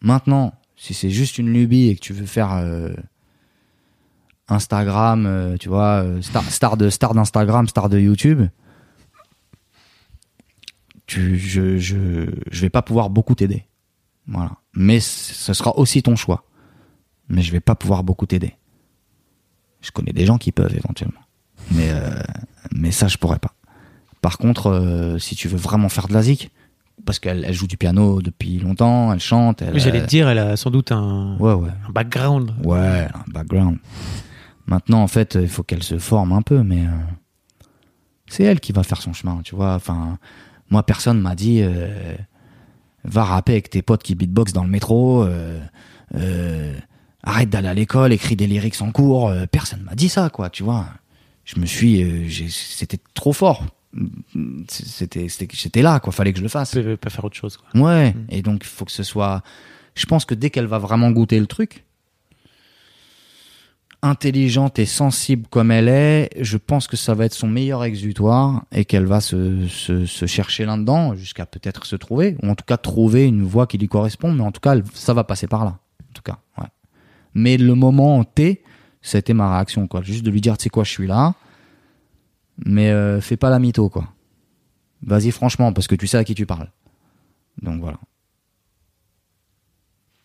Maintenant, 0.00 0.54
si 0.74 0.94
c'est 0.94 1.10
juste 1.10 1.38
une 1.38 1.52
lubie 1.52 1.90
et 1.90 1.94
que 1.94 2.00
tu 2.00 2.12
veux 2.12 2.26
faire 2.26 2.54
euh, 2.54 2.92
Instagram, 4.48 5.26
euh, 5.26 5.56
tu 5.58 5.68
vois, 5.68 6.04
star, 6.50 6.76
de 6.76 6.90
star 6.90 7.14
d'Instagram, 7.14 7.68
star 7.68 7.88
de 7.88 8.00
YouTube, 8.00 8.48
tu, 11.06 11.38
je, 11.38 11.78
je, 11.78 12.26
je 12.50 12.60
vais 12.62 12.70
pas 12.70 12.82
pouvoir 12.82 13.10
beaucoup 13.10 13.36
t'aider. 13.36 13.64
Voilà. 14.26 14.56
Mais 14.74 14.98
ce 14.98 15.52
sera 15.52 15.78
aussi 15.78 16.02
ton 16.02 16.16
choix. 16.16 16.42
Mais 17.28 17.42
je 17.42 17.52
vais 17.52 17.60
pas 17.60 17.74
pouvoir 17.74 18.04
beaucoup 18.04 18.26
t'aider. 18.26 18.54
Je 19.80 19.90
connais 19.90 20.12
des 20.12 20.26
gens 20.26 20.38
qui 20.38 20.52
peuvent 20.52 20.74
éventuellement. 20.74 21.20
Mais, 21.72 21.90
euh, 21.90 22.10
mais 22.72 22.90
ça, 22.90 23.08
je 23.08 23.16
pourrais 23.18 23.38
pas. 23.38 23.54
Par 24.20 24.38
contre, 24.38 24.68
euh, 24.70 25.18
si 25.18 25.34
tu 25.36 25.48
veux 25.48 25.56
vraiment 25.58 25.88
faire 25.88 26.08
de 26.08 26.12
la 26.14 26.22
zik, 26.22 26.50
parce 27.04 27.18
qu'elle 27.18 27.44
elle 27.44 27.52
joue 27.54 27.66
du 27.66 27.76
piano 27.76 28.22
depuis 28.22 28.58
longtemps, 28.58 29.12
elle 29.12 29.20
chante. 29.20 29.62
Elle, 29.62 29.74
Oui, 29.74 29.80
J'allais 29.80 30.00
te 30.02 30.06
dire, 30.06 30.28
elle 30.28 30.38
a 30.38 30.56
sans 30.56 30.70
doute 30.70 30.92
un, 30.92 31.36
Ouais, 31.38 31.52
ouais. 31.52 31.70
un 31.88 31.92
background. 31.92 32.52
Ouais, 32.64 33.06
un 33.12 33.24
background. 33.32 33.78
Maintenant, 34.66 35.02
en 35.02 35.06
fait, 35.06 35.36
il 35.40 35.48
faut 35.48 35.62
qu'elle 35.62 35.82
se 35.82 35.98
forme 35.98 36.32
un 36.32 36.42
peu, 36.42 36.62
mais 36.62 36.86
euh, 36.86 36.90
c'est 38.26 38.42
elle 38.44 38.58
qui 38.60 38.72
va 38.72 38.82
faire 38.82 39.00
son 39.00 39.12
chemin, 39.12 39.40
tu 39.44 39.54
vois. 39.54 39.74
Enfin, 39.74 40.18
moi, 40.70 40.82
personne 40.82 41.20
m'a 41.20 41.34
dit 41.36 41.60
euh, 41.62 42.16
va 43.04 43.22
rapper 43.24 43.52
avec 43.52 43.70
tes 43.70 43.82
potes 43.82 44.02
qui 44.02 44.14
beatbox 44.16 44.52
dans 44.52 44.64
le 44.64 44.70
métro, 44.70 45.22
euh, 45.24 45.60
arrête 47.26 47.50
d'aller 47.50 47.68
à 47.68 47.74
l'école, 47.74 48.12
écris 48.14 48.36
des 48.36 48.46
lyrics 48.46 48.80
en 48.80 48.90
cours. 48.92 49.28
euh, 49.28 49.44
personne 49.46 49.82
m'a 49.82 49.94
dit 49.94 50.08
ça, 50.08 50.30
quoi, 50.30 50.48
tu 50.48 50.62
vois. 50.62 50.86
Je 51.44 51.60
me 51.60 51.66
suis, 51.66 52.02
euh, 52.02 52.26
c'était 52.48 52.98
trop 53.14 53.32
fort. 53.34 53.64
C'était, 54.68 55.28
c'était, 55.28 55.48
j'étais 55.52 55.82
là, 55.82 56.00
quoi. 56.00 56.12
Fallait 56.12 56.32
que 56.32 56.38
je 56.38 56.42
le 56.42 56.48
fasse. 56.48 56.70
Tu 56.72 56.82
peux 56.82 56.96
pas 56.96 57.10
faire 57.10 57.24
autre 57.24 57.36
chose. 57.36 57.56
Quoi. 57.56 57.80
Ouais, 57.80 58.12
Mm. 58.12 58.26
et 58.30 58.42
donc 58.42 58.62
il 58.64 58.68
faut 58.68 58.84
que 58.84 58.92
ce 58.92 59.02
soit. 59.02 59.42
Je 59.94 60.06
pense 60.06 60.24
que 60.24 60.34
dès 60.34 60.50
qu'elle 60.50 60.66
va 60.66 60.78
vraiment 60.78 61.10
goûter 61.10 61.38
le 61.40 61.46
truc, 61.46 61.84
intelligente 64.02 64.78
et 64.78 64.86
sensible 64.86 65.46
comme 65.48 65.70
elle 65.70 65.88
est, 65.88 66.28
je 66.40 66.58
pense 66.58 66.86
que 66.86 66.96
ça 66.96 67.14
va 67.14 67.24
être 67.24 67.32
son 67.34 67.48
meilleur 67.48 67.82
exutoire 67.84 68.64
et 68.72 68.84
qu'elle 68.84 69.06
va 69.06 69.20
se, 69.20 69.66
se, 69.68 70.04
se 70.06 70.26
chercher 70.26 70.64
là-dedans 70.66 71.14
jusqu'à 71.14 71.46
peut-être 71.46 71.86
se 71.86 71.96
trouver, 71.96 72.36
ou 72.42 72.50
en 72.50 72.54
tout 72.54 72.64
cas 72.66 72.76
trouver 72.76 73.24
une 73.26 73.42
voix 73.42 73.66
qui 73.66 73.78
lui 73.78 73.88
correspond, 73.88 74.32
mais 74.32 74.42
en 74.42 74.52
tout 74.52 74.60
cas, 74.60 74.76
ça 74.94 75.14
va 75.14 75.24
passer 75.24 75.46
par 75.46 75.64
là. 75.64 75.78
En 76.10 76.12
tout 76.12 76.22
cas, 76.22 76.38
ouais. 76.58 76.66
Mais 77.36 77.58
le 77.58 77.74
moment 77.74 78.24
T, 78.24 78.62
c'était 79.02 79.34
ma 79.34 79.52
réaction, 79.52 79.86
quoi. 79.86 80.00
Juste 80.00 80.24
de 80.24 80.30
lui 80.30 80.40
dire, 80.40 80.56
tu 80.56 80.64
sais 80.64 80.70
quoi, 80.70 80.84
je 80.84 80.90
suis 80.90 81.06
là, 81.06 81.34
mais 82.64 82.88
euh, 82.88 83.20
fais 83.20 83.36
pas 83.36 83.50
la 83.50 83.58
mytho, 83.58 83.90
quoi. 83.90 84.08
Vas-y 85.02 85.30
franchement, 85.32 85.74
parce 85.74 85.86
que 85.86 85.94
tu 85.94 86.06
sais 86.06 86.16
à 86.16 86.24
qui 86.24 86.34
tu 86.34 86.46
parles. 86.46 86.70
Donc 87.60 87.82
voilà. 87.82 87.98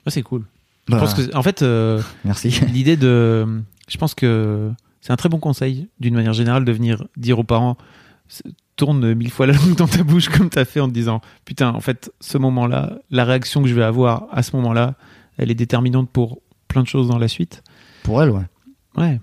C'est 0.07 0.21
cool. 0.21 0.45
Bah, 0.87 0.97
Je 0.97 1.03
pense 1.03 1.13
que, 1.13 1.35
en 1.35 1.43
fait, 1.43 1.61
euh, 1.63 2.01
Merci. 2.23 2.61
l'idée 2.73 2.95
de. 2.95 3.61
Je 3.89 3.97
pense 3.97 4.15
que 4.15 4.71
c'est 5.01 5.11
un 5.11 5.17
très 5.17 5.27
bon 5.27 5.39
conseil, 5.39 5.89
d'une 5.99 6.15
manière 6.15 6.31
générale, 6.31 6.63
de 6.63 6.71
venir 6.71 7.03
dire 7.17 7.39
aux 7.39 7.43
parents 7.43 7.75
tourne 8.77 9.13
mille 9.13 9.29
fois 9.29 9.47
la 9.47 9.53
langue 9.53 9.75
dans 9.75 9.87
ta 9.87 10.01
bouche 10.01 10.29
comme 10.29 10.49
t'as 10.49 10.63
fait 10.63 10.79
en 10.79 10.87
te 10.87 10.93
disant 10.93 11.19
putain, 11.43 11.73
en 11.73 11.81
fait, 11.81 12.09
ce 12.21 12.37
moment-là, 12.37 12.99
la 13.09 13.25
réaction 13.25 13.61
que 13.61 13.67
je 13.67 13.75
vais 13.75 13.83
avoir 13.83 14.27
à 14.31 14.43
ce 14.43 14.55
moment-là, 14.55 14.95
elle 15.37 15.51
est 15.51 15.55
déterminante 15.55 16.09
pour 16.09 16.39
plein 16.71 16.83
de 16.83 16.87
choses 16.87 17.07
dans 17.09 17.17
la 17.19 17.27
suite. 17.27 17.63
Pour 18.03 18.21
elle, 18.23 18.29
ouais. 18.31 18.45
Ouais. 18.97 19.19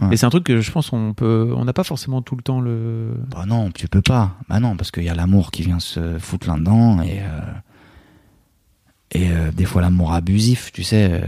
Ouais. 0.00 0.08
Et 0.12 0.16
c'est 0.16 0.24
un 0.26 0.30
truc 0.30 0.44
que 0.44 0.60
je 0.60 0.70
pense 0.72 0.92
on 0.94 1.12
peut, 1.12 1.52
on 1.56 1.64
n'a 1.66 1.72
pas 1.74 1.84
forcément 1.84 2.22
tout 2.22 2.34
le 2.34 2.42
temps 2.42 2.60
le. 2.60 3.12
Bah 3.30 3.44
non, 3.46 3.70
tu 3.70 3.86
peux 3.86 4.00
pas. 4.02 4.36
Bah 4.48 4.58
non, 4.58 4.76
parce 4.76 4.90
qu'il 4.90 5.04
y 5.04 5.08
a 5.10 5.14
l'amour 5.14 5.50
qui 5.50 5.62
vient 5.62 5.78
se 5.80 6.18
foutre 6.18 6.48
là-dedans 6.48 7.02
et 7.02 7.20
euh, 7.22 7.40
et 9.12 9.30
euh, 9.30 9.50
des 9.52 9.66
fois 9.66 9.82
l'amour 9.82 10.12
abusif, 10.14 10.72
tu 10.72 10.82
sais, 10.84 11.20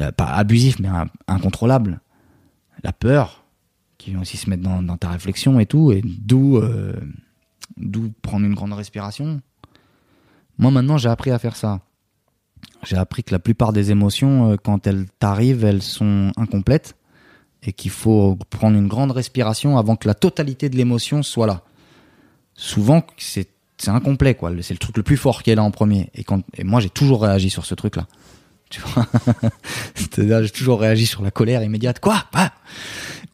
euh, 0.00 0.10
pas 0.12 0.26
abusif 0.26 0.78
mais 0.80 0.88
in- 0.88 1.06
incontrôlable. 1.28 2.00
La 2.84 2.92
peur 2.92 3.44
qui 3.98 4.10
vient 4.10 4.20
aussi 4.20 4.36
se 4.36 4.50
mettre 4.50 4.62
dans, 4.62 4.82
dans 4.82 4.96
ta 4.96 5.08
réflexion 5.10 5.60
et 5.60 5.66
tout, 5.66 5.92
et 5.92 6.02
d'où 6.04 6.60
d'où 7.78 8.12
prendre 8.20 8.44
une 8.44 8.54
grande 8.54 8.72
respiration. 8.74 9.40
Moi 10.58 10.70
maintenant 10.70 10.98
j'ai 10.98 11.08
appris 11.08 11.30
à 11.30 11.38
faire 11.38 11.56
ça. 11.56 11.80
J'ai 12.84 12.96
appris 12.96 13.22
que 13.22 13.32
la 13.32 13.38
plupart 13.38 13.72
des 13.72 13.90
émotions, 13.90 14.52
euh, 14.52 14.56
quand 14.62 14.86
elles 14.86 15.06
t'arrivent, 15.18 15.64
elles 15.64 15.82
sont 15.82 16.32
incomplètes 16.36 16.96
et 17.62 17.72
qu'il 17.72 17.90
faut 17.90 18.36
prendre 18.50 18.76
une 18.76 18.88
grande 18.88 19.12
respiration 19.12 19.78
avant 19.78 19.96
que 19.96 20.08
la 20.08 20.14
totalité 20.14 20.68
de 20.68 20.76
l'émotion 20.76 21.22
soit 21.22 21.46
là. 21.46 21.62
Souvent, 22.54 23.04
c'est 23.18 23.48
incomplet, 23.86 24.34
quoi. 24.34 24.50
C'est 24.62 24.74
le 24.74 24.78
truc 24.78 24.96
le 24.96 25.02
plus 25.02 25.16
fort 25.16 25.42
qui 25.42 25.50
est 25.50 25.54
là 25.54 25.62
en 25.62 25.70
premier. 25.70 26.10
Et, 26.14 26.64
moi, 26.64 26.80
j'ai 26.80 26.90
toujours 26.90 27.22
réagi 27.22 27.50
sur 27.50 27.64
ce 27.64 27.74
truc-là. 27.74 28.06
C'est-à-dire, 29.94 30.42
j'ai 30.42 30.50
toujours 30.50 30.80
réagi 30.80 31.06
sur 31.06 31.22
la 31.22 31.30
colère 31.30 31.62
immédiate. 31.62 32.00
Quoi? 32.00 32.24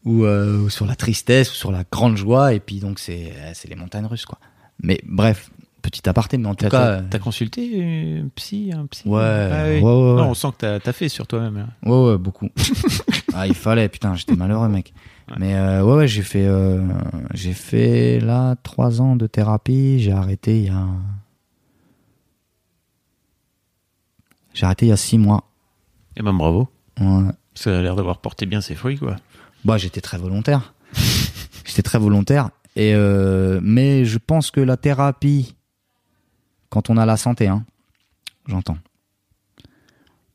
Ou, 0.05 0.25
euh, 0.25 0.57
ou 0.57 0.69
sur 0.69 0.85
la 0.85 0.95
tristesse, 0.95 1.51
ou 1.51 1.55
sur 1.55 1.71
la 1.71 1.83
grande 1.91 2.17
joie. 2.17 2.53
Et 2.53 2.59
puis, 2.59 2.79
donc, 2.79 2.99
c'est 2.99 3.33
les 3.67 3.75
montagnes 3.75 4.05
russes, 4.05 4.25
quoi. 4.25 4.39
Mais 4.81 5.01
bref, 5.05 5.49
petit 5.81 6.07
aparté, 6.09 6.37
mais 6.37 6.47
en 6.47 6.55
tout 6.55 6.65
T'as, 6.65 6.69
cas... 6.69 7.01
t'as- 7.01 7.17
euh, 7.17 7.19
consulté 7.21 8.19
un 8.23 8.27
psy, 8.35 8.71
un 8.75 8.85
psy 8.87 9.07
Ouais, 9.07 9.19
Ah 9.21 9.63
oui. 9.65 9.75
ouais, 9.75 9.81
ouais, 9.81 9.81
ouais. 9.81 10.21
Non, 10.21 10.29
on 10.29 10.33
sent 10.33 10.47
que 10.57 10.77
t'as, 10.77 10.93
fait 10.93 11.09
sur 11.09 11.25
toi-même. 11.27 11.57
hein. 11.57 11.89
Ouais, 11.89 12.11
ouais, 12.11 12.17
beaucoup. 12.17 12.49
ah, 13.33 13.47
il 13.47 13.55
fallait, 13.55 13.89
putain, 13.89 14.15
j'étais 14.15 14.35
malheureux, 14.35 14.67
mec. 14.69 14.93
Mais 15.37 15.55
euh, 15.55 15.83
ouais, 15.83 15.93
ouais, 15.95 16.07
j'ai 16.07 16.23
fait, 16.23 16.45
euh, 16.47 16.81
j'ai 17.33 17.53
fait 17.53 18.19
là 18.19 18.55
trois 18.63 18.99
ans 19.01 19.15
de 19.15 19.27
thérapie. 19.27 19.99
J'ai 19.99 20.11
arrêté 20.11 20.57
il 20.59 20.65
y 20.65 20.69
a, 20.69 20.85
j'ai 24.53 24.65
arrêté 24.65 24.87
il 24.87 24.89
y 24.89 24.91
a 24.91 24.97
six 24.97 25.17
mois. 25.17 25.43
Eh 26.17 26.23
ben 26.23 26.33
bravo. 26.33 26.67
Ouais. 26.99 27.29
Ça 27.55 27.77
a 27.77 27.81
l'air 27.81 27.95
d'avoir 27.95 28.19
porté 28.19 28.45
bien 28.45 28.61
ses 28.61 28.75
fruits, 28.75 28.97
quoi. 28.97 29.15
Bah, 29.65 29.77
j'étais 29.77 30.01
très 30.01 30.17
volontaire. 30.17 30.73
j'étais 31.65 31.81
très 31.81 31.99
volontaire. 31.99 32.49
Et 32.75 32.93
euh, 32.95 33.59
mais 33.61 34.05
je 34.05 34.17
pense 34.17 34.51
que 34.51 34.61
la 34.61 34.77
thérapie, 34.77 35.55
quand 36.69 36.89
on 36.89 36.97
a 36.97 37.05
la 37.05 37.17
santé, 37.17 37.47
hein, 37.47 37.65
j'entends. 38.47 38.77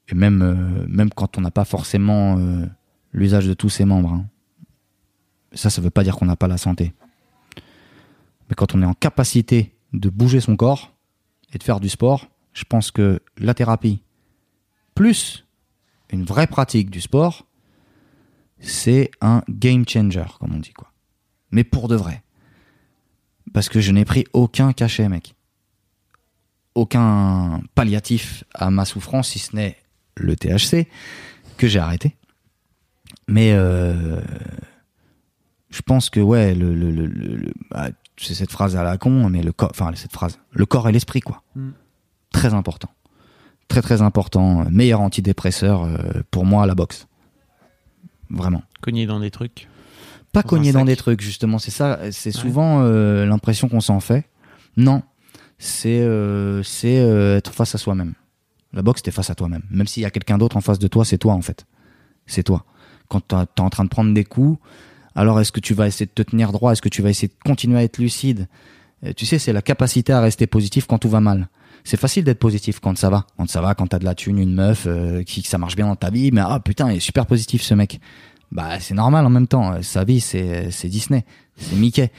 Et 0.08 0.14
même, 0.14 0.42
euh, 0.42 0.86
même 0.88 1.10
quand 1.10 1.38
on 1.38 1.40
n'a 1.40 1.50
pas 1.50 1.64
forcément 1.64 2.36
euh, 2.38 2.66
l'usage 3.12 3.46
de 3.46 3.54
tous 3.54 3.70
ses 3.70 3.84
membres. 3.84 4.12
hein. 4.12 4.26
Ça, 5.52 5.70
ça 5.70 5.80
veut 5.80 5.90
pas 5.90 6.02
dire 6.02 6.16
qu'on 6.16 6.26
n'a 6.26 6.36
pas 6.36 6.48
la 6.48 6.58
santé. 6.58 6.92
Mais 8.48 8.54
quand 8.56 8.74
on 8.74 8.82
est 8.82 8.86
en 8.86 8.94
capacité 8.94 9.74
de 9.92 10.08
bouger 10.10 10.40
son 10.40 10.56
corps 10.56 10.92
et 11.52 11.58
de 11.58 11.62
faire 11.62 11.80
du 11.80 11.88
sport, 11.88 12.28
je 12.52 12.64
pense 12.64 12.90
que 12.90 13.20
la 13.38 13.54
thérapie, 13.54 14.02
plus 14.94 15.46
une 16.10 16.24
vraie 16.24 16.46
pratique 16.46 16.90
du 16.90 17.00
sport, 17.00 17.46
c'est 18.60 19.10
un 19.20 19.42
game 19.48 19.86
changer, 19.86 20.24
comme 20.38 20.54
on 20.54 20.58
dit, 20.58 20.72
quoi. 20.72 20.92
Mais 21.50 21.64
pour 21.64 21.88
de 21.88 21.96
vrai. 21.96 22.22
Parce 23.52 23.68
que 23.68 23.80
je 23.80 23.92
n'ai 23.92 24.04
pris 24.04 24.24
aucun 24.32 24.72
cachet, 24.72 25.08
mec. 25.08 25.34
Aucun 26.74 27.60
palliatif 27.74 28.44
à 28.54 28.70
ma 28.70 28.84
souffrance, 28.84 29.28
si 29.28 29.38
ce 29.38 29.54
n'est 29.54 29.76
le 30.16 30.34
THC, 30.36 30.88
que 31.56 31.68
j'ai 31.68 31.78
arrêté. 31.78 32.16
Mais 33.28 33.52
euh, 33.52 34.20
je 35.70 35.82
pense 35.82 36.10
que, 36.10 36.20
ouais, 36.20 36.54
le, 36.54 36.74
le, 36.74 36.90
le, 36.90 37.06
le- 37.06 37.36
le- 37.36 37.52
ah, 37.72 37.88
c'est 38.16 38.34
cette 38.34 38.50
phrase 38.50 38.76
à 38.76 38.82
la 38.82 38.96
con, 38.98 39.28
mais 39.28 39.42
le 39.42 39.52
corps, 39.52 39.70
enfin, 39.70 39.90
cette 39.94 40.12
phrase, 40.12 40.38
le 40.50 40.66
corps 40.66 40.88
et 40.88 40.92
l'esprit, 40.92 41.20
quoi. 41.20 41.42
Mm. 41.56 41.70
Très 42.32 42.54
important. 42.54 42.88
Très, 43.68 43.80
très 43.82 44.02
important. 44.02 44.64
Meilleur 44.70 45.00
antidépresseur, 45.00 45.84
euh, 45.84 45.96
pour 46.30 46.44
moi, 46.44 46.66
la 46.66 46.74
boxe. 46.74 47.06
Vraiment 48.30 48.62
Cogner 48.80 49.06
dans 49.06 49.20
des 49.20 49.30
trucs. 49.30 49.68
pas 50.32 50.42
Dans 50.42 50.48
cogner 50.48 50.72
dans 50.72 50.84
des 50.84 50.96
trucs 50.96 51.20
justement 51.20 51.58
c'est 51.58 51.70
ça 51.70 52.10
c'est 52.10 52.32
souvent 52.32 52.80
euh, 52.82 53.24
l'impression 53.26 53.68
qu'on 53.68 53.80
s'en 53.82 54.00
fait 54.00 54.28
non 54.76 55.02
c'est 55.64 56.00
euh, 56.00 56.62
c'est 56.62 56.98
euh, 56.98 57.38
être 57.38 57.54
face 57.54 57.74
à 57.74 57.78
soi-même. 57.78 58.12
La 58.74 58.82
boxe 58.82 59.02
t'es 59.02 59.10
face 59.10 59.30
à 59.30 59.34
toi-même. 59.34 59.62
Même 59.70 59.86
s'il 59.86 60.02
y 60.02 60.06
a 60.06 60.10
quelqu'un 60.10 60.36
d'autre 60.36 60.58
en 60.58 60.60
face 60.60 60.78
de 60.78 60.86
toi 60.88 61.04
c'est 61.06 61.16
toi 61.16 61.32
en 61.32 61.40
fait. 61.40 61.64
C'est 62.26 62.42
toi. 62.42 62.64
Quand 63.08 63.20
t'es 63.28 63.60
en 63.60 63.70
train 63.70 63.84
de 63.84 63.88
prendre 63.88 64.12
des 64.12 64.24
coups 64.24 64.58
alors 65.14 65.40
est-ce 65.40 65.52
que 65.52 65.60
tu 65.60 65.72
vas 65.72 65.86
essayer 65.86 66.06
de 66.06 66.10
te 66.10 66.22
tenir 66.22 66.52
droit? 66.52 66.72
Est-ce 66.72 66.82
que 66.82 66.88
tu 66.90 67.00
vas 67.00 67.08
essayer 67.08 67.28
de 67.28 67.34
continuer 67.44 67.78
à 67.78 67.82
être 67.82 67.98
lucide? 67.98 68.46
Euh, 69.06 69.12
tu 69.16 69.24
sais 69.24 69.38
c'est 69.38 69.54
la 69.54 69.62
capacité 69.62 70.12
à 70.12 70.20
rester 70.20 70.46
positif 70.46 70.86
quand 70.86 70.98
tout 70.98 71.08
va 71.08 71.20
mal. 71.20 71.48
C'est 71.82 71.98
facile 71.98 72.24
d'être 72.24 72.38
positif 72.38 72.78
quand 72.80 72.96
ça 72.98 73.08
va. 73.08 73.26
Quand 73.38 73.48
ça 73.48 73.62
va 73.62 73.74
quand 73.74 73.86
t'as 73.86 73.98
de 73.98 74.04
la 74.04 74.14
thune 74.14 74.38
une 74.38 74.54
meuf 74.54 74.84
euh, 74.86 75.22
qui 75.22 75.42
que 75.42 75.48
ça 75.48 75.56
marche 75.56 75.76
bien 75.76 75.86
dans 75.86 75.96
ta 75.96 76.10
vie 76.10 76.30
mais 76.30 76.42
ah 76.44 76.60
putain 76.60 76.90
il 76.90 76.98
est 76.98 77.00
super 77.00 77.24
positif 77.24 77.62
ce 77.62 77.72
mec. 77.72 78.00
Bah 78.52 78.80
c'est 78.80 78.94
normal 78.94 79.24
en 79.24 79.30
même 79.30 79.46
temps. 79.48 79.72
Euh, 79.72 79.80
Sa 79.80 80.04
vie 80.04 80.20
c'est 80.20 80.70
c'est 80.70 80.88
Disney, 80.88 81.24
c'est 81.56 81.76
Mickey. 81.76 82.10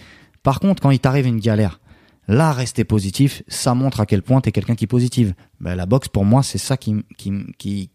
Par 0.42 0.60
contre, 0.60 0.82
quand 0.82 0.92
il 0.92 1.00
t'arrive 1.00 1.26
une 1.26 1.40
galère, 1.40 1.80
là 2.28 2.52
rester 2.52 2.84
positif, 2.84 3.44
ça 3.48 3.74
montre 3.74 4.00
à 4.00 4.06
quel 4.06 4.22
point 4.22 4.42
t'es 4.42 4.52
quelqu'un 4.52 4.76
qui 4.76 4.86
est 4.86 4.88
positive. 4.88 5.34
Bah, 5.60 5.76
la 5.76 5.86
boxe 5.86 6.08
pour 6.08 6.26
moi 6.26 6.44
c'est 6.44 6.58
ça 6.58 6.78
qui 6.78 6.96
qui 7.18 7.32
qui 7.58 7.90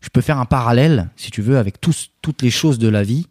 je 0.00 0.08
peux 0.10 0.20
faire 0.20 0.38
un 0.38 0.44
parallèle 0.44 1.08
si 1.16 1.30
tu 1.30 1.42
veux 1.42 1.58
avec 1.58 1.80
toutes 1.80 2.42
les 2.42 2.50
choses 2.50 2.78
de 2.78 2.88
la 2.88 3.02
vie 3.02 3.26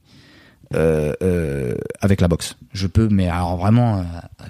euh, 0.75 1.13
euh, 1.21 1.75
avec 2.01 2.19
la 2.19 2.27
boxe. 2.27 2.57
Je 2.73 2.87
peux 2.87 3.07
mais 3.07 3.29
alors 3.29 3.55
vraiment 3.55 3.99
euh, 3.99 4.03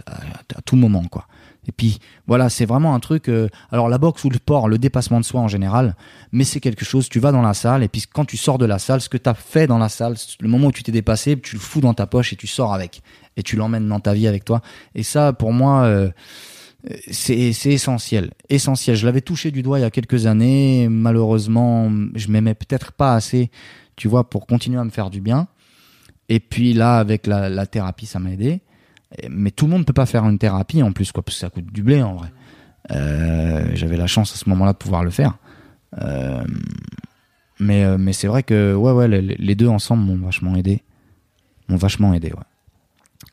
à, 0.07 0.61
tout 0.65 0.75
moment 0.75 1.03
quoi. 1.05 1.27
Et 1.67 1.71
puis 1.71 1.99
voilà, 2.27 2.49
c'est 2.49 2.65
vraiment 2.65 2.95
un 2.95 2.99
truc. 2.99 3.29
alors 3.71 3.89
la 3.89 3.97
boxe 3.97 4.23
ou 4.23 4.29
le 4.29 4.37
sport, 4.37 4.69
le 4.69 4.77
dépassement 4.77 5.19
de 5.19 5.25
soi 5.25 5.41
en 5.41 5.49
général, 5.49 5.95
mais 6.31 6.43
c'est 6.43 6.61
quelque 6.61 6.85
chose. 6.85 7.09
Tu 7.09 7.19
vas 7.19 7.31
dans 7.31 7.41
la 7.41 7.53
salle 7.53 7.83
et 7.83 7.87
puis 7.87 8.03
quand 8.11 8.25
tu 8.25 8.37
sors 8.37 8.57
de 8.57 8.65
la 8.65 8.79
salle, 8.79 9.01
ce 9.01 9.09
que 9.09 9.17
tu 9.17 9.29
as 9.29 9.33
fait 9.33 9.67
dans 9.67 9.77
la 9.77 9.89
salle, 9.89 10.15
le 10.39 10.47
moment 10.47 10.67
où 10.67 10.71
tu 10.71 10.81
t'es 10.81 10.93
dépassé, 10.93 11.39
tu 11.39 11.55
le 11.55 11.61
fous 11.61 11.81
dans 11.81 11.93
ta 11.93 12.07
poche 12.07 12.33
et 12.33 12.35
tu 12.35 12.47
sors 12.47 12.73
avec 12.73 13.01
et 13.37 13.43
tu 13.43 13.55
l'emmènes 13.55 13.87
dans 13.87 13.99
ta 13.99 14.13
vie 14.13 14.27
avec 14.27 14.43
toi. 14.43 14.61
Et 14.95 15.03
ça, 15.03 15.31
pour 15.31 15.53
moi, 15.53 15.83
euh, 15.83 16.09
c'est 17.09 17.37
essentiel, 17.37 18.31
essentiel. 18.49 18.95
Je 18.95 19.05
l'avais 19.05 19.21
touché 19.21 19.51
du 19.51 19.61
doigt 19.61 19.79
il 19.79 19.83
y 19.83 19.85
a 19.85 19.91
quelques 19.91 20.25
années. 20.25 20.87
Malheureusement, 20.89 21.89
je 22.15 22.29
m'aimais 22.29 22.55
peut-être 22.55 22.91
pas 22.91 23.13
assez, 23.13 23.51
tu 23.95 24.07
vois, 24.07 24.29
pour 24.29 24.47
continuer 24.47 24.79
à 24.79 24.83
me 24.83 24.89
faire 24.89 25.09
du 25.09 25.21
bien. 25.21 25.47
Et 26.29 26.39
puis 26.39 26.73
là, 26.73 26.97
avec 26.97 27.27
la, 27.27 27.65
thérapie, 27.67 28.07
ça 28.07 28.19
m'a 28.19 28.31
aidé. 28.31 28.61
Mais 29.29 29.51
tout 29.51 29.65
le 29.65 29.71
monde 29.71 29.85
peut 29.85 29.93
pas 29.93 30.05
faire 30.05 30.25
une 30.25 30.37
thérapie 30.37 30.83
en 30.83 30.91
plus, 30.91 31.11
quoi, 31.11 31.23
parce 31.23 31.35
que 31.35 31.41
ça 31.41 31.49
coûte 31.49 31.71
du 31.71 31.83
blé 31.83 32.01
en 32.01 32.15
vrai. 32.15 32.29
Euh, 32.91 33.69
J'avais 33.73 33.97
la 33.97 34.07
chance 34.07 34.33
à 34.33 34.35
ce 34.37 34.49
moment-là 34.49 34.73
de 34.73 34.77
pouvoir 34.77 35.03
le 35.03 35.11
faire. 35.11 35.37
Euh, 36.01 36.43
mais 37.59 38.13
c'est 38.13 38.27
vrai 38.27 38.43
que 38.43 38.75
ouais 38.75 38.91
ouais 38.91 39.07
les 39.07 39.55
deux 39.55 39.67
ensemble 39.67 40.03
m'ont 40.03 40.17
vachement 40.17 40.55
aidé, 40.55 40.83
m'ont 41.69 41.77
vachement 41.77 42.13
aidé. 42.13 42.29
Ouais. 42.29 42.43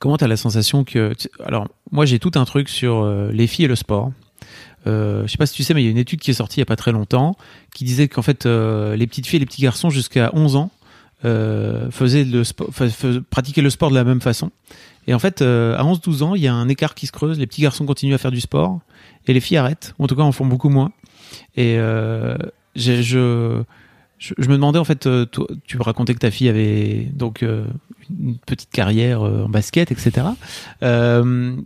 Comment 0.05 0.19
t'as 0.19 0.27
la 0.27 0.37
sensation 0.37 0.85
que 0.85 1.15
tu- 1.15 1.31
alors 1.43 1.67
moi 1.91 2.05
j'ai 2.05 2.19
tout 2.19 2.33
un 2.35 2.45
truc 2.45 2.69
sur 2.69 2.97
euh, 3.03 3.31
les 3.33 3.47
filles 3.47 3.65
et 3.65 3.69
le 3.69 3.75
sport. 3.75 4.13
Euh, 4.87 5.23
je 5.27 5.31
sais 5.33 5.39
pas 5.39 5.47
si 5.47 5.55
tu 5.55 5.63
sais 5.63 5.73
mais 5.73 5.81
il 5.83 5.87
y 5.87 5.89
a 5.89 5.91
une 5.91 5.97
étude 5.97 6.21
qui 6.21 6.31
est 6.31 6.35
sortie 6.35 6.59
il 6.59 6.61
y 6.61 6.63
a 6.63 6.67
pas 6.67 6.77
très 6.77 6.93
longtemps 6.93 7.37
qui 7.75 7.85
disait 7.85 8.07
qu'en 8.09 8.21
fait 8.21 8.45
euh, 8.45 8.97
les 8.97 9.07
petites 9.07 9.27
filles 9.27 9.39
et 9.39 9.41
les 9.41 9.47
petits 9.47 9.63
garçons 9.63 9.89
jusqu'à 9.89 10.29
11 10.35 10.57
ans 10.57 10.71
euh, 11.25 11.91
faisaient 11.91 12.25
le 12.25 12.43
pratiquaient 13.31 13.63
le 13.63 13.71
sport 13.71 13.89
de 13.89 13.95
la 13.95 14.05
même 14.05 14.21
façon. 14.21 14.51
Et 15.07 15.15
en 15.15 15.19
fait 15.19 15.41
à 15.41 15.83
11-12 15.83 16.23
ans, 16.23 16.35
il 16.35 16.43
y 16.43 16.49
a 16.49 16.53
un 16.55 16.69
écart 16.69 16.95
qui 16.95 17.07
se 17.07 17.13
creuse, 17.13 17.39
les 17.39 17.47
petits 17.47 17.63
garçons 17.63 17.87
continuent 17.87 18.13
à 18.13 18.19
faire 18.19 18.31
du 18.31 18.43
sport 18.43 18.81
et 19.27 19.33
les 19.33 19.41
filles 19.41 19.57
arrêtent, 19.57 19.95
en 19.99 20.07
tout 20.07 20.17
cas 20.17 20.23
en 20.23 20.33
font 20.33 20.45
beaucoup 20.45 20.69
moins. 20.69 20.93
Et 21.57 21.77
je, 22.77 23.63
je 24.25 24.33
je 24.39 24.49
me 24.49 24.55
demandais 24.55 24.79
en 24.79 24.85
fait 24.85 25.07
euh, 25.07 25.27
toi, 25.27 25.47
tu 25.64 25.77
racontais 25.79 26.14
que 26.14 26.18
ta 26.18 26.31
fille 26.31 26.49
avait 26.49 27.09
donc 27.12 27.43
euh, 27.43 27.66
une 28.09 28.39
petite 28.39 28.70
carrière 28.70 29.22
euh, 29.22 29.45
en 29.45 29.49
basket, 29.49 29.93
etc. 29.93 30.27
Euh, 30.83 31.57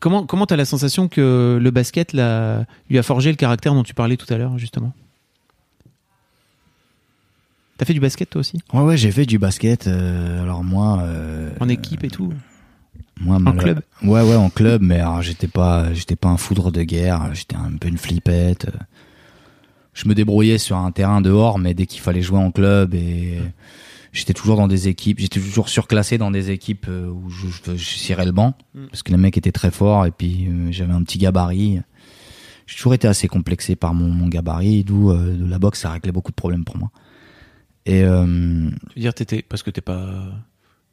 comment 0.00 0.26
comment 0.26 0.46
t'as 0.46 0.56
la 0.56 0.64
sensation 0.64 1.06
que 1.08 1.58
le 1.60 1.70
basket 1.70 2.12
lui 2.12 2.98
a 2.98 3.02
forgé 3.02 3.30
le 3.30 3.36
caractère 3.36 3.74
dont 3.74 3.84
tu 3.84 3.94
parlais 3.94 4.16
tout 4.16 4.32
à 4.34 4.36
l'heure 4.36 4.58
justement? 4.58 4.92
T'as 7.78 7.84
fait 7.84 7.94
du 7.94 8.00
basket 8.00 8.30
toi 8.30 8.40
aussi? 8.40 8.58
Ouais 8.72 8.82
ouais 8.82 8.96
j'ai 8.96 9.12
fait 9.12 9.26
du 9.26 9.38
basket. 9.38 9.86
euh, 9.86 10.42
alors 10.42 10.64
moi 10.64 11.04
en 11.60 11.68
équipe 11.68 12.02
et 12.04 12.10
tout? 12.10 12.32
Moi 13.20 13.36
en 13.44 13.52
club? 13.52 13.80
Ouais 14.02 14.22
ouais 14.22 14.36
en 14.36 14.50
club 14.50 14.82
mais 14.82 14.98
alors 14.98 15.22
j'étais 15.22 15.46
pas 15.48 15.92
j'étais 15.94 16.16
pas 16.16 16.28
un 16.28 16.36
foudre 16.36 16.72
de 16.72 16.82
guerre. 16.82 17.32
J'étais 17.32 17.56
un 17.56 17.76
peu 17.78 17.86
une 17.88 17.98
flippette. 17.98 18.66
Je 19.92 20.08
me 20.08 20.14
débrouillais 20.14 20.58
sur 20.58 20.76
un 20.76 20.90
terrain 20.90 21.20
dehors 21.20 21.58
mais 21.58 21.74
dès 21.74 21.86
qu'il 21.86 22.00
fallait 22.00 22.22
jouer 22.22 22.38
en 22.38 22.50
club 22.50 22.94
et 22.94 23.38
j'étais 24.12 24.32
toujours 24.32 24.56
dans 24.56 24.68
des 24.68 24.88
équipes, 24.88 25.18
j'étais 25.20 25.40
toujours 25.40 25.68
surclassé 25.68 26.18
dans 26.18 26.30
des 26.30 26.50
équipes 26.50 26.86
euh, 26.88 27.08
où 27.08 27.28
je, 27.30 27.46
je, 27.48 27.76
je 27.76 27.84
cirais 27.84 28.24
le 28.26 28.32
banc 28.32 28.54
Mm. 28.74 28.86
parce 28.86 29.02
que 29.02 29.10
les 29.10 29.18
mecs 29.18 29.36
étaient 29.36 29.52
très 29.52 29.70
forts 29.70 30.06
et 30.06 30.10
puis 30.10 30.46
euh, 30.48 30.68
j'avais 30.72 30.92
un 30.94 31.02
petit 31.02 31.18
gabarit. 31.18 31.80
J'ai 32.66 32.76
toujours 32.76 32.94
été 32.94 33.06
assez 33.06 33.28
complexé 33.28 33.76
par 33.76 33.92
mon, 33.92 34.08
mon 34.08 34.28
gabarit, 34.28 34.82
d'où 34.84 35.10
euh, 35.10 35.36
la 35.46 35.58
boxe 35.58 35.80
ça 35.80 35.90
réglait 35.90 36.12
beaucoup 36.12 36.30
de 36.30 36.36
problèmes 36.36 36.64
pour 36.64 36.78
moi. 36.78 36.90
Et 37.84 38.02
euh, 38.02 38.24
Tu 38.90 38.94
veux 38.96 39.00
dire 39.02 39.12
t'étais 39.14 39.42
parce 39.42 39.62
que 39.62 39.70
t'es 39.70 39.80
pas 39.82 40.24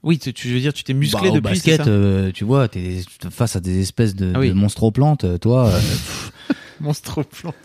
oui 0.01 0.17
tu, 0.17 0.33
tu 0.33 0.47
veux 0.49 0.59
dire 0.59 0.73
tu 0.73 0.83
t'es 0.83 0.93
musclé 0.93 1.27
bah, 1.29 1.31
au 1.31 1.35
depuis 1.35 1.51
basket, 1.53 1.83
ça? 1.83 1.89
euh, 1.89 2.31
tu 2.33 2.43
vois, 2.45 2.67
t'es 2.67 3.01
face 3.29 3.55
à 3.55 3.59
des 3.59 3.79
espèces 3.79 4.15
de, 4.15 4.31
Ah 4.35 4.39
oui. 4.39 4.49
de 4.49 4.53
monstroplantes, 4.53 5.39
toi. 5.39 5.67
euh, 5.67 5.77
pff, 5.77 6.31
Monstre 6.81 7.23
plante 7.23 7.55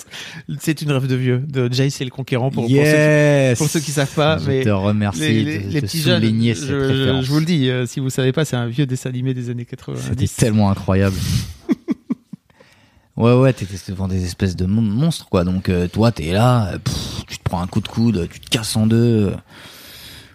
c'est 0.58 0.82
une 0.82 0.90
rêve 0.92 1.06
de 1.06 1.14
vieux 1.14 1.38
de 1.38 1.72
Jace 1.72 2.00
et 2.00 2.04
le 2.04 2.10
conquérant 2.10 2.50
pour, 2.50 2.64
pour 2.64 2.70
ceux 2.70 2.76
qui- 3.54 3.58
pour 3.58 3.68
ceux 3.68 3.80
qui 3.80 3.90
savent 3.92 4.14
pas, 4.14 4.38
Je 4.38 4.46
mais 4.48 4.64
te 4.64 4.68
remercie 4.70 5.20
les, 5.20 5.42
les- 5.44 5.58
de, 5.60 5.68
les 5.70 5.80
de 5.80 5.86
petits 5.86 6.00
jeunes, 6.00 6.20
souligner 6.22 6.54
je, 6.54 6.60
cette 6.60 6.68
je- 6.70 6.74
référence. 6.74 7.24
je 7.24 7.30
vous 7.32 7.38
le 7.40 7.44
dis, 7.46 7.70
euh, 7.70 7.86
si 7.86 8.00
vous 8.00 8.10
savez 8.10 8.32
pas, 8.32 8.44
c'est 8.44 8.56
un 8.56 8.66
vieux 8.66 8.86
dessin 8.86 9.10
animé 9.10 9.34
des 9.34 9.50
années 9.50 9.64
90. 9.64 10.02
C'était 10.08 10.26
tellement 10.26 10.70
incroyable. 10.70 11.16
ouais, 13.16 13.32
ouais, 13.34 13.52
t'étais 13.52 13.76
devant 13.88 14.08
des 14.08 14.24
espèces 14.24 14.56
de 14.56 14.66
mon- 14.66 14.82
monstres, 14.82 15.28
quoi. 15.28 15.44
Donc, 15.44 15.68
euh, 15.68 15.88
toi, 15.88 16.12
t'es 16.12 16.32
là, 16.32 16.72
euh, 16.74 16.78
pff, 16.78 17.24
tu 17.28 17.38
te 17.38 17.42
prends 17.44 17.60
un 17.62 17.66
coup 17.66 17.80
de 17.80 17.88
coude, 17.88 18.28
tu 18.32 18.40
te 18.40 18.48
casses 18.50 18.76
en 18.76 18.86
deux. 18.86 19.32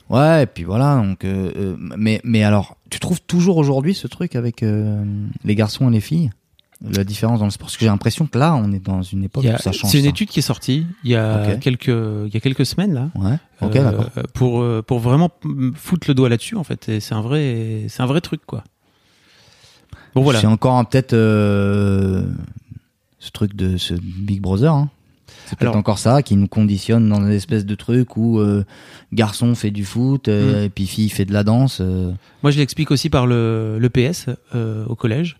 Ouais, 0.10 0.44
et 0.44 0.46
puis 0.48 0.64
voilà. 0.64 0.96
Donc, 0.96 1.24
euh, 1.26 1.76
mais, 1.98 2.20
mais 2.24 2.44
alors, 2.44 2.78
tu 2.90 3.00
trouves 3.00 3.22
toujours 3.22 3.58
aujourd'hui 3.58 3.94
ce 3.94 4.08
truc 4.08 4.36
avec 4.36 4.64
euh, 4.64 5.04
les 5.44 5.56
garçons 5.56 5.90
et 5.90 5.94
les 5.94 6.02
filles? 6.02 6.32
La 6.82 7.04
différence 7.04 7.40
dans 7.40 7.46
le 7.46 7.52
sport 7.52 7.66
Parce 7.68 7.76
que 7.76 7.82
j'ai 7.82 7.90
l'impression 7.92 8.26
que 8.26 8.38
là, 8.38 8.56
on 8.56 8.72
est 8.72 8.80
dans 8.84 9.02
une 9.02 9.26
époque 9.26 9.46
a- 9.46 9.56
où 9.56 9.58
ça 9.58 9.74
change. 9.74 9.92
C'est 9.92 9.98
une 9.98 10.06
ça. 10.06 10.10
étude 10.12 10.30
qui 10.30 10.40
est 10.40 10.44
sortie 10.44 10.86
il 11.04 11.12
y 11.12 11.16
a 11.16 11.58
quelques 11.58 11.88
il 11.90 12.34
y 12.34 12.38
a 12.38 12.40
quelques 12.40 12.66
semaines 12.66 12.94
là. 12.94 13.10
Ouais, 13.16 13.38
ok, 13.62 13.76
euh. 13.76 13.92
Pour 14.34 14.62
euh, 14.62 14.82
pour 14.82 15.00
vraiment 15.00 15.30
foutre 15.76 16.08
le 16.08 16.14
doigt 16.14 16.30
là-dessus 16.30 16.56
en 16.56 16.64
fait. 16.64 17.00
C'est 17.02 17.14
un 17.14 17.20
vrai 17.22 17.86
c'est 17.90 18.02
un 18.02 18.06
vrai 18.06 18.22
truc 18.22 18.42
quoi. 18.46 18.64
Bon 20.16 20.22
voilà. 20.24 20.40
C'est 20.40 20.48
encore 20.48 20.88
peut-être 20.88 21.12
euh, 21.14 22.24
ce 23.20 23.32
truc 23.32 23.56
de 23.56 23.76
ce 23.78 23.94
Big 23.96 24.40
Brother. 24.42 24.74
Hein. 24.74 24.90
C'est 25.48 25.58
peut-être 25.58 25.76
encore 25.76 25.98
ça 26.00 26.22
qui 26.22 26.36
nous 26.36 26.48
conditionne 26.48 27.10
dans 27.10 27.20
une 27.22 27.32
espèce 27.32 27.66
de 27.66 27.76
truc 27.76 28.16
où 28.18 28.40
euh, 28.40 28.64
garçon 29.14 29.54
fait 29.56 29.72
du 29.72 29.84
foot 29.84 30.28
euh, 30.28 30.62
Mm. 30.62 30.66
et 30.66 30.70
puis 30.70 30.88
fille 30.88 31.10
fait 31.10 31.26
de 31.26 31.34
la 31.34 31.44
danse. 31.44 31.82
Moi, 32.44 32.52
je 32.52 32.58
l'explique 32.58 32.92
aussi 32.92 33.10
par 33.10 33.26
le, 33.28 33.78
le 33.80 33.90
PS 33.90 34.28
au 34.88 34.96
collège. 34.96 35.38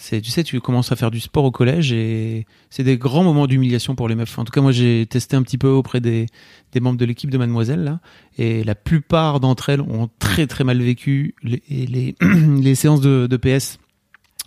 C'est, 0.00 0.20
tu 0.20 0.30
sais, 0.30 0.44
tu 0.44 0.60
commences 0.60 0.92
à 0.92 0.96
faire 0.96 1.10
du 1.10 1.18
sport 1.18 1.42
au 1.42 1.50
collège 1.50 1.92
et 1.92 2.46
c'est 2.70 2.84
des 2.84 2.96
grands 2.96 3.24
moments 3.24 3.48
d'humiliation 3.48 3.96
pour 3.96 4.08
les 4.08 4.14
meufs. 4.14 4.38
En 4.38 4.44
tout 4.44 4.52
cas, 4.52 4.60
moi, 4.60 4.70
j'ai 4.70 5.04
testé 5.06 5.34
un 5.34 5.42
petit 5.42 5.58
peu 5.58 5.66
auprès 5.66 6.00
des, 6.00 6.26
des 6.70 6.78
membres 6.78 6.98
de 6.98 7.04
l'équipe 7.04 7.30
de 7.30 7.36
Mademoiselle 7.36 7.82
là, 7.82 7.98
et 8.38 8.62
la 8.62 8.76
plupart 8.76 9.40
d'entre 9.40 9.70
elles 9.70 9.80
ont 9.80 10.08
très 10.20 10.46
très 10.46 10.62
mal 10.62 10.80
vécu 10.80 11.34
les, 11.42 11.62
les, 11.68 12.14
les 12.62 12.74
séances 12.76 13.00
de, 13.00 13.26
de 13.28 13.36
PS 13.36 13.80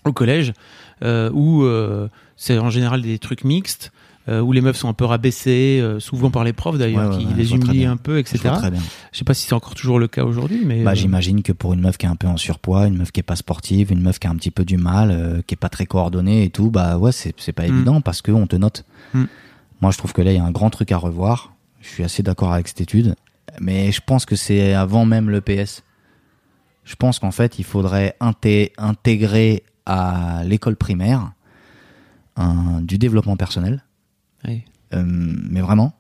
au 0.06 0.14
collège, 0.14 0.54
euh, 1.04 1.30
où 1.34 1.64
euh, 1.64 2.08
c'est 2.38 2.58
en 2.58 2.70
général 2.70 3.02
des 3.02 3.20
trucs 3.20 3.44
mixtes. 3.44 3.92
Euh, 4.30 4.40
où 4.42 4.52
les 4.52 4.62
meufs 4.62 4.78
sont 4.78 4.88
un 4.90 4.94
peu 4.94 5.06
rabaissées, 5.06 5.80
euh, 5.82 6.00
souvent 6.00 6.30
par 6.30 6.44
les 6.44 6.54
profs 6.54 6.78
d'ailleurs, 6.78 7.10
Ouais, 7.10 7.16
ouais, 7.16 7.22
qui 7.22 7.26
ouais, 7.28 7.32
je 7.34 7.38
les 7.38 7.54
humilient 7.56 7.86
un 7.86 7.98
peu, 7.98 8.16
Je 8.16 8.20
etc. 8.20 8.40
vois 8.44 8.52
très 8.58 8.72
bien. 8.72 8.82
Je 9.12 9.18
sais 9.18 9.24
pas 9.26 9.34
si 9.34 9.48
c'est 9.48 9.54
encore 9.54 9.74
toujours 9.76 9.98
le 10.00 10.08
cas 10.08 10.24
aujourd'hui, 10.24 10.62
mais 10.66 10.84
Bah, 10.84 10.92
euh, 10.92 10.96
j'imagine 10.96 11.42
que 11.44 11.52
pour 11.52 11.74
une 11.74 11.82
meuf 11.82 11.98
qui 11.98 12.06
est 12.06 12.10
un 12.10 12.16
peu 12.16 12.28
en 12.28 12.38
surpoids, 12.38 12.88
une 12.88 12.98
meuf 12.98 13.12
qui 13.12 13.20
est 13.20 13.24
pas 13.24 13.36
sportive, 13.36 13.92
une 13.92 14.02
meuf 14.02 14.20
qui 14.20 14.28
a 14.28 14.30
un 14.30 14.36
petit 14.36 14.52
peu 14.52 14.64
du 14.66 14.78
mal, 14.78 15.42
qui 15.48 15.54
est 15.54 15.58
pas 15.58 15.70
très 15.70 15.86
coordonnée 15.86 16.44
et 16.44 16.50
tout, 16.50 16.70
bah 16.70 16.98
ouais, 16.98 17.12
c'est 17.12 17.34
pas 17.54 17.64
Mm. 17.64 17.74
évident 17.76 18.02
parce 18.02 18.22
que 18.22 18.32
on 18.32 18.48
te 18.48 18.56
note. 18.56 18.86
Mm. 19.14 19.24
Moi, 19.82 19.92
je 19.92 19.98
trouve 19.98 20.14
que 20.14 20.22
là, 20.22 20.32
il 20.32 20.38
y 20.38 20.40
a 20.40 20.44
un 20.44 20.52
grand 20.52 20.70
truc 20.70 20.92
à 20.92 20.98
revoir. 20.98 21.54
Je 21.82 21.88
suis 21.90 22.04
assez 22.04 22.22
d'accord 22.22 22.54
avec 22.54 22.68
cette 22.68 22.82
étude, 22.82 23.16
mais 23.60 23.92
je 23.92 24.02
pense 24.06 24.26
que 24.26 24.36
c'est 24.36 24.74
avant 24.74 25.06
même 25.06 25.32
le 25.32 25.42
PS. 25.42 25.82
Je 26.84 26.96
pense 26.96 27.18
qu'en 27.20 27.32
fait, 27.32 27.58
il 27.58 27.64
faudrait 27.66 28.16
inté- 28.22 28.72
intégrer 28.78 29.64
à 29.88 30.44
l'école 30.46 30.76
primaire 30.76 31.32
un, 32.36 32.82
du 32.82 32.98
développement 32.98 33.36
personnel, 33.38 33.84
euh, 34.46 35.04
mais 35.06 35.62
vraiment, 35.62 35.94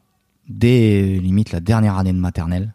dès 0.49 1.19
limite 1.19 1.51
la 1.51 1.59
dernière 1.59 1.97
année 1.97 2.13
de 2.13 2.19
maternelle, 2.19 2.73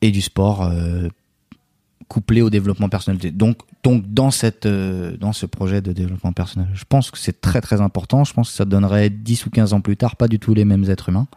et 0.00 0.10
du 0.10 0.20
sport 0.20 0.62
euh, 0.62 1.08
couplé 2.08 2.42
au 2.42 2.50
développement 2.50 2.88
personnel. 2.88 3.36
Donc, 3.36 3.58
donc 3.82 4.12
dans 4.12 4.30
cette, 4.30 4.66
euh, 4.66 5.16
dans 5.16 5.32
ce 5.32 5.46
projet 5.46 5.80
de 5.80 5.92
développement 5.92 6.32
personnel, 6.32 6.68
je 6.74 6.84
pense 6.88 7.10
que 7.10 7.18
c'est 7.18 7.40
très 7.40 7.60
très 7.60 7.80
important. 7.80 8.24
Je 8.24 8.32
pense 8.32 8.50
que 8.50 8.56
ça 8.56 8.64
donnerait 8.64 9.10
10 9.10 9.46
ou 9.46 9.50
15 9.50 9.72
ans 9.72 9.80
plus 9.80 9.96
tard 9.96 10.16
pas 10.16 10.28
du 10.28 10.38
tout 10.38 10.54
les 10.54 10.64
mêmes 10.64 10.88
êtres 10.90 11.10
humains, 11.10 11.28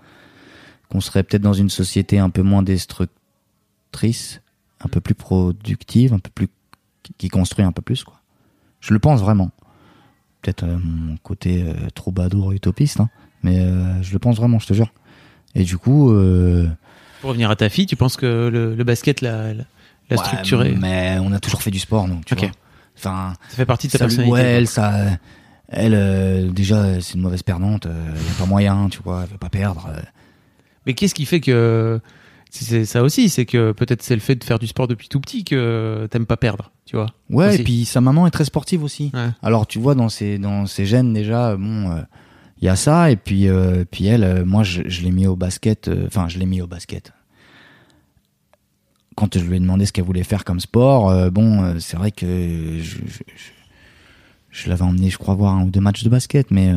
qu'on 0.90 1.02
serait 1.02 1.24
peut-être 1.24 1.42
dans 1.42 1.54
une 1.54 1.70
société 1.70 2.20
un 2.20 2.30
peu 2.30 2.42
moins 2.42 2.64
destructrice, 2.64 4.42
un 4.82 4.88
peu 4.88 5.02
plus 5.02 5.16
productive, 5.16 6.14
un 6.14 6.20
peu 6.20 6.32
plus 6.34 6.48
qui 7.18 7.28
construit 7.28 7.66
un 7.66 7.72
peu 7.72 7.82
plus 7.82 8.04
quoi. 8.04 8.22
Je 8.80 8.94
le 8.94 9.00
pense 9.00 9.22
vraiment. 9.22 9.52
Peut-être 10.44 10.64
euh, 10.66 10.78
mon 10.84 11.18
côté 11.24 11.64
euh, 11.64 11.74
troubadour 11.96 12.52
utopiste, 12.52 13.00
hein, 13.00 13.10
mais 13.42 13.60
euh, 13.60 14.02
je 14.04 14.14
le 14.14 14.20
pense 14.20 14.36
vraiment, 14.38 14.60
je 14.60 14.68
te 14.68 14.74
jure. 14.74 14.92
Et 15.56 15.64
du 15.64 15.78
coup, 15.78 16.08
Pour 17.22 17.30
revenir 17.30 17.50
à 17.50 17.56
ta 17.56 17.70
fille, 17.70 17.86
tu 17.88 17.96
penses 17.96 18.18
que 18.18 18.50
le, 18.52 18.76
le 18.76 18.84
basket 18.84 19.22
l'a, 19.22 19.54
l'a, 19.54 19.64
Ouais, 20.12 20.18
structuré? 20.18 20.76
Mais 20.80 21.18
on 21.22 21.32
a 21.32 21.40
toujours 21.40 21.62
fait 21.64 21.72
du 21.72 21.80
sport, 21.80 22.08
nous. 22.08 22.22
Tu 22.26 22.36
vois. 22.36 22.50
Enfin, 22.98 23.34
Ça 23.50 23.56
fait 23.56 23.66
partie 23.66 23.88
de 23.88 23.94
ta 23.94 23.98
ça, 24.00 24.04
personnalité. 24.06 24.32
ouais, 24.34 24.42
elle, 24.44 24.68
ça, 24.68 24.94
elle, 25.70 25.94
euh, 25.96 26.50
déjà, 26.52 27.00
c'est 27.02 27.14
une 27.16 27.22
mauvaise 27.22 27.42
perdante. 27.42 27.88
Il 27.88 28.22
y 28.28 28.32
a 28.32 28.34
pas 28.38 28.46
moyen, 28.46 28.90
tu 28.90 29.00
vois. 29.04 29.22
Elle 29.24 29.30
veut 29.32 29.38
pas 29.38 29.50
perdre. 29.50 29.90
euh. 29.96 30.02
Mais 30.86 30.94
qu'est-ce 30.94 31.16
qui 31.16 31.26
fait 31.26 31.40
que 31.40 32.00
c'est 32.62 32.86
ça 32.86 33.02
aussi, 33.04 33.30
c'est 33.30 33.46
que 33.46 33.72
peut-être 33.72 34.04
c'est 34.04 34.14
le 34.16 34.22
fait 34.22 34.36
de 34.36 34.44
faire 34.44 34.60
du 34.60 34.68
sport 34.68 34.88
depuis 34.88 35.08
tout 35.10 35.20
petit 35.20 35.44
que 35.44 36.08
t'aimes 36.12 36.26
pas 36.26 36.38
perdre, 36.38 36.72
tu 36.86 36.96
vois. 36.96 37.08
Ouais, 37.30 37.48
Aussi. 37.50 37.62
et 37.62 37.64
puis 37.64 37.86
sa 37.86 38.00
maman 38.02 38.28
est 38.28 38.32
très 38.32 38.46
sportive 38.46 38.84
aussi. 38.84 39.10
Ouais. 39.14 39.30
Alors, 39.42 39.66
tu 39.66 39.80
vois, 39.80 39.96
dans 39.96 40.10
ses, 40.10 40.38
dans 40.38 40.66
ses 40.66 40.86
gènes, 40.86 41.14
déjà, 41.14 41.56
bon, 41.58 41.92
euh, 41.92 42.02
il 42.62 42.66
y 42.66 42.70
a 42.70 42.76
ça. 42.76 43.10
Et 43.10 43.16
puis, 43.16 43.48
euh, 43.48 43.86
puis 43.90 44.06
elle, 44.06 44.24
euh, 44.24 44.46
moi, 44.46 44.64
je, 44.64 44.84
je 44.86 45.02
l'ai 45.02 45.12
mis 45.12 45.26
au 45.28 45.36
basket. 45.36 45.90
Enfin, 46.06 46.28
je 46.30 46.38
l'ai 46.38 46.46
mis 46.46 46.62
au 46.62 46.68
basket. 46.68 47.12
Quand 49.16 49.38
je 49.38 49.44
lui 49.44 49.58
ai 49.58 49.60
demandé 49.60 49.86
ce 49.86 49.92
qu'elle 49.92 50.06
voulait 50.06 50.24
faire 50.24 50.44
comme 50.44 50.60
sport, 50.60 51.32
bon, 51.32 51.80
c'est 51.80 51.98
vrai 51.98 52.12
que 52.12 52.26
je, 52.82 52.98
je, 53.06 53.22
je- 54.52 54.70
l'avais 54.70 54.82
emmené, 54.82 55.10
je 55.12 55.18
crois, 55.20 55.36
voir 55.36 55.54
un 55.56 55.64
ou 55.66 55.70
deux 55.70 55.82
matchs 55.82 56.04
de 56.04 56.10
basket, 56.10 56.50
mais 56.50 56.74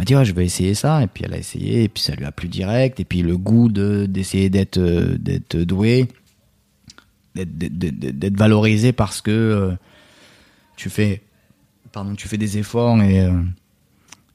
m'a 0.00 0.04
dit, 0.04 0.16
ouais, 0.16 0.24
je 0.24 0.32
vais 0.32 0.46
essayer 0.46 0.74
ça. 0.74 1.02
Et 1.02 1.06
puis, 1.06 1.24
elle 1.26 1.34
a 1.34 1.38
essayé, 1.38 1.84
et 1.84 1.88
puis 1.88 2.02
ça 2.02 2.14
lui 2.14 2.24
a 2.24 2.32
plu 2.32 2.48
direct. 2.48 2.98
Et 3.00 3.04
puis, 3.04 3.22
le 3.22 3.36
goût 3.36 3.68
de 3.68 4.06
d'essayer 4.06 4.48
d'être 4.48 4.78
euh, 4.78 5.18
d'être 5.18 5.58
doué, 5.58 6.08
d'être 7.34 8.36
valorisé 8.36 8.92
parce 8.92 9.20
que 9.20 9.30
euh, 9.30 9.72
tu 10.76 10.90
fais 10.90 11.22
pardon 11.92 12.14
tu 12.14 12.28
fais 12.28 12.38
des 12.38 12.58
efforts 12.58 13.00
et 13.02 13.20
euh, 13.20 13.32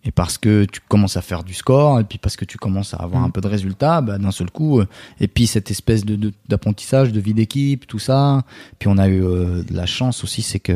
et 0.08 0.12
parce 0.12 0.38
que 0.38 0.66
tu 0.66 0.82
commences 0.88 1.18
à 1.18 1.22
faire 1.22 1.44
du 1.44 1.54
score 1.56 2.00
et 2.00 2.04
puis 2.04 2.20
parce 2.20 2.36
que 2.36 2.46
tu 2.46 2.58
commences 2.60 2.94
à 2.94 2.98
avoir 2.98 3.22
Mm. 3.24 3.26
un 3.26 3.30
peu 3.32 3.42
de 3.42 3.48
résultats 3.48 4.02
bah, 4.02 4.18
d'un 4.20 4.32
seul 4.32 4.52
coup 4.52 4.80
euh, 4.80 4.86
et 5.20 5.28
puis 5.28 5.48
cette 5.48 5.72
espèce 5.72 6.06
de 6.06 6.32
d'apprentissage 6.48 7.12
de, 7.12 7.20
vie 7.20 7.34
d'équipe 7.34 7.88
tout 7.88 7.98
ça 8.00 8.44
puis 8.78 8.88
on 8.88 8.98
a 9.00 9.08
eu 9.08 9.24
euh, 9.24 9.64
de 9.64 9.74
la 9.76 9.86
chance 9.88 10.24
aussi 10.24 10.42
c'est 10.44 10.60
que 10.60 10.76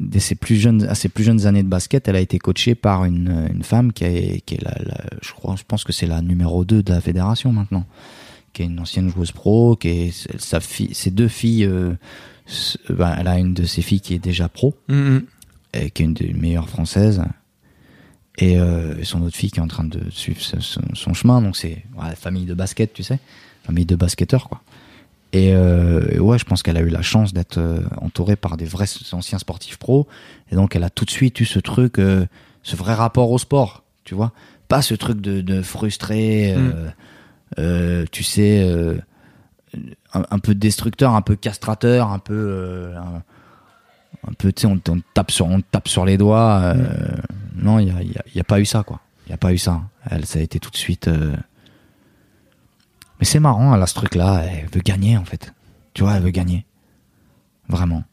dès 0.00 0.18
ses 0.20 0.34
plus 0.34 0.56
jeunes 0.56 0.84
à 0.84 0.94
ses 0.94 1.08
plus 1.10 1.24
jeunes 1.24 1.46
années 1.46 1.62
de 1.62 1.68
basket 1.68 2.08
elle 2.08 2.16
a 2.16 2.20
été 2.20 2.38
coachée 2.38 2.74
par 2.74 3.04
une 3.04 3.48
une 3.52 3.62
femme 3.62 3.92
qui 3.92 4.04
est 4.04 4.40
qui 4.46 4.54
est 4.54 4.62
la, 4.62 4.76
la- 4.82 5.04
je 5.22 5.32
crois 5.32 5.54
je 5.56 5.64
pense 5.68 5.84
que 5.84 5.92
c'est 5.92 6.06
la 6.06 6.22
numéro 6.22 6.64
2 6.64 6.82
de 6.82 6.92
la 6.92 7.00
fédération 7.02 7.52
maintenant 7.52 7.84
qui 8.54 8.62
est 8.62 8.66
une 8.66 8.80
ancienne 8.80 9.10
joueuse 9.10 9.32
pro 9.32 9.76
qui 9.76 9.88
est 9.88 10.28
sa 10.40 10.60
fille 10.60 10.94
ses 10.94 11.10
deux 11.10 11.28
filles 11.28 11.64
euh, 11.66 11.92
ben, 12.88 13.14
elle 13.18 13.28
a 13.28 13.38
une 13.38 13.52
de 13.52 13.64
ses 13.64 13.82
filles 13.82 14.00
qui 14.00 14.14
est 14.14 14.18
déjà 14.18 14.48
pro 14.48 14.74
Mhm. 14.88 15.24
et 15.74 15.90
qui 15.90 16.02
est 16.02 16.06
une 16.06 16.14
des 16.14 16.32
meilleures 16.32 16.68
françaises 16.70 17.22
et 18.38 18.58
euh, 18.58 19.02
son 19.04 19.22
autre 19.22 19.36
fille 19.36 19.50
qui 19.50 19.58
est 19.58 19.62
en 19.62 19.68
train 19.68 19.84
de 19.84 20.00
suivre 20.10 20.40
son, 20.40 21.14
chemin. 21.14 21.42
Donc 21.42 21.56
c'est 21.56 21.84
ouais, 21.96 22.14
famille 22.16 22.46
de 22.46 22.54
basket 22.54 22.92
tu 22.92 23.02
sais. 23.02 23.18
Famille 23.64 23.84
de 23.84 23.96
basketteurs 23.96 24.48
quoi. 24.48 24.62
Et 25.32 25.52
euh, 25.52 26.06
et 26.10 26.20
ouais 26.20 26.38
je 26.38 26.44
pense 26.44 26.62
qu'elle 26.62 26.76
a 26.76 26.80
eu 26.80 26.88
la 26.88 27.02
chance 27.02 27.34
d'être 27.34 27.58
euh, 27.58 27.80
entourée 28.00 28.36
par 28.36 28.56
des 28.56 28.64
vrais 28.64 28.86
anciens 29.12 29.38
sportifs 29.38 29.76
pros. 29.76 30.06
Et 30.50 30.54
donc 30.54 30.76
elle 30.76 30.84
a 30.84 30.90
tout 30.90 31.04
de 31.04 31.10
suite 31.10 31.38
eu 31.40 31.44
ce 31.44 31.58
truc 31.58 31.98
euh, 31.98 32.26
ce 32.62 32.76
vrai 32.76 32.94
rapport 32.94 33.30
au 33.30 33.38
sport 33.38 33.82
tu 34.04 34.14
vois. 34.14 34.32
Pas 34.68 34.82
ce 34.82 34.94
truc 34.94 35.20
de, 35.20 35.40
de 35.40 35.62
frustré 35.62 36.54
euh, 36.54 36.88
euh, 37.58 38.04
tu 38.12 38.22
sais 38.22 38.62
euh, 38.62 38.98
un, 40.14 40.24
un 40.30 40.38
peu 40.38 40.54
destructeur 40.54 41.14
un 41.14 41.22
peu 41.22 41.34
castrateur 41.34 42.12
un 42.12 42.18
peu 42.18 42.34
euh, 42.34 42.96
un, 42.96 43.22
un 44.26 44.32
peu 44.32 44.52
tu 44.52 44.62
sais 44.62 44.66
on, 44.66 44.72
on 44.72 44.78
te 44.78 44.92
tape 45.14 45.30
sur 45.30 45.46
on 45.46 45.60
tape 45.60 45.88
sur 45.88 46.04
les 46.04 46.16
doigts 46.16 46.60
euh, 46.76 47.16
non 47.56 47.78
il 47.78 47.88
y 47.88 47.90
a, 47.90 48.02
il 48.02 48.12
y 48.12 48.16
a- 48.18 48.24
y 48.34 48.40
a 48.40 48.44
pas 48.44 48.60
eu 48.60 48.64
ça 48.66 48.82
quoi 48.82 49.00
il 49.26 49.30
y 49.30 49.32
a 49.32 49.36
pas 49.38 49.52
eu 49.52 49.58
ça 49.58 49.82
elle 50.10 50.26
ça 50.26 50.38
a 50.38 50.42
été 50.42 50.58
tout 50.60 50.70
de 50.70 50.76
suite 50.76 51.08
euh, 51.08 51.34
mais 53.20 53.24
c'est 53.26 53.40
marrant 53.40 53.74
elle 53.74 53.82
a 53.82 53.86
ce 53.86 53.94
truc 53.94 54.14
là 54.14 54.42
elle 54.44 54.68
veut 54.70 54.80
gagner 54.80 55.16
en 55.16 55.24
fait 55.24 55.52
tu 55.94 56.02
vois 56.02 56.14
elle 56.16 56.22
veut 56.22 56.30
gagner 56.30 56.64
vraiment 57.68 58.04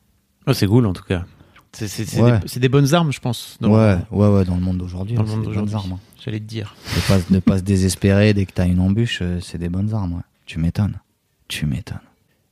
Oh, 0.47 0.53
c'est 0.53 0.67
cool 0.67 0.85
en 0.85 0.93
tout 0.93 1.03
cas. 1.03 1.25
C'est 1.73 1.87
c'est- 1.87 2.05
c'est 2.05 2.21
Ouais. 2.21 2.39
des, 2.57 2.69
bonnes 2.69 2.93
armes, 2.93 3.11
je 3.11 3.19
pense. 3.19 3.57
Dans, 3.59 3.71
ouais 3.71 3.97
ouais 4.11 4.27
ouais 4.27 4.45
dans 4.45 4.53
le 4.53 4.61
monde 4.61 4.77
d'aujourd'hui 4.77 5.15
dans 5.15 5.23
le 5.23 5.27
c'est 5.27 5.33
monde 5.37 5.41
des 5.41 5.47
bonnes 5.55 5.65
d'aujourd'hui. 5.65 5.75
armes, 5.91 5.99
hein. 5.99 6.19
J'allais 6.23 6.39
te 6.39 6.45
dire. 6.45 6.75
de 6.95 7.01
pas 7.07 7.17
de 7.31 7.39
pas 7.39 7.57
se 7.57 7.63
désespérer 7.63 8.35
dès 8.35 8.45
que 8.45 8.51
t'as 8.53 8.67
une 8.67 8.79
embûche 8.79 9.19
euh, 9.23 9.39
c'est 9.41 9.57
des 9.57 9.69
bonnes 9.69 9.91
armes 9.95 10.13
ouais. 10.13 10.21
tu 10.45 10.59
m'étonnes 10.59 10.99
tu 11.47 11.65
m'étonnes 11.65 11.97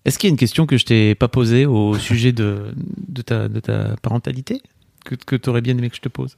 Est-ce 0.05 0.19
qu'il 0.19 0.27
y 0.27 0.31
a 0.31 0.33
une 0.33 0.37
question 0.37 0.65
que 0.65 0.77
je 0.77 0.85
t'ai 0.85 1.15
pas 1.15 1.27
posée 1.27 1.65
au 1.65 1.97
sujet 1.99 2.31
de, 2.33 2.73
de, 3.07 3.21
ta, 3.21 3.47
de 3.47 3.59
ta 3.59 3.95
parentalité 4.01 4.61
que, 5.05 5.15
que 5.15 5.35
tu 5.35 5.49
aurais 5.49 5.61
bien 5.61 5.77
aimé 5.77 5.89
que 5.89 5.95
je 5.95 6.01
te 6.01 6.09
pose? 6.09 6.37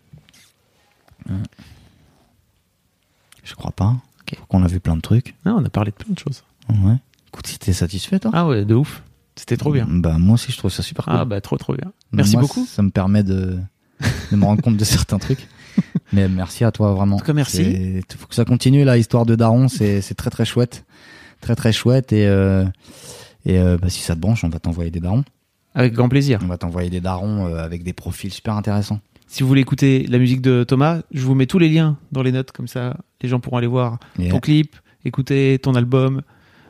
Je 3.43 3.53
crois 3.55 3.71
pas 3.71 3.95
Ok. 4.21 4.37
Faut 4.39 4.45
qu'on 4.47 4.63
a 4.63 4.67
vu 4.67 4.79
plein 4.79 4.95
de 4.95 5.01
trucs 5.01 5.35
Non, 5.45 5.57
on 5.59 5.65
a 5.65 5.69
parlé 5.69 5.91
de 5.91 5.95
plein 5.95 6.13
de 6.13 6.19
choses. 6.19 6.43
ouais 6.69 6.95
écoute 7.27 7.47
si 7.47 7.59
t'es 7.59 7.73
satisfait 7.73 8.17
toi 8.19 8.31
Ah 8.33 8.47
ouais, 8.47 8.63
de 8.65 8.73
ouf. 8.75 9.03
C'était 9.35 9.57
trop 9.57 9.71
bien. 9.73 9.85
bah 9.89 10.17
moi 10.17 10.35
aussi 10.35 10.51
je 10.53 10.57
trouve 10.57 10.71
ça 10.71 10.81
super 10.81 11.03
cool 11.05 11.13
Ah 11.17 11.25
bah 11.25 11.41
trop 11.41 11.57
trop 11.57 11.75
bien. 11.75 11.91
Merci 12.13 12.33
moi, 12.33 12.43
beaucoup. 12.43 12.65
Ça 12.65 12.81
me 12.81 12.89
permet 12.89 13.23
de, 13.23 13.59
de 14.31 14.35
me 14.37 14.45
rendre 14.45 14.61
compte 14.61 14.77
de 14.77 14.83
certains 14.85 15.19
trucs. 15.19 15.47
Mais 16.13 16.29
merci 16.29 16.63
à 16.63 16.71
toi 16.71 16.93
vraiment. 16.93 17.17
En 17.17 17.19
tout 17.19 17.25
cas, 17.25 17.33
merci. 17.33 17.63
Il 17.63 18.01
faut 18.17 18.27
que 18.27 18.35
ça 18.35 18.45
continue 18.45 18.85
là, 18.85 18.97
histoire 18.97 19.25
de 19.25 19.35
Daron, 19.35 19.67
c'est 19.67 19.99
c'est 20.01 20.15
très 20.15 20.29
très 20.29 20.45
chouette, 20.45 20.85
très 21.41 21.55
très 21.55 21.73
chouette 21.73 22.13
et 22.13 22.25
euh, 22.27 22.63
et 23.45 23.59
euh, 23.59 23.77
bah, 23.79 23.89
si 23.89 24.01
ça 24.01 24.15
te 24.15 24.19
branche, 24.19 24.43
on 24.43 24.49
va 24.49 24.59
t'envoyer 24.59 24.91
des 24.91 24.99
darons. 24.99 25.23
Avec 25.73 25.93
grand 25.93 26.07
plaisir. 26.09 26.39
On 26.43 26.47
va 26.47 26.57
t'envoyer 26.57 26.89
des 26.89 27.01
darons 27.01 27.47
euh, 27.47 27.63
avec 27.63 27.83
des 27.83 27.93
profils 27.93 28.31
super 28.31 28.55
intéressants. 28.55 28.99
Si 29.27 29.41
vous 29.43 29.49
voulez 29.49 29.61
écouter 29.61 30.05
la 30.07 30.19
musique 30.19 30.41
de 30.41 30.63
Thomas, 30.63 31.01
je 31.11 31.25
vous 31.25 31.35
mets 31.35 31.47
tous 31.47 31.59
les 31.59 31.67
liens 31.69 31.97
dans 32.11 32.21
les 32.21 32.31
notes, 32.31 32.51
comme 32.51 32.67
ça 32.67 32.95
les 33.21 33.27
gens 33.29 33.39
pourront 33.39 33.57
aller 33.57 33.67
voir 33.67 33.97
ton 34.29 34.39
clip, 34.39 34.75
écouter 35.03 35.59
ton 35.61 35.73
album 35.75 36.21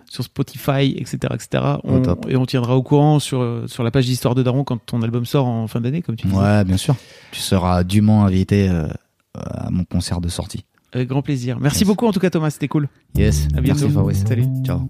sur 0.10 0.24
Spotify, 0.24 0.96
etc. 0.98 1.18
etc. 1.34 1.64
On- 1.84 2.02
et 2.30 2.36
on 2.38 2.46
tiendra 2.46 2.76
au 2.78 2.82
courant 2.84 3.20
sur, 3.20 3.42
euh, 3.42 3.66
sur 3.68 3.84
la 3.84 3.92
page 3.92 4.06
d'Histoire 4.06 4.36
de 4.36 4.42
Daron 4.44 4.64
quand 4.64 4.78
ton 4.86 5.02
album 5.02 5.26
sort 5.26 5.48
en 5.48 5.68
fin 5.68 5.82
d'année, 5.82 6.02
comme 6.02 6.16
tu 6.16 6.28
disais. 6.28 6.40
ouais, 6.40 6.64
bien 6.64 6.78
sûr. 6.78 6.96
Tu 7.32 7.42
seras 7.42 7.84
dûment 7.84 8.24
invité 8.26 8.70
euh, 8.70 8.88
à 9.36 9.70
mon 9.70 9.84
concert 9.84 10.22
de 10.22 10.30
sortie. 10.30 10.64
Avec 10.94 11.10
grand 11.10 11.22
plaisir. 11.22 11.60
Merci 11.60 11.80
Yes. 11.80 11.88
beaucoup 11.88 12.08
en 12.08 12.14
tout 12.14 12.20
cas 12.22 12.30
Thomas, 12.30 12.50
c'était 12.52 12.70
cool. 12.70 12.88
Yes. 13.16 13.48
À 13.56 13.62
bientôt. 13.62 13.82
Merci 13.82 13.94
Fabrice. 13.94 14.24
Salut. 14.26 14.46
Ciao. 14.64 14.90